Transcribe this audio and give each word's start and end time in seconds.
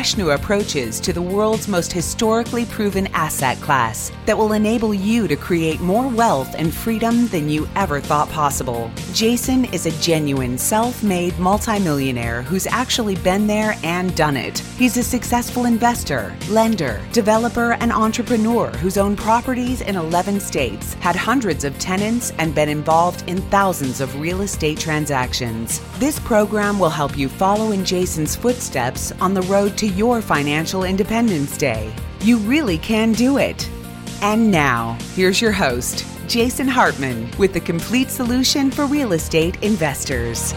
fresh 0.00 0.16
new 0.16 0.30
approaches 0.30 0.98
to 0.98 1.12
the 1.12 1.20
world's 1.20 1.68
most 1.68 1.92
historically 1.92 2.64
proven 2.64 3.06
asset 3.08 3.60
class 3.60 4.10
that 4.24 4.38
will 4.38 4.54
enable 4.54 4.94
you 4.94 5.28
to 5.28 5.36
create 5.36 5.78
more 5.80 6.08
wealth 6.08 6.54
and 6.56 6.72
freedom 6.72 7.26
than 7.26 7.50
you 7.50 7.68
ever 7.76 8.00
thought 8.00 8.26
possible. 8.30 8.90
Jason 9.12 9.66
is 9.74 9.84
a 9.84 10.00
genuine 10.00 10.56
self 10.56 11.02
made 11.02 11.38
multimillionaire 11.38 12.40
who's 12.40 12.66
actually 12.66 13.14
been 13.16 13.46
there 13.46 13.74
and 13.84 14.16
done 14.16 14.38
it. 14.38 14.60
He's 14.78 14.96
a 14.96 15.02
successful 15.02 15.66
investor, 15.66 16.34
lender, 16.48 17.02
developer, 17.12 17.72
and 17.74 17.92
entrepreneur 17.92 18.68
who's 18.78 18.96
owned 18.96 19.18
properties 19.18 19.82
in 19.82 19.96
11 19.96 20.40
states, 20.40 20.94
had 20.94 21.14
hundreds 21.14 21.62
of 21.62 21.78
tenants, 21.78 22.32
and 22.38 22.54
been 22.54 22.70
involved 22.70 23.28
in 23.28 23.42
thousands 23.50 24.00
of 24.00 24.18
real 24.18 24.40
estate 24.40 24.78
transactions. 24.78 25.82
This 25.98 26.18
program 26.20 26.78
will 26.78 26.88
help 26.88 27.18
you 27.18 27.28
follow 27.28 27.72
in 27.72 27.84
Jason's 27.84 28.34
footsteps 28.34 29.12
on 29.20 29.34
the 29.34 29.42
road 29.42 29.76
to 29.76 29.89
your 29.90 30.22
financial 30.22 30.84
independence 30.84 31.56
day. 31.56 31.92
You 32.20 32.38
really 32.38 32.78
can 32.78 33.12
do 33.12 33.38
it. 33.38 33.68
And 34.22 34.50
now, 34.50 34.98
here's 35.14 35.40
your 35.40 35.52
host, 35.52 36.06
Jason 36.28 36.68
Hartman, 36.68 37.30
with 37.38 37.52
the 37.52 37.60
complete 37.60 38.10
solution 38.10 38.70
for 38.70 38.86
real 38.86 39.12
estate 39.12 39.62
investors. 39.62 40.54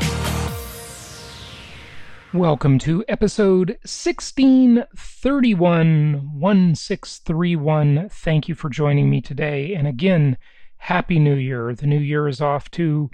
Welcome 2.33 2.79
to 2.79 3.05
episode 3.07 3.77
1631 3.83 6.39
1631. 6.39 8.09
Thank 8.09 8.49
you 8.49 8.55
for 8.55 8.69
joining 8.69 9.09
me 9.09 9.21
today. 9.21 9.75
And 9.75 9.87
again, 9.87 10.37
Happy 10.77 11.19
New 11.19 11.35
Year. 11.35 11.75
The 11.75 11.85
new 11.85 11.99
year 11.99 12.27
is 12.27 12.41
off 12.41 12.71
to 12.71 13.11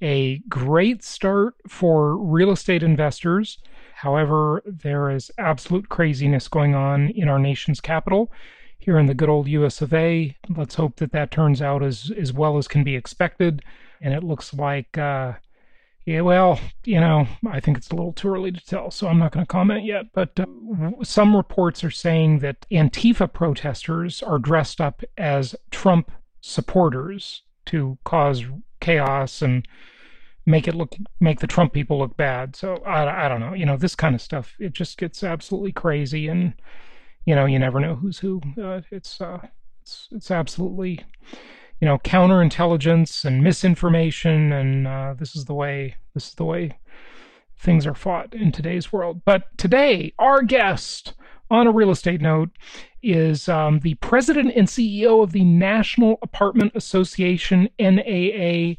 a 0.00 0.38
great 0.48 1.04
start 1.04 1.56
for 1.68 2.16
real 2.16 2.50
estate 2.50 2.82
investors. 2.82 3.58
However, 4.02 4.64
there 4.66 5.10
is 5.10 5.30
absolute 5.38 5.88
craziness 5.88 6.48
going 6.48 6.74
on 6.74 7.10
in 7.10 7.28
our 7.28 7.38
nation's 7.38 7.80
capital 7.80 8.32
here 8.76 8.98
in 8.98 9.06
the 9.06 9.14
good 9.14 9.28
old 9.28 9.46
US 9.46 9.80
of 9.80 9.94
A. 9.94 10.36
Let's 10.48 10.74
hope 10.74 10.96
that 10.96 11.12
that 11.12 11.30
turns 11.30 11.62
out 11.62 11.84
as, 11.84 12.10
as 12.18 12.32
well 12.32 12.58
as 12.58 12.66
can 12.66 12.82
be 12.82 12.96
expected. 12.96 13.62
And 14.00 14.12
it 14.12 14.24
looks 14.24 14.52
like, 14.52 14.98
uh, 14.98 15.34
yeah, 16.04 16.22
well, 16.22 16.58
you 16.84 16.98
know, 16.98 17.28
I 17.48 17.60
think 17.60 17.76
it's 17.76 17.90
a 17.90 17.94
little 17.94 18.12
too 18.12 18.26
early 18.26 18.50
to 18.50 18.66
tell, 18.66 18.90
so 18.90 19.06
I'm 19.06 19.20
not 19.20 19.30
going 19.30 19.46
to 19.46 19.52
comment 19.52 19.84
yet. 19.84 20.06
But 20.12 20.32
uh, 20.36 20.46
some 21.04 21.36
reports 21.36 21.84
are 21.84 21.90
saying 21.92 22.40
that 22.40 22.66
Antifa 22.72 23.32
protesters 23.32 24.20
are 24.20 24.40
dressed 24.40 24.80
up 24.80 25.04
as 25.16 25.54
Trump 25.70 26.10
supporters 26.40 27.42
to 27.66 27.98
cause 28.02 28.42
chaos 28.80 29.42
and 29.42 29.64
make 30.46 30.66
it 30.66 30.74
look 30.74 30.94
make 31.20 31.40
the 31.40 31.46
Trump 31.46 31.72
people 31.72 31.98
look 31.98 32.16
bad. 32.16 32.56
So 32.56 32.76
I, 32.86 33.26
I 33.26 33.28
don't 33.28 33.40
know. 33.40 33.54
You 33.54 33.66
know, 33.66 33.76
this 33.76 33.94
kind 33.94 34.14
of 34.14 34.20
stuff 34.20 34.54
it 34.58 34.72
just 34.72 34.98
gets 34.98 35.22
absolutely 35.22 35.72
crazy, 35.72 36.28
and 36.28 36.54
you 37.24 37.34
know, 37.34 37.46
you 37.46 37.58
never 37.58 37.80
know 37.80 37.94
who's 37.94 38.18
who. 38.18 38.40
Uh, 38.60 38.80
it's 38.90 39.20
uh, 39.20 39.38
it's 39.82 40.08
it's 40.12 40.30
absolutely 40.30 41.04
you 41.80 41.86
know 41.86 41.98
counterintelligence 41.98 43.24
and 43.24 43.42
misinformation, 43.42 44.52
and 44.52 44.88
uh, 44.88 45.14
this 45.18 45.36
is 45.36 45.44
the 45.44 45.54
way 45.54 45.96
this 46.14 46.28
is 46.28 46.34
the 46.34 46.44
way 46.44 46.76
things 47.56 47.86
are 47.86 47.94
fought 47.94 48.34
in 48.34 48.50
today's 48.50 48.92
world. 48.92 49.22
But 49.24 49.56
today, 49.56 50.12
our 50.18 50.42
guest 50.42 51.14
on 51.50 51.66
a 51.66 51.72
real 51.72 51.90
estate 51.90 52.20
note 52.20 52.50
is 53.02 53.48
um, 53.48 53.80
the 53.80 53.94
president 53.96 54.52
and 54.56 54.66
CEO 54.66 55.22
of 55.22 55.32
the 55.32 55.44
National 55.44 56.18
Apartment 56.22 56.72
Association, 56.74 57.68
NAA 57.78 58.74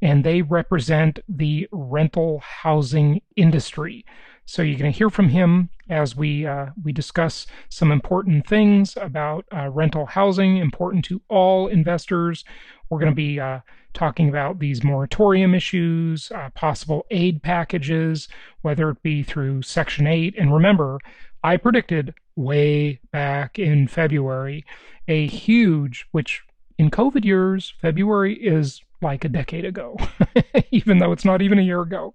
and 0.00 0.24
they 0.24 0.42
represent 0.42 1.18
the 1.28 1.68
rental 1.72 2.40
housing 2.40 3.20
industry. 3.36 4.04
So 4.44 4.62
you're 4.62 4.78
going 4.78 4.92
to 4.92 4.96
hear 4.96 5.10
from 5.10 5.28
him 5.28 5.68
as 5.90 6.16
we 6.16 6.46
uh, 6.46 6.68
we 6.82 6.92
discuss 6.92 7.46
some 7.68 7.92
important 7.92 8.46
things 8.46 8.96
about 8.96 9.44
uh, 9.54 9.68
rental 9.68 10.06
housing, 10.06 10.56
important 10.56 11.04
to 11.06 11.20
all 11.28 11.68
investors. 11.68 12.44
We're 12.88 13.00
going 13.00 13.12
to 13.12 13.16
be 13.16 13.38
uh, 13.38 13.60
talking 13.92 14.28
about 14.28 14.58
these 14.58 14.84
moratorium 14.84 15.54
issues, 15.54 16.30
uh, 16.32 16.50
possible 16.54 17.04
aid 17.10 17.42
packages, 17.42 18.28
whether 18.62 18.88
it 18.90 19.02
be 19.02 19.22
through 19.22 19.62
Section 19.62 20.06
8. 20.06 20.34
And 20.38 20.52
remember, 20.54 20.98
I 21.42 21.56
predicted 21.56 22.14
way 22.36 23.00
back 23.12 23.58
in 23.58 23.88
February 23.88 24.64
a 25.08 25.26
huge, 25.26 26.06
which 26.12 26.42
in 26.78 26.90
COVID 26.90 27.24
years, 27.24 27.74
February 27.80 28.34
is 28.34 28.82
like 29.00 29.24
a 29.24 29.28
decade 29.28 29.64
ago, 29.64 29.96
even 30.70 30.98
though 30.98 31.12
it's 31.12 31.24
not 31.24 31.42
even 31.42 31.58
a 31.58 31.62
year 31.62 31.82
ago. 31.82 32.14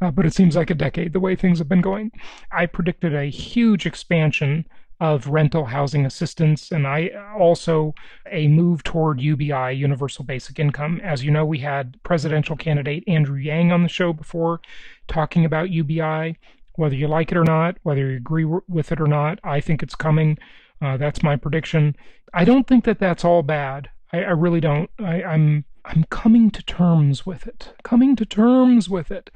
Uh, 0.00 0.10
but 0.10 0.26
it 0.26 0.34
seems 0.34 0.56
like 0.56 0.70
a 0.70 0.74
decade 0.74 1.12
the 1.12 1.20
way 1.20 1.36
things 1.36 1.58
have 1.58 1.68
been 1.68 1.80
going. 1.80 2.10
I 2.52 2.66
predicted 2.66 3.14
a 3.14 3.26
huge 3.26 3.86
expansion 3.86 4.66
of 4.98 5.26
rental 5.28 5.66
housing 5.66 6.06
assistance 6.06 6.72
and 6.72 6.86
I 6.86 7.10
also 7.38 7.94
a 8.30 8.48
move 8.48 8.82
toward 8.82 9.20
UBI, 9.20 9.72
Universal 9.74 10.24
Basic 10.24 10.58
Income. 10.58 11.00
As 11.04 11.22
you 11.22 11.30
know, 11.30 11.44
we 11.44 11.58
had 11.58 12.02
presidential 12.02 12.56
candidate 12.56 13.04
Andrew 13.06 13.36
Yang 13.36 13.72
on 13.72 13.82
the 13.82 13.88
show 13.88 14.12
before 14.12 14.60
talking 15.06 15.44
about 15.44 15.70
UBI. 15.70 16.38
Whether 16.76 16.94
you 16.94 17.08
like 17.08 17.30
it 17.30 17.38
or 17.38 17.44
not, 17.44 17.76
whether 17.82 18.10
you 18.10 18.16
agree 18.16 18.44
with 18.44 18.92
it 18.92 19.00
or 19.00 19.06
not, 19.06 19.38
I 19.44 19.60
think 19.60 19.82
it's 19.82 19.94
coming. 19.94 20.38
Uh, 20.80 20.96
that's 20.96 21.22
my 21.22 21.36
prediction. 21.36 21.96
I 22.34 22.44
don't 22.44 22.66
think 22.66 22.84
that 22.84 22.98
that's 22.98 23.24
all 23.24 23.42
bad. 23.42 23.90
I, 24.12 24.18
I 24.18 24.30
really 24.30 24.60
don't. 24.60 24.90
I, 24.98 25.22
I'm 25.22 25.64
I'm 25.84 26.04
coming 26.04 26.50
to 26.50 26.62
terms 26.62 27.24
with 27.24 27.46
it. 27.46 27.72
Coming 27.82 28.16
to 28.16 28.26
terms 28.26 28.88
with 28.88 29.10
it. 29.10 29.30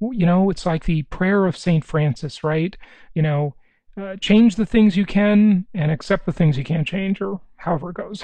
You 0.00 0.26
know, 0.26 0.50
it's 0.50 0.66
like 0.66 0.84
the 0.84 1.02
prayer 1.04 1.46
of 1.46 1.56
St. 1.56 1.84
Francis, 1.84 2.44
right? 2.44 2.76
You 3.14 3.22
know, 3.22 3.54
uh, 3.98 4.16
change 4.16 4.56
the 4.56 4.66
things 4.66 4.96
you 4.96 5.06
can 5.06 5.66
and 5.72 5.90
accept 5.90 6.26
the 6.26 6.32
things 6.32 6.58
you 6.58 6.64
can't 6.64 6.86
change, 6.86 7.20
or 7.20 7.40
however 7.56 7.90
it 7.90 7.96
goes. 7.96 8.22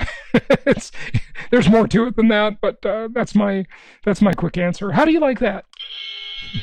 there's 1.51 1.71
more 1.71 1.89
to 1.89 2.07
it 2.07 2.17
than 2.17 2.29
that, 2.29 2.61
but 2.61 2.85
uh, 2.85 3.09
that's 3.13 3.35
my 3.35 3.65
that's 4.05 4.21
my 4.21 4.33
quick 4.33 4.59
answer. 4.59 4.93
How 4.93 5.05
do 5.05 5.13
you 5.13 5.21
like 5.21 5.39
that? 5.39 5.65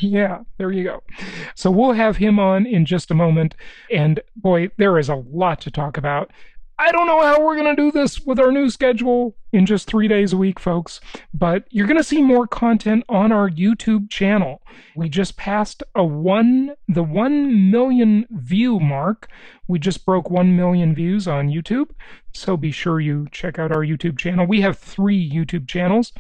yeah, 0.01 0.43
there 0.57 0.71
you 0.71 0.83
go. 0.83 1.03
So 1.55 1.71
we'll 1.71 1.93
have 1.93 2.17
him 2.17 2.39
on 2.39 2.65
in 2.65 2.85
just 2.85 3.11
a 3.11 3.15
moment. 3.15 3.55
And 3.91 4.21
boy, 4.35 4.69
there 4.77 4.97
is 4.97 5.09
a 5.09 5.15
lot 5.15 5.61
to 5.61 5.71
talk 5.71 5.97
about. 5.97 6.31
I 6.81 6.93
don't 6.93 7.07
know 7.07 7.21
how 7.21 7.43
we're 7.43 7.57
going 7.57 7.75
to 7.75 7.81
do 7.81 7.91
this 7.91 8.21
with 8.21 8.39
our 8.39 8.53
new 8.53 8.69
schedule 8.69 9.35
in 9.51 9.65
just 9.65 9.85
three 9.85 10.07
days 10.07 10.31
a 10.31 10.37
week, 10.37 10.61
folks, 10.61 11.01
but 11.33 11.65
you're 11.71 11.87
going 11.87 11.97
to 11.97 12.03
see 12.05 12.21
more 12.21 12.47
content 12.47 13.03
on 13.09 13.33
our 13.33 13.49
YouTube 13.49 14.09
channel. 14.09 14.61
We 14.95 15.09
just 15.09 15.35
passed 15.35 15.83
a 15.93 16.05
one, 16.05 16.75
the 16.87 17.03
1 17.03 17.69
million 17.69 18.27
view 18.31 18.79
mark. 18.79 19.27
We 19.67 19.77
just 19.77 20.05
broke 20.05 20.29
1 20.29 20.55
million 20.55 20.95
views 20.95 21.27
on 21.27 21.49
YouTube. 21.49 21.89
So 22.33 22.55
be 22.55 22.71
sure 22.71 23.01
you 23.01 23.27
check 23.29 23.59
out 23.59 23.73
our 23.73 23.83
YouTube 23.83 24.17
channel. 24.17 24.47
We 24.47 24.61
have 24.61 24.79
three 24.79 25.29
YouTube 25.29 25.67
channels 25.67 26.13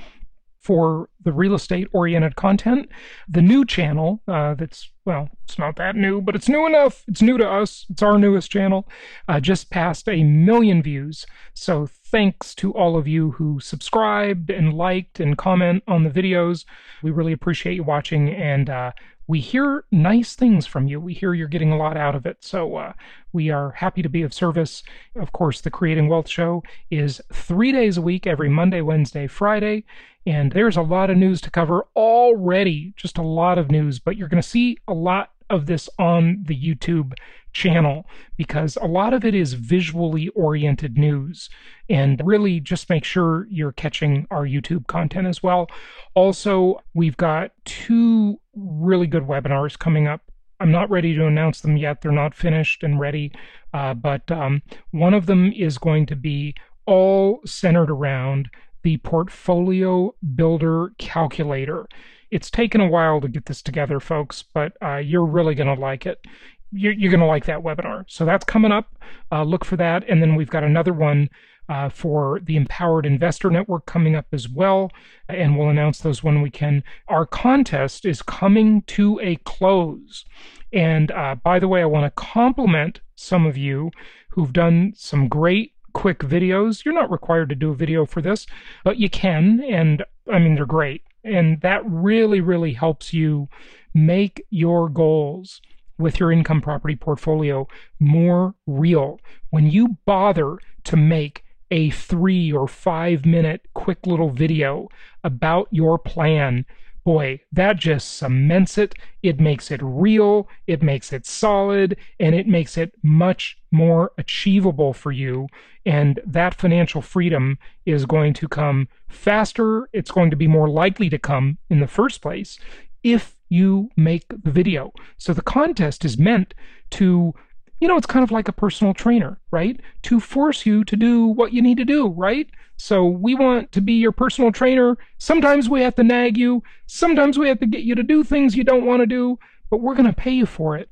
for 0.59 1.09
the 1.23 1.31
real 1.31 1.53
estate 1.53 1.87
oriented 1.93 2.35
content. 2.35 2.89
The 3.27 3.41
new 3.41 3.65
channel, 3.65 4.21
uh, 4.27 4.55
that's, 4.55 4.91
well, 5.05 5.29
it's 5.45 5.57
not 5.57 5.77
that 5.77 5.95
new, 5.95 6.21
but 6.21 6.35
it's 6.35 6.49
new 6.49 6.65
enough. 6.65 7.03
It's 7.07 7.21
new 7.21 7.37
to 7.37 7.49
us. 7.49 7.85
It's 7.89 8.03
our 8.03 8.17
newest 8.17 8.51
channel. 8.51 8.87
Uh, 9.27 9.39
just 9.39 9.69
passed 9.69 10.07
a 10.09 10.23
million 10.23 10.83
views. 10.83 11.25
So 11.53 11.87
thanks 11.87 12.53
to 12.55 12.73
all 12.73 12.97
of 12.97 13.07
you 13.07 13.31
who 13.31 13.59
subscribed 13.59 14.49
and 14.49 14.73
liked 14.73 15.19
and 15.19 15.37
comment 15.37 15.83
on 15.87 16.03
the 16.03 16.09
videos. 16.09 16.65
We 17.03 17.11
really 17.11 17.33
appreciate 17.33 17.75
you 17.75 17.83
watching 17.83 18.29
and 18.29 18.69
uh, 18.69 18.91
we 19.29 19.39
hear 19.39 19.83
nice 19.91 20.33
things 20.33 20.65
from 20.65 20.87
you. 20.87 20.99
We 20.99 21.13
hear 21.13 21.35
you're 21.35 21.47
getting 21.47 21.71
a 21.71 21.77
lot 21.77 21.95
out 21.95 22.15
of 22.15 22.25
it. 22.25 22.37
So 22.39 22.77
uh, 22.77 22.93
we 23.31 23.51
are 23.51 23.69
happy 23.69 24.01
to 24.01 24.09
be 24.09 24.23
of 24.23 24.33
service. 24.33 24.81
Of 25.15 25.31
course, 25.33 25.61
the 25.61 25.69
Creating 25.69 26.07
Wealth 26.07 26.27
Show 26.27 26.63
is 26.89 27.21
three 27.31 27.71
days 27.71 27.95
a 27.95 28.01
week, 28.01 28.25
every 28.25 28.49
Monday, 28.49 28.81
Wednesday, 28.81 29.27
Friday. 29.27 29.83
And 30.25 30.51
there's 30.51 30.77
a 30.77 30.81
lot 30.81 31.11
of 31.11 31.17
news 31.17 31.41
to 31.41 31.51
cover 31.51 31.85
already, 31.95 32.95
just 32.95 33.19
a 33.19 33.21
lot 33.21 33.59
of 33.59 33.69
news, 33.69 33.99
but 33.99 34.17
you're 34.17 34.29
going 34.29 34.41
to 34.41 34.49
see 34.49 34.79
a 34.87 34.95
lot 34.95 35.29
of 35.49 35.65
this 35.65 35.89
on 35.97 36.43
the 36.47 36.55
YouTube 36.59 37.13
channel 37.51 38.05
because 38.37 38.77
a 38.81 38.85
lot 38.85 39.13
of 39.13 39.25
it 39.25 39.33
is 39.33 39.53
visually 39.53 40.29
oriented 40.29 40.97
news. 40.97 41.49
And 41.89 42.21
really 42.23 42.59
just 42.59 42.89
make 42.89 43.03
sure 43.03 43.47
you're 43.49 43.71
catching 43.71 44.27
our 44.29 44.45
YouTube 44.45 44.87
content 44.87 45.27
as 45.27 45.41
well. 45.41 45.67
Also, 46.13 46.79
we've 46.93 47.17
got 47.17 47.51
two 47.65 48.39
really 48.55 49.07
good 49.07 49.23
webinars 49.23 49.77
coming 49.77 50.07
up. 50.07 50.21
I'm 50.59 50.71
not 50.71 50.89
ready 50.89 51.15
to 51.15 51.25
announce 51.25 51.61
them 51.61 51.77
yet, 51.77 52.01
they're 52.01 52.11
not 52.11 52.35
finished 52.35 52.83
and 52.83 52.99
ready. 52.99 53.31
Uh, 53.73 53.93
but 53.93 54.29
um, 54.31 54.61
one 54.91 55.13
of 55.13 55.25
them 55.25 55.53
is 55.53 55.77
going 55.77 56.05
to 56.07 56.15
be 56.15 56.53
all 56.85 57.39
centered 57.45 57.89
around 57.89 58.49
the 58.83 58.97
Portfolio 58.97 60.13
Builder 60.35 60.91
Calculator. 60.97 61.87
It's 62.31 62.51
taken 62.51 62.81
a 62.81 62.87
while 62.87 63.21
to 63.21 63.27
get 63.27 63.45
this 63.45 63.61
together, 63.61 63.99
folks, 63.99 64.43
but 64.53 64.73
uh, 64.81 64.97
you're 64.97 65.25
really 65.25 65.55
going 65.55 65.73
to 65.73 65.81
like 65.81 66.05
it. 66.05 66.25
You're, 66.71 66.93
you're 66.93 67.11
going 67.11 67.21
to 67.21 67.25
like 67.25 67.45
that 67.45 67.63
webinar. 67.63 68.05
So 68.07 68.25
that's 68.25 68.45
coming 68.45 68.71
up. 68.71 68.95
Uh, 69.31 69.43
look 69.43 69.65
for 69.65 69.75
that. 69.77 70.07
And 70.07 70.21
then 70.21 70.35
we've 70.35 70.49
got 70.49 70.63
another 70.63 70.93
one 70.93 71.29
uh, 71.69 71.87
for 71.87 72.39
the 72.43 72.55
Empowered 72.55 73.05
Investor 73.05 73.49
Network 73.49 73.85
coming 73.85 74.15
up 74.15 74.25
as 74.31 74.49
well, 74.49 74.91
and 75.27 75.57
we'll 75.57 75.69
announce 75.69 75.99
those 75.99 76.23
when 76.23 76.41
we 76.41 76.49
can. 76.49 76.83
Our 77.07 77.25
contest 77.25 78.05
is 78.05 78.21
coming 78.21 78.81
to 78.83 79.19
a 79.21 79.35
close. 79.37 80.25
And 80.73 81.11
uh, 81.11 81.35
by 81.35 81.59
the 81.59 81.67
way, 81.67 81.81
I 81.81 81.85
want 81.85 82.05
to 82.05 82.21
compliment 82.21 83.01
some 83.15 83.45
of 83.45 83.55
you 83.55 83.91
who've 84.29 84.53
done 84.53 84.93
some 84.95 85.27
great 85.27 85.73
quick 85.93 86.19
videos. 86.19 86.85
You're 86.85 86.93
not 86.93 87.11
required 87.11 87.49
to 87.49 87.55
do 87.55 87.71
a 87.71 87.75
video 87.75 88.05
for 88.05 88.21
this, 88.21 88.47
but 88.83 88.97
you 88.97 89.09
can. 89.09 89.61
And 89.61 90.03
I 90.31 90.39
mean, 90.39 90.55
they're 90.55 90.65
great. 90.65 91.03
And 91.23 91.61
that 91.61 91.81
really, 91.85 92.41
really 92.41 92.73
helps 92.73 93.13
you 93.13 93.49
make 93.93 94.45
your 94.49 94.89
goals 94.89 95.61
with 95.97 96.19
your 96.19 96.31
income 96.31 96.61
property 96.61 96.95
portfolio 96.95 97.67
more 97.99 98.55
real. 98.65 99.19
When 99.49 99.69
you 99.69 99.97
bother 100.05 100.57
to 100.85 100.95
make 100.95 101.43
a 101.71 101.89
three 101.91 102.51
or 102.51 102.67
five 102.67 103.25
minute 103.25 103.67
quick 103.73 104.07
little 104.07 104.31
video 104.31 104.87
about 105.23 105.67
your 105.71 105.99
plan, 105.99 106.65
boy, 107.09 107.41
that 107.51 107.75
just 107.75 108.17
cements 108.17 108.77
it. 108.77 108.93
It 109.23 109.39
makes 109.39 109.71
it 109.71 109.79
real, 109.81 110.47
it 110.67 110.83
makes 110.83 111.11
it 111.11 111.25
solid, 111.25 111.97
and 112.19 112.35
it 112.35 112.47
makes 112.47 112.77
it 112.77 112.93
much 113.01 113.57
more 113.71 114.11
achievable 114.19 114.93
for 114.93 115.11
you. 115.11 115.47
And 115.87 116.19
that 116.23 116.53
financial 116.53 117.01
freedom 117.01 117.57
is 117.83 118.05
going 118.05 118.35
to 118.35 118.47
come 118.47 118.89
faster. 119.07 119.89
It's 119.91 120.11
going 120.11 120.29
to 120.29 120.35
be 120.35 120.45
more 120.45 120.69
likely 120.69 121.09
to 121.09 121.17
come 121.17 121.57
in 121.71 121.79
the 121.79 121.87
first 121.87 122.21
place 122.21 122.59
if 123.01 123.35
you 123.49 123.89
make 123.97 124.25
the 124.29 124.51
video. 124.51 124.93
So 125.17 125.33
the 125.33 125.41
contest 125.41 126.05
is 126.05 126.15
meant 126.19 126.53
to, 126.91 127.33
you 127.79 127.87
know, 127.87 127.97
it's 127.97 128.05
kind 128.05 128.23
of 128.23 128.31
like 128.31 128.47
a 128.47 128.53
personal 128.53 128.93
trainer, 128.93 129.39
right? 129.51 129.79
To 130.03 130.19
force 130.19 130.65
you 130.65 130.83
to 130.83 130.95
do 130.95 131.25
what 131.25 131.53
you 131.53 131.61
need 131.61 131.77
to 131.77 131.85
do, 131.85 132.09
right? 132.09 132.47
So 132.77 133.05
we 133.05 133.35
want 133.35 133.71
to 133.73 133.81
be 133.81 133.93
your 133.93 134.11
personal 134.11 134.51
trainer. 134.51 134.97
Sometimes 135.17 135.69
we 135.69 135.81
have 135.81 135.95
to 135.95 136.03
nag 136.03 136.37
you. 136.37 136.63
Sometimes 136.87 137.37
we 137.37 137.47
have 137.47 137.59
to 137.59 137.65
get 137.65 137.83
you 137.83 137.95
to 137.95 138.03
do 138.03 138.23
things 138.23 138.55
you 138.55 138.63
don't 138.63 138.85
want 138.85 139.01
to 139.01 139.05
do, 139.05 139.39
but 139.69 139.81
we're 139.81 139.95
going 139.95 140.05
to 140.05 140.13
pay 140.13 140.31
you 140.31 140.45
for 140.45 140.77
it. 140.77 140.89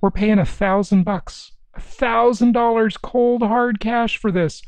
We're 0.00 0.10
paying 0.10 0.38
a 0.38 0.46
thousand 0.46 1.04
bucks, 1.04 1.52
a 1.74 1.80
thousand 1.80 2.52
dollars 2.52 2.96
cold 2.96 3.42
hard 3.42 3.80
cash 3.80 4.16
for 4.16 4.30
this. 4.30 4.62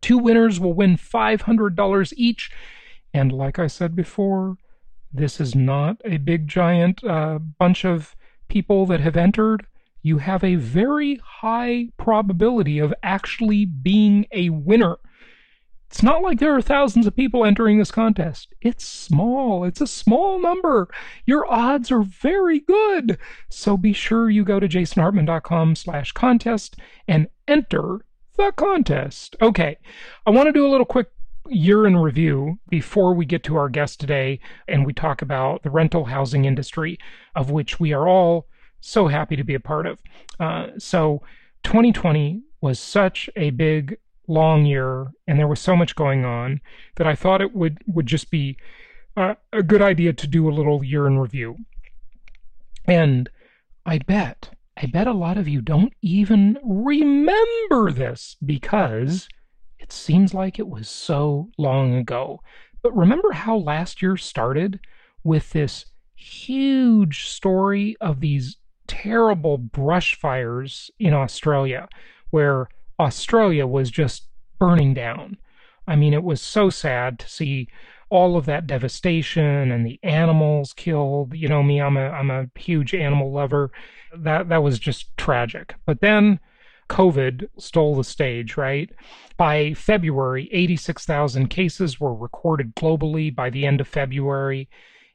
Two 0.00 0.18
winners 0.18 0.58
will 0.60 0.72
win 0.72 0.96
$500 0.96 2.12
each. 2.16 2.50
And 3.12 3.32
like 3.32 3.58
I 3.58 3.66
said 3.66 3.96
before, 3.96 4.56
this 5.12 5.40
is 5.40 5.54
not 5.54 6.00
a 6.04 6.18
big 6.18 6.46
giant 6.46 7.02
uh, 7.04 7.38
bunch 7.38 7.84
of 7.84 8.14
people 8.48 8.86
that 8.86 9.00
have 9.00 9.16
entered. 9.16 9.66
You 10.02 10.18
have 10.18 10.42
a 10.42 10.54
very 10.54 11.20
high 11.22 11.88
probability 11.96 12.78
of 12.78 12.94
actually 13.02 13.64
being 13.64 14.26
a 14.32 14.50
winner. 14.50 14.98
It's 15.90 16.02
not 16.04 16.22
like 16.22 16.38
there 16.38 16.54
are 16.54 16.62
thousands 16.62 17.08
of 17.08 17.16
people 17.16 17.44
entering 17.44 17.78
this 17.78 17.90
contest. 17.90 18.54
It's 18.60 18.84
small. 18.84 19.64
It's 19.64 19.80
a 19.80 19.88
small 19.88 20.40
number. 20.40 20.88
Your 21.26 21.50
odds 21.52 21.90
are 21.90 22.02
very 22.02 22.60
good. 22.60 23.18
So 23.48 23.76
be 23.76 23.92
sure 23.92 24.30
you 24.30 24.44
go 24.44 24.60
to 24.60 24.68
jasonhartman.com 24.68 25.74
slash 25.74 26.12
contest 26.12 26.76
and 27.08 27.26
enter 27.48 28.04
the 28.36 28.52
contest. 28.52 29.34
Okay. 29.42 29.78
I 30.24 30.30
want 30.30 30.46
to 30.46 30.52
do 30.52 30.64
a 30.64 30.70
little 30.70 30.86
quick 30.86 31.08
year 31.48 31.86
in 31.86 31.96
review 31.96 32.60
before 32.68 33.12
we 33.12 33.24
get 33.24 33.42
to 33.42 33.56
our 33.56 33.68
guest 33.68 33.98
today 33.98 34.38
and 34.68 34.86
we 34.86 34.92
talk 34.92 35.22
about 35.22 35.64
the 35.64 35.70
rental 35.70 36.04
housing 36.04 36.44
industry, 36.44 36.98
of 37.34 37.50
which 37.50 37.80
we 37.80 37.92
are 37.92 38.06
all 38.06 38.46
so 38.80 39.08
happy 39.08 39.36
to 39.36 39.44
be 39.44 39.54
a 39.54 39.60
part 39.60 39.86
of. 39.86 39.98
Uh, 40.38 40.68
so 40.78 41.22
2020 41.64 42.42
was 42.60 42.78
such 42.78 43.30
a 43.36 43.50
big, 43.50 43.98
long 44.26 44.64
year, 44.64 45.10
and 45.26 45.38
there 45.38 45.48
was 45.48 45.60
so 45.60 45.76
much 45.76 45.96
going 45.96 46.24
on 46.24 46.60
that 46.96 47.06
I 47.06 47.14
thought 47.14 47.40
it 47.40 47.54
would 47.54 47.78
would 47.86 48.06
just 48.06 48.30
be 48.30 48.56
uh, 49.16 49.34
a 49.52 49.62
good 49.62 49.82
idea 49.82 50.12
to 50.12 50.26
do 50.26 50.48
a 50.48 50.52
little 50.54 50.84
year 50.84 51.06
in 51.06 51.18
review. 51.18 51.56
And 52.86 53.28
I 53.84 53.98
bet, 53.98 54.50
I 54.76 54.86
bet 54.86 55.06
a 55.06 55.12
lot 55.12 55.36
of 55.36 55.48
you 55.48 55.60
don't 55.60 55.92
even 56.02 56.58
remember 56.64 57.90
this 57.92 58.36
because 58.44 59.28
it 59.78 59.92
seems 59.92 60.34
like 60.34 60.58
it 60.58 60.68
was 60.68 60.88
so 60.88 61.50
long 61.58 61.94
ago. 61.94 62.40
But 62.82 62.96
remember 62.96 63.32
how 63.32 63.56
last 63.56 64.00
year 64.00 64.16
started 64.16 64.80
with 65.22 65.50
this 65.50 65.86
huge 66.14 67.26
story 67.26 67.96
of 68.00 68.20
these 68.20 68.56
terrible 68.90 69.56
brush 69.56 70.16
fires 70.16 70.90
in 70.98 71.14
Australia, 71.14 71.88
where 72.30 72.68
Australia 72.98 73.64
was 73.64 73.88
just 73.88 74.26
burning 74.58 74.94
down. 74.94 75.36
I 75.86 75.94
mean, 75.94 76.12
it 76.12 76.24
was 76.24 76.42
so 76.42 76.70
sad 76.70 77.20
to 77.20 77.28
see 77.28 77.68
all 78.08 78.36
of 78.36 78.46
that 78.46 78.66
devastation 78.66 79.70
and 79.70 79.86
the 79.86 80.00
animals 80.02 80.72
killed. 80.72 81.34
You 81.34 81.46
know 81.48 81.62
me, 81.62 81.80
I'm 81.80 81.96
a 81.96 82.10
I'm 82.10 82.32
a 82.32 82.48
huge 82.56 82.92
animal 82.92 83.30
lover. 83.30 83.70
That 84.12 84.48
that 84.48 84.64
was 84.64 84.80
just 84.80 85.16
tragic. 85.16 85.76
But 85.86 86.00
then 86.00 86.40
COVID 86.88 87.48
stole 87.58 87.94
the 87.94 88.02
stage, 88.02 88.56
right? 88.56 88.90
By 89.36 89.74
February, 89.74 90.48
86,000 90.50 91.46
cases 91.46 92.00
were 92.00 92.12
recorded 92.12 92.74
globally 92.74 93.32
by 93.32 93.50
the 93.50 93.64
end 93.64 93.80
of 93.80 93.86
February. 93.86 94.68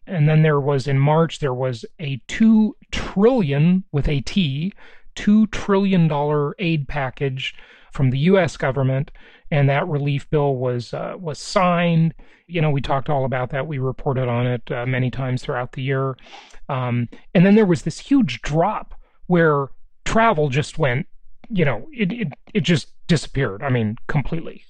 And 0.08 0.28
then 0.30 0.44
there 0.44 0.60
was 0.60 0.88
in 0.88 1.00
March, 1.00 1.40
there 1.40 1.54
was 1.54 1.86
a 2.00 2.22
2 2.28 2.76
trillion 2.92 3.84
with 3.92 4.08
a 4.08 4.22
T, 4.22 4.74
$2 5.16 5.52
trillion 5.52 6.54
aid 6.60 6.88
package 6.88 7.56
from 7.92 8.10
the 8.10 8.20
U.S. 8.20 8.58
government. 8.58 9.12
And 9.52 9.70
that 9.70 9.88
relief 9.88 10.30
bill 10.30 10.56
was, 10.56 10.94
uh, 10.94 11.16
was 11.18 11.40
signed. 11.40 12.14
You 12.48 12.62
know, 12.62 12.72
we 12.72 12.82
talked 12.82 13.10
all 13.10 13.26
about 13.26 13.50
that. 13.52 13.68
We 13.68 13.78
reported 13.78 14.28
on 14.28 14.48
it 14.48 14.72
uh, 14.72 14.86
many 14.86 15.10
times 15.10 15.44
throughout 15.44 15.72
the 15.74 15.82
year. 15.82 16.18
Um, 16.70 17.10
and 17.34 17.46
then 17.46 17.56
there 17.56 17.66
was 17.66 17.84
this 17.84 18.00
huge 18.00 18.42
drop 18.42 19.00
where 19.28 19.68
travel 20.04 20.50
just 20.50 20.78
went 20.78 21.08
you 21.50 21.66
know, 21.66 21.88
it, 21.92 22.12
it, 22.12 22.34
it 22.54 22.62
just 22.62 22.90
disappeared. 23.08 23.64
I 23.64 23.70
mean, 23.70 23.98
completely. 24.08 24.64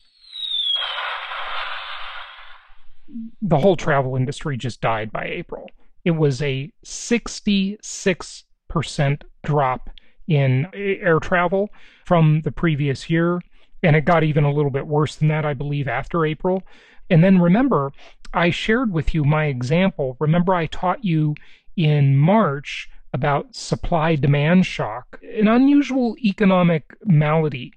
The 3.42 3.58
whole 3.58 3.76
travel 3.76 4.16
industry 4.16 4.58
just 4.58 4.82
died 4.82 5.12
by 5.12 5.26
April. 5.26 5.70
It 6.04 6.12
was 6.12 6.42
a 6.42 6.72
66% 6.84 9.22
drop 9.44 9.90
in 10.28 10.68
air 10.74 11.20
travel 11.20 11.70
from 12.06 12.42
the 12.42 12.52
previous 12.52 13.10
year. 13.10 13.42
And 13.84 13.96
it 13.96 14.06
got 14.06 14.24
even 14.24 14.44
a 14.44 14.52
little 14.52 14.72
bit 14.72 14.88
worse 14.88 15.16
than 15.16 15.28
that, 15.28 15.46
I 15.46 15.54
believe, 15.54 15.88
after 15.88 16.26
April. 16.26 16.64
And 17.10 17.24
then 17.24 17.40
remember, 17.40 17.92
I 18.34 18.50
shared 18.50 18.92
with 18.92 19.14
you 19.14 19.24
my 19.24 19.46
example. 19.46 20.18
Remember, 20.20 20.56
I 20.56 20.66
taught 20.66 21.06
you 21.06 21.36
in 21.78 22.18
March 22.18 22.90
about 23.14 23.56
supply 23.56 24.16
demand 24.16 24.66
shock, 24.66 25.20
an 25.38 25.48
unusual 25.48 26.16
economic 26.24 26.96
malady. 27.06 27.74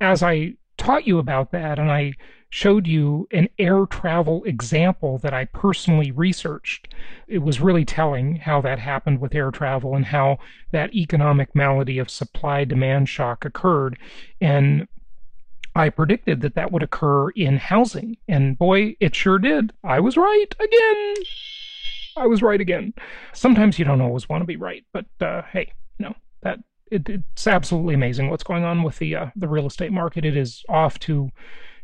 As 0.00 0.22
I 0.22 0.54
taught 0.76 1.06
you 1.06 1.18
about 1.18 1.50
that, 1.52 1.78
and 1.78 1.90
I 1.90 2.12
showed 2.50 2.86
you 2.86 3.28
an 3.30 3.48
air 3.58 3.84
travel 3.86 4.42
example 4.44 5.18
that 5.18 5.34
I 5.34 5.44
personally 5.46 6.10
researched. 6.10 6.94
It 7.26 7.38
was 7.38 7.60
really 7.60 7.84
telling 7.84 8.36
how 8.36 8.60
that 8.62 8.78
happened 8.78 9.20
with 9.20 9.34
air 9.34 9.50
travel 9.50 9.94
and 9.94 10.06
how 10.06 10.38
that 10.72 10.94
economic 10.94 11.54
malady 11.54 11.98
of 11.98 12.10
supply 12.10 12.64
demand 12.64 13.08
shock 13.08 13.44
occurred. 13.44 13.98
And 14.40 14.88
I 15.74 15.90
predicted 15.90 16.40
that 16.40 16.54
that 16.54 16.72
would 16.72 16.82
occur 16.82 17.30
in 17.30 17.58
housing. 17.58 18.16
And 18.26 18.58
boy, 18.58 18.96
it 18.98 19.14
sure 19.14 19.38
did. 19.38 19.72
I 19.84 20.00
was 20.00 20.16
right 20.16 20.54
again. 20.58 21.14
I 22.16 22.26
was 22.26 22.42
right 22.42 22.60
again. 22.60 22.94
Sometimes 23.32 23.78
you 23.78 23.84
don't 23.84 24.00
always 24.00 24.28
want 24.28 24.42
to 24.42 24.46
be 24.46 24.56
right, 24.56 24.84
but 24.92 25.06
uh, 25.20 25.42
hey, 25.52 25.72
no, 25.98 26.14
that 26.42 26.58
it, 26.90 27.08
it's 27.08 27.46
absolutely 27.46 27.94
amazing 27.94 28.28
what's 28.28 28.42
going 28.42 28.64
on 28.64 28.82
with 28.82 28.98
the 28.98 29.14
uh, 29.14 29.26
the 29.36 29.46
real 29.46 29.66
estate 29.66 29.92
market. 29.92 30.24
It 30.24 30.36
is 30.36 30.64
off 30.68 30.98
to 31.00 31.30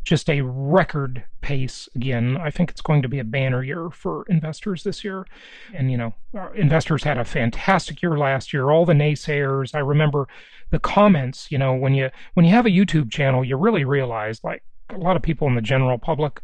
just 0.05 0.29
a 0.29 0.43
record 0.43 1.25
pace 1.41 1.89
again. 1.95 2.37
I 2.37 2.51
think 2.51 2.71
it's 2.71 2.81
going 2.81 3.03
to 3.03 3.09
be 3.09 3.19
a 3.19 3.25
banner 3.25 3.63
year 3.63 3.91
for 3.91 4.25
investors 4.29 4.85
this 4.85 5.03
year. 5.03 5.27
And, 5.75 5.91
you 5.91 5.97
know, 5.97 6.15
investors 6.55 7.05
had 7.05 7.19
a 7.19 7.25
fantastic 7.25 8.03
year 8.03 8.17
last 8.17 8.53
year. 8.53 8.71
All 8.71 8.85
the 8.85 8.93
naysayers, 8.93 9.75
I 9.75 9.79
remember 9.79 10.29
the 10.71 10.79
comments, 10.79 11.51
you 11.51 11.59
know, 11.59 11.75
when 11.75 11.95
you 11.95 12.11
when 12.35 12.45
you 12.45 12.53
have 12.53 12.67
a 12.67 12.71
YouTube 12.71 13.11
channel, 13.11 13.45
you 13.45 13.57
really 13.57 13.85
realize 13.85 14.43
like 14.45 14.63
a 14.91 14.99
lot 14.99 15.17
of 15.17 15.23
people 15.23 15.49
in 15.49 15.55
the 15.55 15.63
general 15.63 15.99
public 15.99 16.41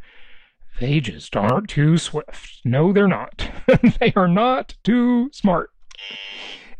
they 0.80 1.00
just 1.00 1.36
aren't 1.36 1.68
too 1.68 1.98
swift. 1.98 2.60
No, 2.64 2.92
they're 2.92 3.06
not. 3.06 3.50
they 4.00 4.12
are 4.16 4.28
not 4.28 4.74
too 4.82 5.30
smart. 5.32 5.70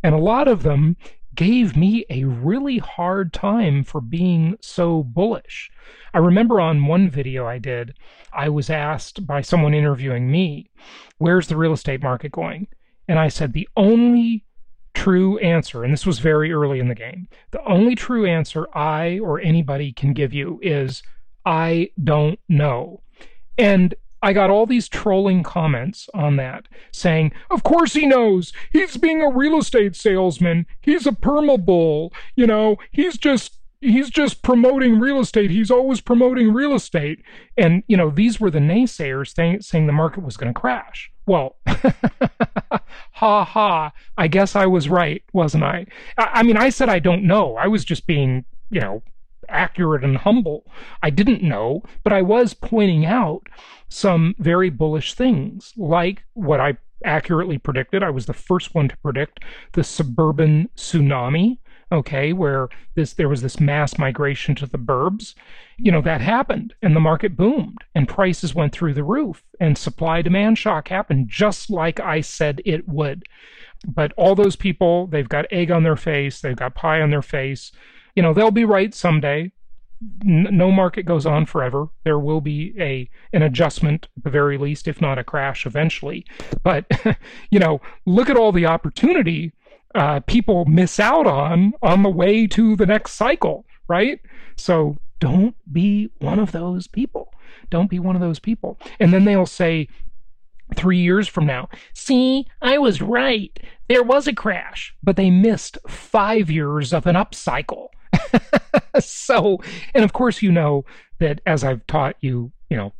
And 0.03 0.15
a 0.15 0.19
lot 0.19 0.49
of 0.49 0.63
them 0.63 0.97
gave 1.35 1.77
me 1.77 2.05
a 2.11 2.25
really 2.25 2.79
hard 2.79 3.33
time 3.33 3.85
for 3.85 4.01
being 4.01 4.57
so 4.61 5.03
bullish. 5.03 5.71
I 6.13 6.19
remember 6.19 6.61
on 6.61 6.87
one 6.87 7.09
video 7.09 7.47
I 7.47 7.59
did, 7.59 7.95
I 8.33 8.49
was 8.49 8.71
asked 8.71 9.27
by 9.27 9.41
someone 9.41 9.75
interviewing 9.75 10.31
me, 10.31 10.71
Where's 11.19 11.49
the 11.49 11.57
real 11.57 11.73
estate 11.73 12.03
market 12.03 12.33
going? 12.33 12.69
And 13.09 13.19
I 13.19 13.29
said, 13.29 13.53
The 13.53 13.69
only 13.77 14.45
true 14.95 15.39
answer, 15.39 15.85
and 15.85 15.93
this 15.93 16.07
was 16.07 16.19
very 16.19 16.53
early 16.53 16.81
in 16.81 16.89
the 16.89 16.95
game, 16.95 17.29
the 17.53 17.65
only 17.65 17.95
true 17.95 18.27
answer 18.27 18.67
I 18.77 19.19
or 19.21 19.41
anybody 19.41 19.93
can 19.93 20.13
give 20.13 20.33
you 20.33 20.59
is, 20.63 21.03
I 21.47 21.91
don't 22.03 22.39
know. 22.49 23.03
And 23.57 23.95
I 24.23 24.33
got 24.33 24.51
all 24.51 24.67
these 24.67 24.89
trolling 24.89 25.43
comments 25.43 26.09
on 26.15 26.37
that 26.37 26.67
saying, 26.93 27.33
Of 27.51 27.63
course 27.63 27.95
he 27.95 28.07
knows. 28.07 28.53
He's 28.71 28.97
being 28.97 29.23
a 29.23 29.31
real 29.31 29.59
estate 29.59 29.97
salesman. 29.97 30.67
He's 30.81 31.07
a 31.07 31.13
perma 31.13 31.63
bull. 31.65 32.13
You 32.37 32.47
know, 32.47 32.77
he's 32.91 33.17
just 33.17 33.61
he's 33.81 34.11
just 34.11 34.43
promoting 34.43 35.01
real 35.01 35.21
estate. 35.21 35.51
He's 35.51 35.71
always 35.71 36.01
promoting 36.01 36.53
real 36.53 36.75
estate. 36.75 37.23
And, 37.57 37.83
you 37.87 37.97
know, 37.97 38.11
these 38.11 38.39
were 38.39 38.51
the 38.51 38.59
naysayers 38.59 39.35
saying, 39.35 39.63
saying 39.63 39.87
the 39.87 39.93
market 39.93 40.23
was 40.23 40.37
going 40.37 40.53
to 40.53 40.61
crash. 40.61 41.11
Well, 41.27 41.57
ha 41.67 43.45
ha. 43.45 43.93
I 44.19 44.29
guess 44.29 44.55
I 44.55 44.67
was 44.67 44.89
right, 44.89 45.23
wasn't 45.33 45.65
I? 45.65 45.87
I? 46.19 46.31
I 46.35 46.43
mean, 46.43 46.57
I 46.57 46.71
said 46.71 46.89
I 46.89 46.99
don't 46.99 47.25
know. 47.25 47.57
I 47.57 47.69
was 47.69 47.85
just 47.85 48.07
being, 48.07 48.45
you 48.71 48.81
know, 48.81 49.03
accurate 49.51 50.05
and 50.05 50.17
humble. 50.17 50.67
I 51.03 51.11
didn't 51.11 51.43
know, 51.43 51.83
but 52.03 52.13
I 52.13 52.23
was 52.23 52.55
pointing 52.55 53.05
out 53.05 53.43
some 53.89 54.35
very 54.39 54.71
bullish 54.71 55.15
things, 55.15 55.73
like 55.77 56.25
what 56.35 56.61
I 56.61 56.79
accurately 57.05 57.59
predicted. 57.59 58.03
I 58.03 58.11
was 58.11 58.27
the 58.27 58.33
first 58.33 58.75
one 58.75 58.89
to 58.89 58.97
predict 58.99 59.41
the 59.73 59.85
suburban 59.85 60.69
tsunami. 60.77 61.59
Okay, 61.93 62.33
where 62.33 62.69
this 62.95 63.15
there 63.15 63.29
was 63.29 63.43
this 63.43 63.59
mass 63.59 63.99
migration 63.99 64.55
to 64.55 64.67
the 64.67 64.79
burbs, 64.79 65.35
you 65.77 65.91
know 65.91 66.01
that 66.03 66.21
happened, 66.21 66.73
and 66.83 66.95
the 66.95 67.01
market 67.01 67.37
boomed, 67.37 67.79
and 67.97 68.09
prices 68.09 68.55
went 68.55 68.73
through 68.73 68.95
the 68.95 69.03
roof, 69.03 69.43
and 69.59 69.77
supply 69.77 70.23
demand 70.23 70.57
shock 70.57 70.87
happened, 70.87 71.29
just 71.29 71.69
like 71.69 71.99
I 71.99 72.21
said 72.21 72.63
it 72.65 72.89
would. 72.89 73.25
But 73.85 74.13
all 74.17 74.37
those 74.37 74.55
people, 74.55 75.09
they've 75.09 75.29
got 75.29 75.47
egg 75.51 75.73
on 75.73 75.83
their 75.83 75.97
face, 75.97 76.41
they've 76.41 76.55
got 76.55 76.77
pie 76.77 77.01
on 77.01 77.11
their 77.11 77.23
face 77.23 77.73
you 78.15 78.23
know 78.23 78.33
they'll 78.33 78.51
be 78.51 78.65
right 78.65 78.95
someday 78.95 79.51
no 80.23 80.71
market 80.71 81.05
goes 81.05 81.27
on 81.27 81.45
forever 81.45 81.89
there 82.05 82.19
will 82.19 82.41
be 82.41 82.75
a 82.79 83.09
an 83.33 83.43
adjustment 83.43 84.09
at 84.17 84.25
the 84.25 84.31
very 84.31 84.57
least 84.57 84.89
if 84.89 85.01
not 85.01 85.19
a 85.19 85.25
crash 85.25 85.67
eventually 85.67 86.25
but 86.63 86.87
you 87.51 87.59
know 87.59 87.81
look 88.07 88.31
at 88.31 88.37
all 88.37 88.53
the 88.53 88.67
opportunity 88.67 89.53
uh, 89.95 90.21
people 90.21 90.65
miss 90.67 91.01
out 91.01 91.27
on 91.27 91.73
on 91.83 92.03
the 92.03 92.09
way 92.09 92.47
to 92.47 92.77
the 92.77 92.87
next 92.87 93.13
cycle 93.13 93.67
right 93.89 94.21
so 94.57 94.97
don't 95.19 95.55
be 95.71 96.11
one 96.19 96.39
of 96.39 96.53
those 96.53 96.87
people 96.87 97.35
don't 97.69 97.91
be 97.91 97.99
one 97.99 98.17
of 98.17 98.23
those 98.23 98.39
people 98.39 98.79
and 99.01 99.13
then 99.13 99.25
they'll 99.25 99.45
say 99.45 99.87
three 100.75 100.99
years 100.99 101.29
from 101.29 101.47
now. 101.47 101.69
See, 101.95 102.47
I 102.63 102.79
was 102.79 103.03
right. 103.03 103.59
There 103.89 104.03
was 104.03 104.27
a 104.27 104.35
crash, 104.35 104.95
but 105.03 105.17
they 105.17 105.31
missed 105.31 105.79
five 105.89 106.51
years 106.51 106.93
of 106.93 107.07
an 107.07 107.17
upcycle. 107.17 107.89
so, 109.01 109.61
and 109.95 110.05
of 110.05 110.13
course, 110.13 110.43
you 110.43 110.53
know 110.53 110.85
that 111.19 111.41
as 111.47 111.65
I've 111.65 111.87
taught 111.87 112.17
you, 112.21 112.53
you 112.69 112.77
know, 112.77 112.93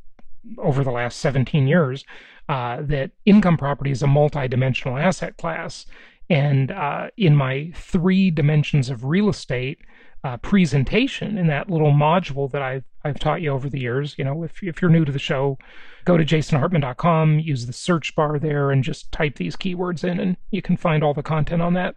over 0.59 0.85
the 0.85 0.91
last 0.91 1.19
17 1.19 1.67
years, 1.67 2.05
uh, 2.49 2.79
that 2.83 3.11
income 3.27 3.57
property 3.57 3.91
is 3.91 4.03
a 4.03 4.07
multi-dimensional 4.07 4.99
asset 4.99 5.37
class. 5.37 5.87
And 6.29 6.71
uh, 6.71 7.09
in 7.17 7.37
my 7.37 7.73
three 7.75 8.31
dimensions 8.31 8.89
of 8.89 9.05
real 9.05 9.29
estate 9.29 9.79
uh, 10.25 10.37
presentation, 10.39 11.39
in 11.39 11.47
that 11.49 11.71
little 11.71 11.93
module 11.93 12.51
that 12.53 12.63
I've 12.63 12.85
I've 13.05 13.19
taught 13.19 13.41
you 13.41 13.51
over 13.51 13.71
the 13.71 13.81
years, 13.81 14.17
you 14.19 14.25
know, 14.25 14.43
if 14.43 14.63
if 14.63 14.83
you're 14.83 14.91
new 14.91 15.05
to 15.05 15.13
the 15.13 15.19
show, 15.19 15.59
go 16.05 16.17
to 16.17 16.25
jasonhartman.com, 16.25 17.41
use 17.41 17.67
the 17.67 17.73
search 17.73 18.15
bar 18.15 18.39
there, 18.39 18.71
and 18.71 18.85
just 18.85 19.11
type 19.13 19.37
these 19.37 19.57
keywords 19.57 20.05
in, 20.05 20.21
and 20.21 20.37
you 20.51 20.63
can 20.63 20.77
find 20.77 21.03
all 21.03 21.15
the 21.15 21.23
content 21.23 21.63
on 21.63 21.75
that. 21.75 21.97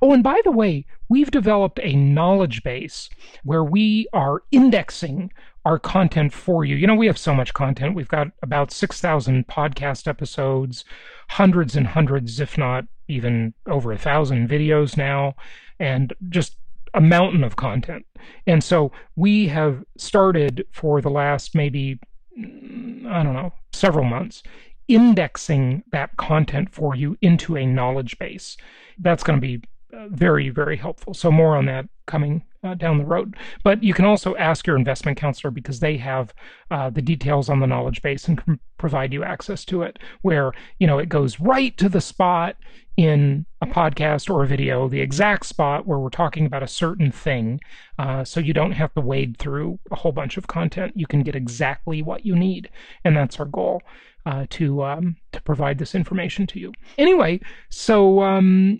Oh, 0.00 0.12
and 0.12 0.22
by 0.22 0.40
the 0.44 0.50
way, 0.50 0.86
we've 1.08 1.30
developed 1.30 1.80
a 1.82 1.94
knowledge 1.94 2.62
base 2.62 3.08
where 3.44 3.64
we 3.64 4.06
are 4.12 4.42
indexing 4.50 5.30
our 5.64 5.78
content 5.78 6.32
for 6.32 6.64
you. 6.64 6.76
You 6.76 6.86
know, 6.86 6.94
we 6.94 7.06
have 7.06 7.18
so 7.18 7.34
much 7.34 7.54
content. 7.54 7.94
We've 7.94 8.08
got 8.08 8.28
about 8.42 8.72
6,000 8.72 9.46
podcast 9.46 10.08
episodes, 10.08 10.84
hundreds 11.30 11.76
and 11.76 11.86
hundreds, 11.86 12.40
if 12.40 12.58
not 12.58 12.84
even 13.08 13.54
over 13.66 13.92
a 13.92 13.98
thousand 13.98 14.48
videos 14.48 14.96
now, 14.96 15.34
and 15.78 16.14
just 16.28 16.56
a 16.94 17.00
mountain 17.00 17.44
of 17.44 17.56
content. 17.56 18.04
And 18.46 18.62
so 18.62 18.92
we 19.16 19.48
have 19.48 19.84
started 19.96 20.64
for 20.72 21.00
the 21.00 21.10
last 21.10 21.54
maybe 21.54 21.98
I 22.38 23.22
don't 23.22 23.34
know, 23.34 23.52
several 23.72 24.04
months, 24.04 24.42
indexing 24.88 25.84
that 25.92 26.16
content 26.16 26.72
for 26.72 26.94
you 26.94 27.16
into 27.20 27.56
a 27.56 27.66
knowledge 27.66 28.18
base. 28.18 28.56
That's 28.98 29.22
going 29.22 29.40
to 29.40 29.40
be 29.40 29.62
very, 30.10 30.48
very 30.48 30.76
helpful. 30.76 31.14
So, 31.14 31.30
more 31.30 31.56
on 31.56 31.66
that 31.66 31.86
coming 32.06 32.42
uh, 32.64 32.74
down 32.74 32.98
the 32.98 33.04
road. 33.04 33.36
But 33.64 33.82
you 33.82 33.94
can 33.94 34.04
also 34.04 34.36
ask 34.36 34.66
your 34.66 34.76
investment 34.76 35.18
counselor 35.18 35.50
because 35.50 35.80
they 35.80 35.96
have 35.96 36.32
uh, 36.70 36.90
the 36.90 37.02
details 37.02 37.48
on 37.48 37.60
the 37.60 37.66
knowledge 37.66 38.02
base 38.02 38.28
and 38.28 38.38
can 38.38 38.60
provide 38.78 39.12
you 39.12 39.24
access 39.24 39.64
to 39.66 39.82
it, 39.82 39.98
where 40.22 40.52
you 40.78 40.86
know 40.86 40.98
it 40.98 41.08
goes 41.08 41.40
right 41.40 41.76
to 41.78 41.88
the 41.88 42.00
spot 42.00 42.56
in 42.96 43.46
a 43.62 43.66
podcast 43.66 44.28
or 44.28 44.42
a 44.42 44.46
video, 44.46 44.88
the 44.88 45.00
exact 45.00 45.46
spot 45.46 45.86
where 45.86 45.98
we're 45.98 46.10
talking 46.10 46.44
about 46.44 46.62
a 46.62 46.68
certain 46.68 47.10
thing. 47.10 47.58
Uh, 47.98 48.22
so 48.22 48.38
you 48.38 48.52
don't 48.52 48.72
have 48.72 48.92
to 48.94 49.00
wade 49.00 49.36
through 49.38 49.78
a 49.90 49.96
whole 49.96 50.12
bunch 50.12 50.36
of 50.36 50.46
content. 50.46 50.92
You 50.94 51.06
can 51.06 51.22
get 51.22 51.34
exactly 51.34 52.02
what 52.02 52.26
you 52.26 52.36
need. 52.36 52.68
And 53.04 53.16
that's 53.16 53.40
our 53.40 53.46
goal. 53.46 53.82
Uh, 54.24 54.46
to 54.48 54.84
um, 54.84 55.16
to 55.32 55.42
provide 55.42 55.78
this 55.78 55.96
information 55.96 56.46
to 56.46 56.60
you. 56.60 56.72
Anyway, 56.96 57.40
so 57.70 58.22
um, 58.22 58.78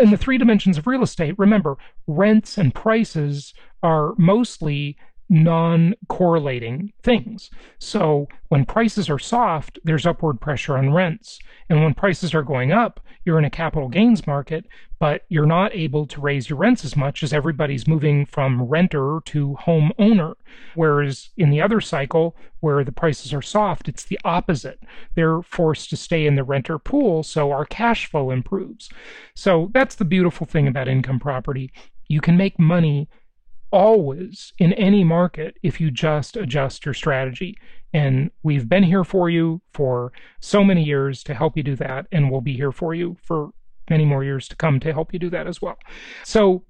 in 0.00 0.10
the 0.10 0.16
three 0.16 0.38
dimensions 0.38 0.78
of 0.78 0.86
real 0.86 1.02
estate, 1.02 1.34
remember 1.38 1.76
rents 2.06 2.58
and 2.58 2.74
prices 2.74 3.54
are 3.82 4.14
mostly 4.18 4.96
non 5.28 5.94
correlating 6.08 6.92
things. 7.02 7.50
So 7.78 8.28
when 8.48 8.66
prices 8.66 9.08
are 9.08 9.18
soft, 9.18 9.78
there's 9.82 10.06
upward 10.06 10.40
pressure 10.40 10.76
on 10.76 10.92
rents. 10.92 11.38
And 11.68 11.82
when 11.82 11.94
prices 11.94 12.34
are 12.34 12.42
going 12.42 12.70
up, 12.70 13.00
you're 13.24 13.38
in 13.38 13.44
a 13.44 13.50
capital 13.50 13.88
gains 13.88 14.26
market, 14.26 14.66
but 14.98 15.24
you're 15.28 15.46
not 15.46 15.74
able 15.74 16.06
to 16.06 16.20
raise 16.20 16.48
your 16.48 16.58
rents 16.58 16.84
as 16.84 16.96
much 16.96 17.22
as 17.22 17.32
everybody's 17.32 17.86
moving 17.88 18.26
from 18.26 18.62
renter 18.62 19.20
to 19.26 19.54
home 19.54 19.92
owner. 19.98 20.34
Whereas 20.74 21.30
in 21.36 21.50
the 21.50 21.60
other 21.60 21.80
cycle, 21.80 22.36
where 22.60 22.84
the 22.84 22.92
prices 22.92 23.32
are 23.32 23.42
soft, 23.42 23.88
it's 23.88 24.04
the 24.04 24.18
opposite. 24.24 24.80
They're 25.14 25.42
forced 25.42 25.90
to 25.90 25.96
stay 25.96 26.26
in 26.26 26.36
the 26.36 26.44
renter 26.44 26.78
pool, 26.78 27.22
so 27.22 27.50
our 27.50 27.64
cash 27.64 28.06
flow 28.06 28.30
improves. 28.30 28.88
So 29.34 29.70
that's 29.72 29.96
the 29.96 30.04
beautiful 30.04 30.46
thing 30.46 30.68
about 30.68 30.88
income 30.88 31.18
property. 31.18 31.72
You 32.08 32.20
can 32.20 32.36
make 32.36 32.58
money 32.58 33.08
always 33.72 34.52
in 34.58 34.72
any 34.74 35.02
market 35.02 35.56
if 35.62 35.80
you 35.80 35.90
just 35.90 36.36
adjust 36.36 36.84
your 36.84 36.94
strategy. 36.94 37.56
And 37.94 38.30
we've 38.42 38.68
been 38.68 38.84
here 38.84 39.04
for 39.04 39.28
you 39.28 39.60
for 39.72 40.12
so 40.40 40.62
many 40.64 40.82
years 40.82 41.22
to 41.24 41.34
help 41.34 41.56
you 41.56 41.62
do 41.62 41.76
that, 41.76 42.06
and 42.12 42.30
we'll 42.30 42.40
be 42.40 42.56
here 42.56 42.72
for 42.72 42.94
you 42.94 43.16
for 43.22 43.50
many 43.90 44.04
more 44.04 44.24
years 44.24 44.48
to 44.48 44.56
come 44.56 44.80
to 44.80 44.92
help 44.92 45.12
you 45.12 45.18
do 45.18 45.30
that 45.30 45.46
as 45.46 45.60
well. 45.60 45.76
So 46.24 46.64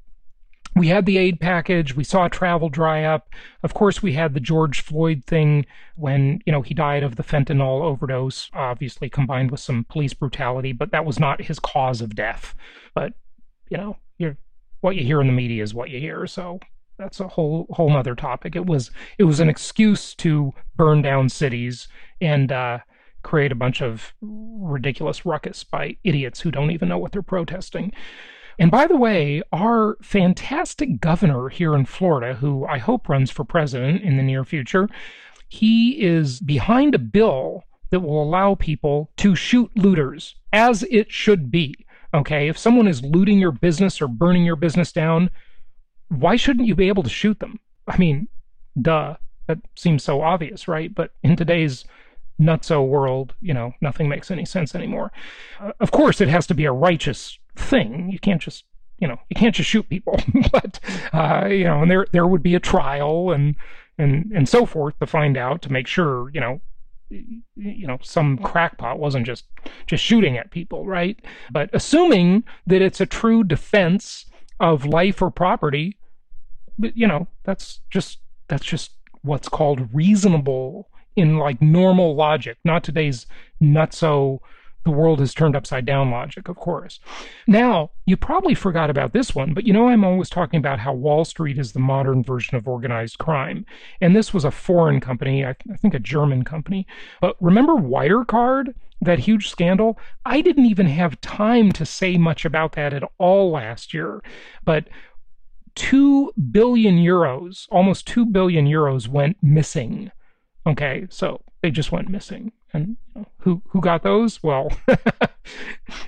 we 0.74 0.88
had 0.88 1.04
the 1.04 1.18
aid 1.18 1.38
package. 1.38 1.94
We 1.94 2.02
saw 2.02 2.28
travel 2.28 2.70
dry 2.70 3.04
up. 3.04 3.28
Of 3.62 3.74
course, 3.74 4.02
we 4.02 4.14
had 4.14 4.32
the 4.32 4.40
George 4.40 4.80
Floyd 4.80 5.22
thing 5.26 5.66
when, 5.96 6.40
you 6.46 6.52
know, 6.52 6.62
he 6.62 6.72
died 6.72 7.02
of 7.02 7.16
the 7.16 7.22
fentanyl 7.22 7.82
overdose, 7.82 8.48
obviously 8.54 9.10
combined 9.10 9.50
with 9.50 9.60
some 9.60 9.84
police 9.88 10.14
brutality, 10.14 10.72
but 10.72 10.90
that 10.90 11.04
was 11.04 11.20
not 11.20 11.42
his 11.42 11.58
cause 11.58 12.00
of 12.00 12.14
death. 12.14 12.54
But, 12.94 13.12
you 13.68 13.76
know, 13.76 13.96
what 14.80 14.96
you 14.96 15.04
hear 15.04 15.20
in 15.20 15.28
the 15.28 15.32
media 15.32 15.62
is 15.62 15.74
what 15.74 15.90
you 15.90 16.00
hear. 16.00 16.26
So 16.26 16.58
that's 16.98 17.20
a 17.20 17.28
whole 17.28 17.66
whole 17.70 17.96
other 17.96 18.14
topic. 18.14 18.56
It 18.56 18.66
was 18.66 18.90
it 19.18 19.24
was 19.24 19.40
an 19.40 19.48
excuse 19.48 20.14
to 20.16 20.52
burn 20.76 21.02
down 21.02 21.28
cities 21.28 21.88
and 22.20 22.52
uh, 22.52 22.78
create 23.22 23.52
a 23.52 23.56
bunch 23.56 23.80
of 23.80 24.12
ridiculous 24.20 25.24
ruckus 25.24 25.64
by 25.64 25.96
idiots 26.04 26.40
who 26.40 26.50
don't 26.50 26.70
even 26.70 26.88
know 26.88 26.98
what 26.98 27.12
they're 27.12 27.22
protesting. 27.22 27.92
And 28.58 28.70
by 28.70 28.86
the 28.86 28.96
way, 28.96 29.42
our 29.52 29.96
fantastic 30.02 31.00
governor 31.00 31.48
here 31.48 31.74
in 31.74 31.86
Florida, 31.86 32.34
who 32.34 32.66
I 32.66 32.78
hope 32.78 33.08
runs 33.08 33.30
for 33.30 33.44
president 33.44 34.02
in 34.02 34.16
the 34.16 34.22
near 34.22 34.44
future, 34.44 34.88
he 35.48 36.00
is 36.00 36.40
behind 36.40 36.94
a 36.94 36.98
bill 36.98 37.64
that 37.90 38.00
will 38.00 38.22
allow 38.22 38.54
people 38.54 39.10
to 39.18 39.34
shoot 39.34 39.70
looters 39.76 40.34
as 40.52 40.82
it 40.90 41.10
should 41.10 41.50
be. 41.50 41.74
Okay, 42.14 42.48
if 42.48 42.58
someone 42.58 42.86
is 42.86 43.02
looting 43.02 43.38
your 43.38 43.52
business 43.52 44.00
or 44.02 44.08
burning 44.08 44.44
your 44.44 44.56
business 44.56 44.92
down, 44.92 45.30
why 46.18 46.36
shouldn't 46.36 46.66
you 46.66 46.74
be 46.74 46.88
able 46.88 47.02
to 47.02 47.08
shoot 47.08 47.40
them? 47.40 47.60
I 47.86 47.96
mean, 47.96 48.28
duh. 48.80 49.16
That 49.48 49.58
seems 49.74 50.04
so 50.04 50.22
obvious, 50.22 50.68
right? 50.68 50.94
But 50.94 51.10
in 51.22 51.36
today's 51.36 51.84
nutso 52.40 52.86
world, 52.86 53.34
you 53.40 53.52
know, 53.52 53.72
nothing 53.80 54.08
makes 54.08 54.30
any 54.30 54.44
sense 54.44 54.74
anymore. 54.74 55.12
Uh, 55.60 55.72
of 55.80 55.90
course, 55.90 56.20
it 56.20 56.28
has 56.28 56.46
to 56.46 56.54
be 56.54 56.64
a 56.64 56.72
righteous 56.72 57.38
thing. 57.56 58.08
You 58.10 58.18
can't 58.18 58.40
just, 58.40 58.64
you 58.98 59.08
know, 59.08 59.18
you 59.28 59.34
can't 59.34 59.54
just 59.54 59.68
shoot 59.68 59.88
people. 59.88 60.20
but 60.52 60.78
uh, 61.12 61.46
you 61.46 61.64
know, 61.64 61.82
and 61.82 61.90
there 61.90 62.06
there 62.12 62.26
would 62.26 62.42
be 62.42 62.54
a 62.54 62.60
trial 62.60 63.32
and 63.32 63.56
and 63.98 64.30
and 64.32 64.48
so 64.48 64.64
forth 64.64 64.98
to 65.00 65.06
find 65.06 65.36
out 65.36 65.60
to 65.62 65.72
make 65.72 65.88
sure, 65.88 66.30
you 66.30 66.40
know, 66.40 66.60
you 67.56 67.86
know 67.86 67.98
some 68.02 68.38
crackpot 68.38 68.98
wasn't 68.98 69.26
just 69.26 69.44
just 69.86 70.02
shooting 70.02 70.38
at 70.38 70.50
people 70.50 70.86
right 70.86 71.20
but 71.50 71.68
assuming 71.74 72.42
that 72.66 72.80
it's 72.80 73.00
a 73.00 73.06
true 73.06 73.44
defense 73.44 74.24
of 74.60 74.86
life 74.86 75.20
or 75.20 75.30
property 75.30 75.96
but 76.82 76.96
you 76.96 77.06
know 77.06 77.26
that's 77.44 77.80
just 77.90 78.18
that's 78.48 78.64
just 78.64 78.92
what's 79.22 79.48
called 79.48 79.88
reasonable 79.94 80.88
in 81.16 81.38
like 81.38 81.62
normal 81.62 82.14
logic 82.14 82.58
not 82.64 82.84
today's 82.84 83.26
nutso 83.62 84.40
the 84.84 84.90
world 84.90 85.20
has 85.20 85.32
turned 85.32 85.54
upside 85.54 85.86
down 85.86 86.10
logic, 86.10 86.48
of 86.48 86.56
course. 86.56 86.98
Now, 87.46 87.90
you 88.06 88.16
probably 88.16 88.54
forgot 88.54 88.90
about 88.90 89.12
this 89.12 89.34
one, 89.34 89.54
but 89.54 89.64
you 89.64 89.72
know, 89.72 89.88
I'm 89.88 90.04
always 90.04 90.28
talking 90.28 90.58
about 90.58 90.80
how 90.80 90.92
Wall 90.92 91.24
Street 91.24 91.58
is 91.58 91.72
the 91.72 91.78
modern 91.78 92.22
version 92.24 92.56
of 92.56 92.66
organized 92.66 93.18
crime. 93.18 93.64
And 94.00 94.16
this 94.16 94.34
was 94.34 94.44
a 94.44 94.50
foreign 94.50 95.00
company, 95.00 95.44
I, 95.44 95.50
I 95.72 95.76
think 95.76 95.94
a 95.94 96.00
German 96.00 96.42
company. 96.44 96.86
But 97.20 97.36
remember 97.40 97.74
Wirecard? 97.74 98.74
That 99.00 99.18
huge 99.18 99.48
scandal? 99.48 99.98
I 100.24 100.40
didn't 100.40 100.66
even 100.66 100.86
have 100.86 101.20
time 101.20 101.72
to 101.72 101.84
say 101.84 102.16
much 102.18 102.44
about 102.44 102.72
that 102.72 102.92
at 102.94 103.02
all 103.18 103.50
last 103.50 103.92
year. 103.92 104.22
But 104.64 104.86
2 105.74 106.32
billion 106.50 106.96
euros, 106.96 107.66
almost 107.70 108.06
2 108.06 108.26
billion 108.26 108.66
euros 108.66 109.08
went 109.08 109.36
missing. 109.42 110.10
Okay, 110.66 111.06
so 111.10 111.42
they 111.62 111.70
just 111.70 111.92
went 111.92 112.08
missing. 112.08 112.52
And 112.72 112.96
who 113.38 113.62
who 113.68 113.80
got 113.80 114.02
those? 114.02 114.42
Well, 114.42 114.72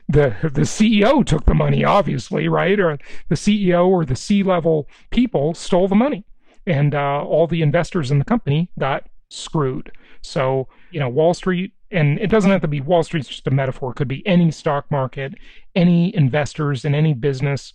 the 0.08 0.34
the 0.42 0.62
CEO 0.62 1.24
took 1.24 1.44
the 1.44 1.54
money, 1.54 1.84
obviously, 1.84 2.48
right? 2.48 2.78
Or 2.80 2.98
the 3.28 3.34
CEO 3.34 3.86
or 3.86 4.04
the 4.04 4.16
C 4.16 4.42
level 4.42 4.88
people 5.10 5.54
stole 5.54 5.88
the 5.88 5.94
money, 5.94 6.24
and 6.66 6.94
uh, 6.94 7.22
all 7.22 7.46
the 7.46 7.62
investors 7.62 8.10
in 8.10 8.18
the 8.18 8.24
company 8.24 8.70
got 8.78 9.08
screwed. 9.28 9.92
So 10.22 10.68
you 10.90 11.00
know, 11.00 11.08
Wall 11.08 11.34
Street, 11.34 11.72
and 11.90 12.18
it 12.18 12.28
doesn't 12.28 12.50
have 12.50 12.62
to 12.62 12.68
be 12.68 12.80
Wall 12.80 13.02
Street's 13.02 13.28
just 13.28 13.46
a 13.46 13.50
metaphor. 13.50 13.90
It 13.90 13.96
could 13.96 14.08
be 14.08 14.26
any 14.26 14.50
stock 14.50 14.90
market, 14.90 15.34
any 15.74 16.14
investors 16.14 16.84
in 16.84 16.94
any 16.94 17.12
business. 17.12 17.74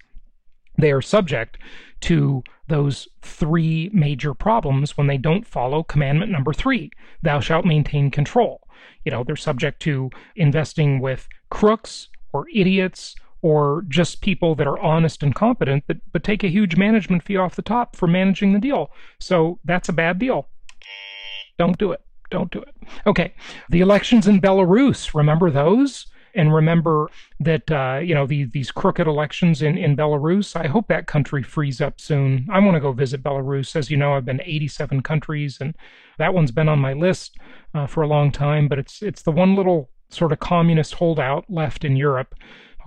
They 0.79 0.91
are 0.91 1.01
subject 1.01 1.57
to 2.01 2.43
those 2.67 3.07
three 3.21 3.89
major 3.93 4.33
problems 4.33 4.97
when 4.97 5.07
they 5.07 5.17
don't 5.17 5.45
follow 5.45 5.83
commandment 5.83 6.31
number 6.31 6.53
three 6.53 6.91
thou 7.23 7.39
shalt 7.39 7.65
maintain 7.65 8.11
control 8.11 8.61
you 9.05 9.11
know, 9.11 9.23
they're 9.23 9.35
subject 9.35 9.81
to 9.83 10.09
investing 10.35 10.99
with 10.99 11.27
crooks 11.49 12.09
or 12.33 12.45
idiots 12.53 13.15
or 13.41 13.85
just 13.87 14.21
people 14.21 14.53
that 14.55 14.67
are 14.67 14.79
honest 14.79 15.23
and 15.23 15.33
competent, 15.33 15.83
but, 15.87 15.97
but 16.11 16.23
take 16.23 16.43
a 16.43 16.49
huge 16.49 16.75
management 16.75 17.23
fee 17.23 17.37
off 17.37 17.55
the 17.55 17.61
top 17.61 17.95
for 17.95 18.07
managing 18.07 18.53
the 18.53 18.59
deal. 18.59 18.91
So 19.19 19.59
that's 19.63 19.89
a 19.89 19.93
bad 19.93 20.19
deal. 20.19 20.47
Don't 21.57 21.77
do 21.77 21.91
it. 21.91 22.01
Don't 22.29 22.51
do 22.51 22.61
it. 22.61 22.75
Okay. 23.07 23.33
The 23.69 23.81
elections 23.81 24.27
in 24.27 24.41
Belarus, 24.41 25.15
remember 25.15 25.49
those? 25.49 26.07
And 26.35 26.53
remember 26.53 27.09
that 27.39 27.69
uh, 27.71 27.99
you 28.01 28.13
know 28.13 28.25
these 28.25 28.49
these 28.51 28.71
crooked 28.71 29.07
elections 29.07 29.61
in 29.61 29.77
in 29.77 29.95
Belarus. 29.95 30.55
I 30.55 30.67
hope 30.67 30.87
that 30.87 31.07
country 31.07 31.43
frees 31.43 31.81
up 31.81 31.99
soon. 31.99 32.47
I 32.51 32.59
want 32.59 32.75
to 32.75 32.79
go 32.79 32.91
visit 32.91 33.23
Belarus. 33.23 33.75
As 33.75 33.89
you 33.89 33.97
know, 33.97 34.13
I've 34.13 34.25
been 34.25 34.41
87 34.43 35.01
countries, 35.01 35.59
and 35.61 35.75
that 36.17 36.33
one's 36.33 36.51
been 36.51 36.69
on 36.69 36.79
my 36.79 36.93
list 36.93 37.37
uh, 37.73 37.87
for 37.87 38.01
a 38.03 38.07
long 38.07 38.31
time. 38.31 38.67
But 38.67 38.79
it's 38.79 39.01
it's 39.01 39.21
the 39.21 39.31
one 39.31 39.55
little 39.55 39.89
sort 40.09 40.31
of 40.31 40.39
communist 40.39 40.95
holdout 40.95 41.45
left 41.49 41.85
in 41.85 41.95
Europe 41.95 42.35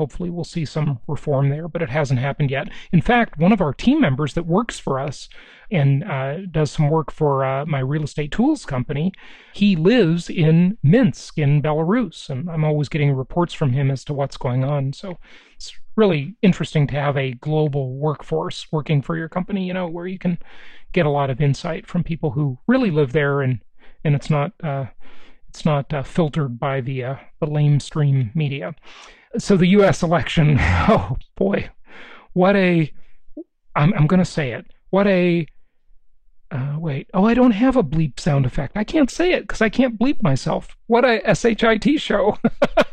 hopefully 0.03 0.31
we'll 0.31 0.43
see 0.43 0.65
some 0.65 0.99
reform 1.07 1.49
there, 1.49 1.69
but 1.69 1.81
it 1.81 1.89
hasn't 1.89 2.19
happened 2.19 2.51
yet. 2.51 2.69
In 2.91 3.01
fact, 3.01 3.39
one 3.39 3.53
of 3.53 3.61
our 3.61 3.73
team 3.73 4.01
members 4.01 4.35
that 4.35 4.47
works 4.47 4.77
for 4.77 4.99
us 4.99 5.29
and 5.71 6.03
uh, 6.03 6.39
does 6.51 6.73
some 6.73 6.91
work 6.91 7.13
for 7.13 7.45
uh, 7.45 7.65
my 7.67 7.79
real 7.79 8.03
estate 8.03 8.33
tools 8.33 8.67
company, 8.67 9.13
he 9.53 9.77
lives 9.77 10.29
in 10.29 10.77
Minsk 10.83 11.39
in 11.39 11.63
Belarus, 11.63 12.29
and 12.29 12.51
I'm 12.51 12.65
always 12.65 12.89
getting 12.89 13.13
reports 13.13 13.55
from 13.55 13.71
him 13.71 13.93
as 13.93 14.03
to 14.07 14.13
what's 14.13 14.37
going 14.37 14.65
on. 14.65 14.93
So 14.93 15.19
it's 15.55 15.73
really 15.95 16.35
interesting 16.43 16.89
to 16.89 16.95
have 16.97 17.17
a 17.17 17.35
global 17.35 17.95
workforce 17.95 18.67
working 18.73 19.03
for 19.03 19.17
your 19.17 19.29
company, 19.29 19.65
you 19.65 19.73
know, 19.73 19.87
where 19.87 20.09
you 20.09 20.19
can 20.19 20.37
get 20.91 21.07
a 21.07 21.11
lot 21.11 21.31
of 21.31 21.41
insight 21.41 21.87
from 21.87 22.03
people 22.03 22.33
who 22.33 22.59
really 22.67 22.91
live 22.91 23.13
there 23.13 23.41
and 23.41 23.61
and 24.05 24.17
it's 24.17 24.29
not 24.29 24.53
uh, 24.65 24.87
it's 25.49 25.65
not 25.65 25.95
uh, 25.95 26.03
filtered 26.03 26.59
by 26.59 26.81
the 26.81 27.05
uh, 27.05 27.17
the 27.39 27.47
lamestream 27.47 28.35
media. 28.35 28.75
So 29.39 29.57
the 29.57 29.67
U.S. 29.69 30.03
election, 30.03 30.57
oh 30.61 31.17
boy, 31.37 31.71
what 32.33 32.57
a, 32.57 32.93
I'm, 33.75 33.95
I'm 33.95 34.07
going 34.07 34.19
to 34.19 34.25
say 34.25 34.53
it, 34.53 34.67
what 34.91 35.07
a, 35.07 35.47
uh, 36.51 36.77
wait, 36.79 37.09
oh, 37.15 37.25
I 37.25 37.33
don't 37.33 37.53
have 37.53 37.77
a 37.77 37.83
bleep 37.83 38.21
sound 38.21 38.45
effect. 38.45 38.77
I 38.77 38.85
can't 38.85 39.11
say 39.11 39.33
it 39.33 39.43
because 39.43 39.63
I 39.63 39.71
can't 39.71 39.99
bleep 39.99 40.23
myself. 40.23 40.77
What 40.87 41.05
a 41.05 41.35
SHIT 41.35 41.99
show. 41.99 42.37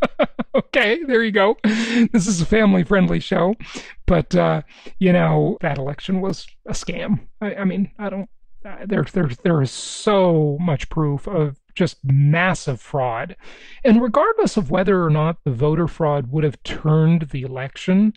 okay, 0.56 1.04
there 1.04 1.24
you 1.24 1.32
go. 1.32 1.58
This 1.64 2.26
is 2.26 2.40
a 2.40 2.46
family 2.46 2.84
friendly 2.84 3.20
show. 3.20 3.56
But, 4.06 4.34
uh, 4.34 4.62
you 5.00 5.12
know, 5.12 5.58
that 5.60 5.78
election 5.78 6.22
was 6.22 6.48
a 6.68 6.72
scam. 6.72 7.20
I, 7.42 7.56
I 7.56 7.64
mean, 7.66 7.92
I 8.00 8.10
don't, 8.10 8.30
uh, 8.66 8.86
there, 8.86 9.06
there, 9.12 9.30
there 9.44 9.62
is 9.62 9.72
so 9.72 10.58
much 10.62 10.90
proof 10.90 11.28
of 11.28 11.59
just 11.76 11.98
massive 12.04 12.82
fraud. 12.82 13.36
And 13.84 14.02
regardless 14.02 14.58
of 14.58 14.72
whether 14.72 15.04
or 15.04 15.10
not 15.10 15.38
the 15.44 15.52
voter 15.52 15.88
fraud 15.88 16.32
would 16.32 16.44
have 16.44 16.62
turned 16.64 17.30
the 17.32 17.44
election, 17.44 18.14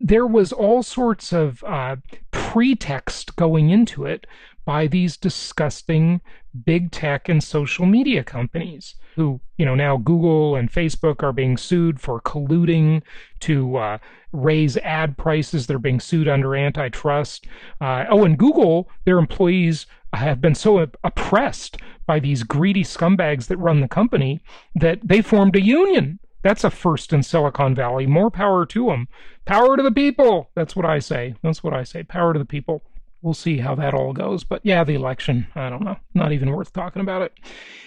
there 0.00 0.26
was 0.26 0.52
all 0.52 0.82
sorts 0.82 1.32
of 1.32 1.64
uh, 1.64 1.96
pretext 2.30 3.36
going 3.36 3.70
into 3.70 4.04
it 4.04 4.26
by 4.64 4.86
these 4.86 5.16
disgusting 5.16 6.20
big 6.64 6.90
tech 6.90 7.28
and 7.28 7.42
social 7.42 7.86
media 7.86 8.24
companies 8.24 8.96
who, 9.14 9.40
you 9.56 9.64
know, 9.64 9.74
now 9.74 9.96
Google 9.96 10.56
and 10.56 10.70
Facebook 10.70 11.22
are 11.22 11.32
being 11.32 11.56
sued 11.56 12.00
for 12.00 12.20
colluding 12.20 13.02
to 13.40 13.76
uh, 13.76 13.98
raise 14.32 14.76
ad 14.78 15.16
prices. 15.16 15.66
They're 15.66 15.78
being 15.78 16.00
sued 16.00 16.28
under 16.28 16.54
antitrust. 16.54 17.46
Uh, 17.80 18.04
oh, 18.10 18.24
and 18.24 18.36
Google, 18.36 18.90
their 19.04 19.18
employees 19.18 19.86
have 20.14 20.40
been 20.40 20.54
so 20.54 20.86
oppressed 21.04 21.76
by 22.06 22.20
these 22.20 22.42
greedy 22.42 22.84
scumbags 22.84 23.48
that 23.48 23.56
run 23.58 23.80
the 23.80 23.88
company 23.88 24.40
that 24.74 25.00
they 25.04 25.20
formed 25.20 25.56
a 25.56 25.60
union. 25.60 26.18
That's 26.42 26.64
a 26.64 26.70
first 26.70 27.12
in 27.12 27.22
Silicon 27.22 27.74
Valley. 27.74 28.06
More 28.06 28.30
power 28.30 28.64
to 28.66 28.86
them. 28.86 29.08
Power 29.46 29.76
to 29.76 29.82
the 29.82 29.90
people. 29.90 30.50
That's 30.54 30.76
what 30.76 30.86
I 30.86 31.00
say. 31.00 31.34
That's 31.42 31.64
what 31.64 31.74
I 31.74 31.82
say. 31.82 32.04
Power 32.04 32.32
to 32.32 32.38
the 32.38 32.44
people. 32.44 32.84
We'll 33.20 33.34
see 33.34 33.58
how 33.58 33.74
that 33.74 33.94
all 33.94 34.12
goes. 34.12 34.44
But 34.44 34.60
yeah, 34.62 34.84
the 34.84 34.94
election, 34.94 35.48
I 35.56 35.68
don't 35.68 35.82
know. 35.82 35.96
Not 36.14 36.30
even 36.30 36.52
worth 36.52 36.72
talking 36.72 37.02
about 37.02 37.22
it. 37.22 37.32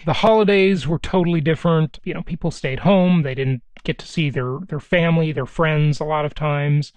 The 0.05 0.13
holidays 0.13 0.87
were 0.87 0.99
totally 0.99 1.39
different. 1.39 1.99
You 2.03 2.13
know, 2.13 2.23
people 2.23 2.51
stayed 2.51 2.79
home. 2.79 3.21
They 3.21 3.35
didn't 3.35 3.61
get 3.85 3.97
to 3.99 4.07
see 4.07 4.29
their, 4.29 4.57
their 4.67 4.81
family, 4.81 5.31
their 5.31 5.45
friends 5.45 6.01
a 6.01 6.05
lot 6.05 6.25
of 6.25 6.35
times. 6.35 6.91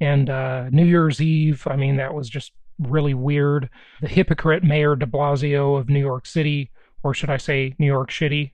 And 0.00 0.30
uh, 0.30 0.68
New 0.70 0.84
Year's 0.84 1.20
Eve, 1.20 1.66
I 1.68 1.74
mean, 1.74 1.96
that 1.96 2.14
was 2.14 2.28
just 2.28 2.52
really 2.78 3.14
weird. 3.14 3.68
The 4.00 4.08
hypocrite 4.08 4.64
Mayor 4.64 4.96
de 4.96 5.06
Blasio 5.06 5.78
of 5.78 5.88
New 5.88 6.00
York 6.00 6.26
City, 6.26 6.70
or 7.02 7.14
should 7.14 7.30
I 7.30 7.36
say 7.36 7.74
New 7.78 7.86
York 7.86 8.10
Shitty, 8.10 8.52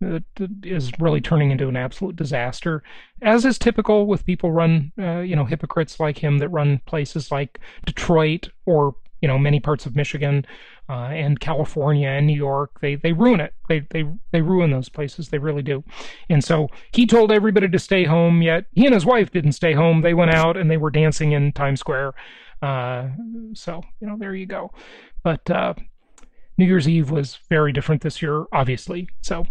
is 0.64 0.92
really 0.98 1.20
turning 1.20 1.50
into 1.50 1.68
an 1.68 1.76
absolute 1.76 2.16
disaster, 2.16 2.82
as 3.22 3.44
is 3.44 3.58
typical 3.58 4.06
with 4.06 4.26
people 4.26 4.52
run, 4.52 4.92
uh, 4.98 5.20
you 5.20 5.36
know, 5.36 5.44
hypocrites 5.44 6.00
like 6.00 6.18
him 6.18 6.38
that 6.38 6.48
run 6.48 6.80
places 6.86 7.30
like 7.30 7.60
Detroit 7.86 8.48
or 8.66 8.94
you 9.24 9.28
know 9.28 9.38
many 9.38 9.58
parts 9.58 9.86
of 9.86 9.96
Michigan 9.96 10.44
uh, 10.90 11.08
and 11.08 11.40
California 11.40 12.08
and 12.08 12.26
New 12.26 12.36
York. 12.36 12.78
They 12.82 12.96
they 12.96 13.14
ruin 13.14 13.40
it. 13.40 13.54
They 13.70 13.80
they 13.88 14.04
they 14.32 14.42
ruin 14.42 14.70
those 14.70 14.90
places. 14.90 15.30
They 15.30 15.38
really 15.38 15.62
do. 15.62 15.82
And 16.28 16.44
so 16.44 16.68
he 16.92 17.06
told 17.06 17.32
everybody 17.32 17.68
to 17.68 17.78
stay 17.78 18.04
home. 18.04 18.42
Yet 18.42 18.66
he 18.72 18.84
and 18.84 18.92
his 18.92 19.06
wife 19.06 19.30
didn't 19.30 19.52
stay 19.52 19.72
home. 19.72 20.02
They 20.02 20.12
went 20.12 20.32
out 20.32 20.58
and 20.58 20.70
they 20.70 20.76
were 20.76 20.90
dancing 20.90 21.32
in 21.32 21.52
Times 21.52 21.80
Square. 21.80 22.12
Uh, 22.64 23.10
so 23.52 23.82
you 24.00 24.06
know 24.06 24.16
there 24.16 24.34
you 24.34 24.46
go. 24.46 24.72
But 25.22 25.48
uh, 25.50 25.74
New 26.56 26.64
Year's 26.64 26.88
Eve 26.88 27.10
was 27.10 27.38
very 27.48 27.72
different 27.72 28.02
this 28.02 28.22
year, 28.22 28.44
obviously. 28.52 29.08
So 29.20 29.46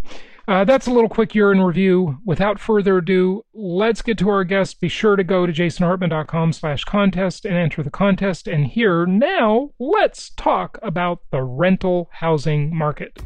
uh, 0.47 0.63
that's 0.63 0.87
a 0.87 0.91
little 0.91 1.09
quick 1.09 1.35
year 1.35 1.51
in 1.51 1.61
review. 1.61 2.17
Without 2.25 2.59
further 2.59 2.97
ado, 2.97 3.45
let's 3.53 4.01
get 4.01 4.17
to 4.19 4.29
our 4.29 4.43
guest. 4.43 4.81
Be 4.81 4.87
sure 4.87 5.15
to 5.15 5.23
go 5.23 5.45
to 5.45 5.53
jasonhartman.com 5.53 6.53
slash 6.53 6.83
contest 6.85 7.45
and 7.45 7.55
enter 7.55 7.83
the 7.83 7.91
contest. 7.91 8.47
And 8.47 8.65
here 8.65 9.05
now, 9.05 9.71
let's 9.79 10.31
talk 10.31 10.79
about 10.81 11.19
the 11.31 11.43
rental 11.43 12.09
housing 12.11 12.75
market. 12.75 13.19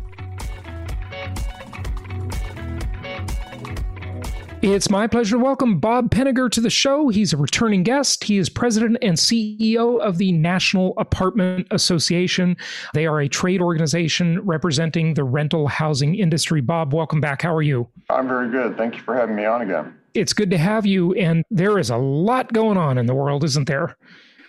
It's 4.64 4.90
my 4.90 5.06
pleasure 5.06 5.38
to 5.38 5.44
welcome 5.44 5.80
Bob 5.80 6.10
Pinnegar 6.10 6.50
to 6.50 6.60
the 6.60 6.72
show. 6.72 7.10
He's 7.10 7.32
a 7.32 7.38
returning 7.38 7.84
guest. 7.84 8.24
He 8.24 8.40
is 8.40 8.50
president 8.50 8.98
and 9.04 9.16
CEO 9.16 10.00
of 10.00 10.18
the 10.18 10.32
National 10.32 10.96
Apartment 10.98 11.68
Association. 11.70 12.58
They 12.96 13.06
are 13.06 13.20
a 13.20 13.30
trade 13.30 13.62
organization 13.62 14.42
representing 14.42 15.14
the 15.14 15.24
rental 15.24 15.68
housing 15.68 16.16
industry. 16.16 16.60
Bob, 16.62 16.92
welcome 16.92 17.22
back. 17.22 17.44
How 17.44 17.54
are 17.54 17.62
you? 17.62 17.88
I'm 18.10 18.28
very 18.28 18.50
good. 18.50 18.76
Thank 18.78 18.96
you 18.96 19.02
for 19.02 19.14
having 19.14 19.36
me 19.36 19.46
on 19.46 19.62
again. 19.62 19.94
It's 20.16 20.34
good 20.34 20.50
to 20.50 20.58
have 20.58 20.88
you. 20.88 21.14
And 21.14 21.46
there 21.52 21.78
is 21.78 21.92
a 21.92 21.98
lot 21.98 22.52
going 22.52 22.78
on 22.78 22.98
in 22.98 23.06
the 23.06 23.14
world, 23.14 23.44
isn't 23.44 23.68
there? 23.68 23.96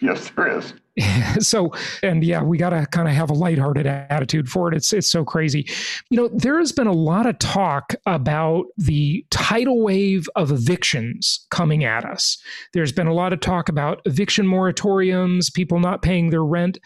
Yes, 0.01 0.31
there 0.31 0.59
is. 0.59 0.73
so, 1.39 1.73
and 2.03 2.25
yeah, 2.25 2.43
we 2.43 2.59
got 2.59 2.71
to 2.71 2.87
kind 2.87 3.09
of 3.09 3.15
have 3.15 3.31
a 3.31 3.35
lighthearted 3.35 3.87
attitude 3.87 4.49
for 4.49 4.69
it. 4.69 4.77
It's 4.77 4.93
it's 4.93 5.11
so 5.11 5.25
crazy. 5.25 5.69
You 6.11 6.17
know, 6.17 6.29
there 6.29 6.59
has 6.59 6.73
been 6.73 6.87
a 6.87 6.93
lot 6.93 7.27
of 7.27 7.39
talk 7.39 7.95
about 8.07 8.67
the 8.77 9.25
tidal 9.31 9.83
wave 9.83 10.29
of 10.37 10.51
evictions 10.51 11.47
coming 11.51 11.85
at 11.85 12.05
us. 12.05 12.39
There's 12.73 12.93
been 12.93 13.07
a 13.07 13.15
lot 13.15 13.33
of 13.33 13.41
talk 13.41 13.69
about 13.69 14.01
eviction 14.05 14.47
moratoriums, 14.47 15.53
people 15.53 15.81
not 15.81 16.03
paying 16.03 16.31
their 16.31 16.45
rent. 16.45 16.79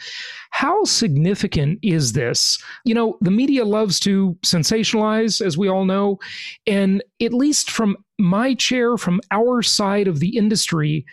How 0.50 0.84
significant 0.84 1.78
is 1.82 2.12
this? 2.12 2.62
You 2.84 2.94
know, 2.94 3.16
the 3.20 3.30
media 3.30 3.64
loves 3.64 3.98
to 4.00 4.36
sensationalize, 4.42 5.44
as 5.44 5.56
we 5.56 5.68
all 5.68 5.84
know, 5.84 6.18
and 6.66 7.02
at 7.20 7.32
least 7.32 7.70
from 7.70 7.96
my 8.18 8.54
chair, 8.54 8.96
from 8.96 9.20
our 9.30 9.62
side 9.62 10.06
of 10.06 10.20
the 10.20 10.36
industry, 10.36 11.06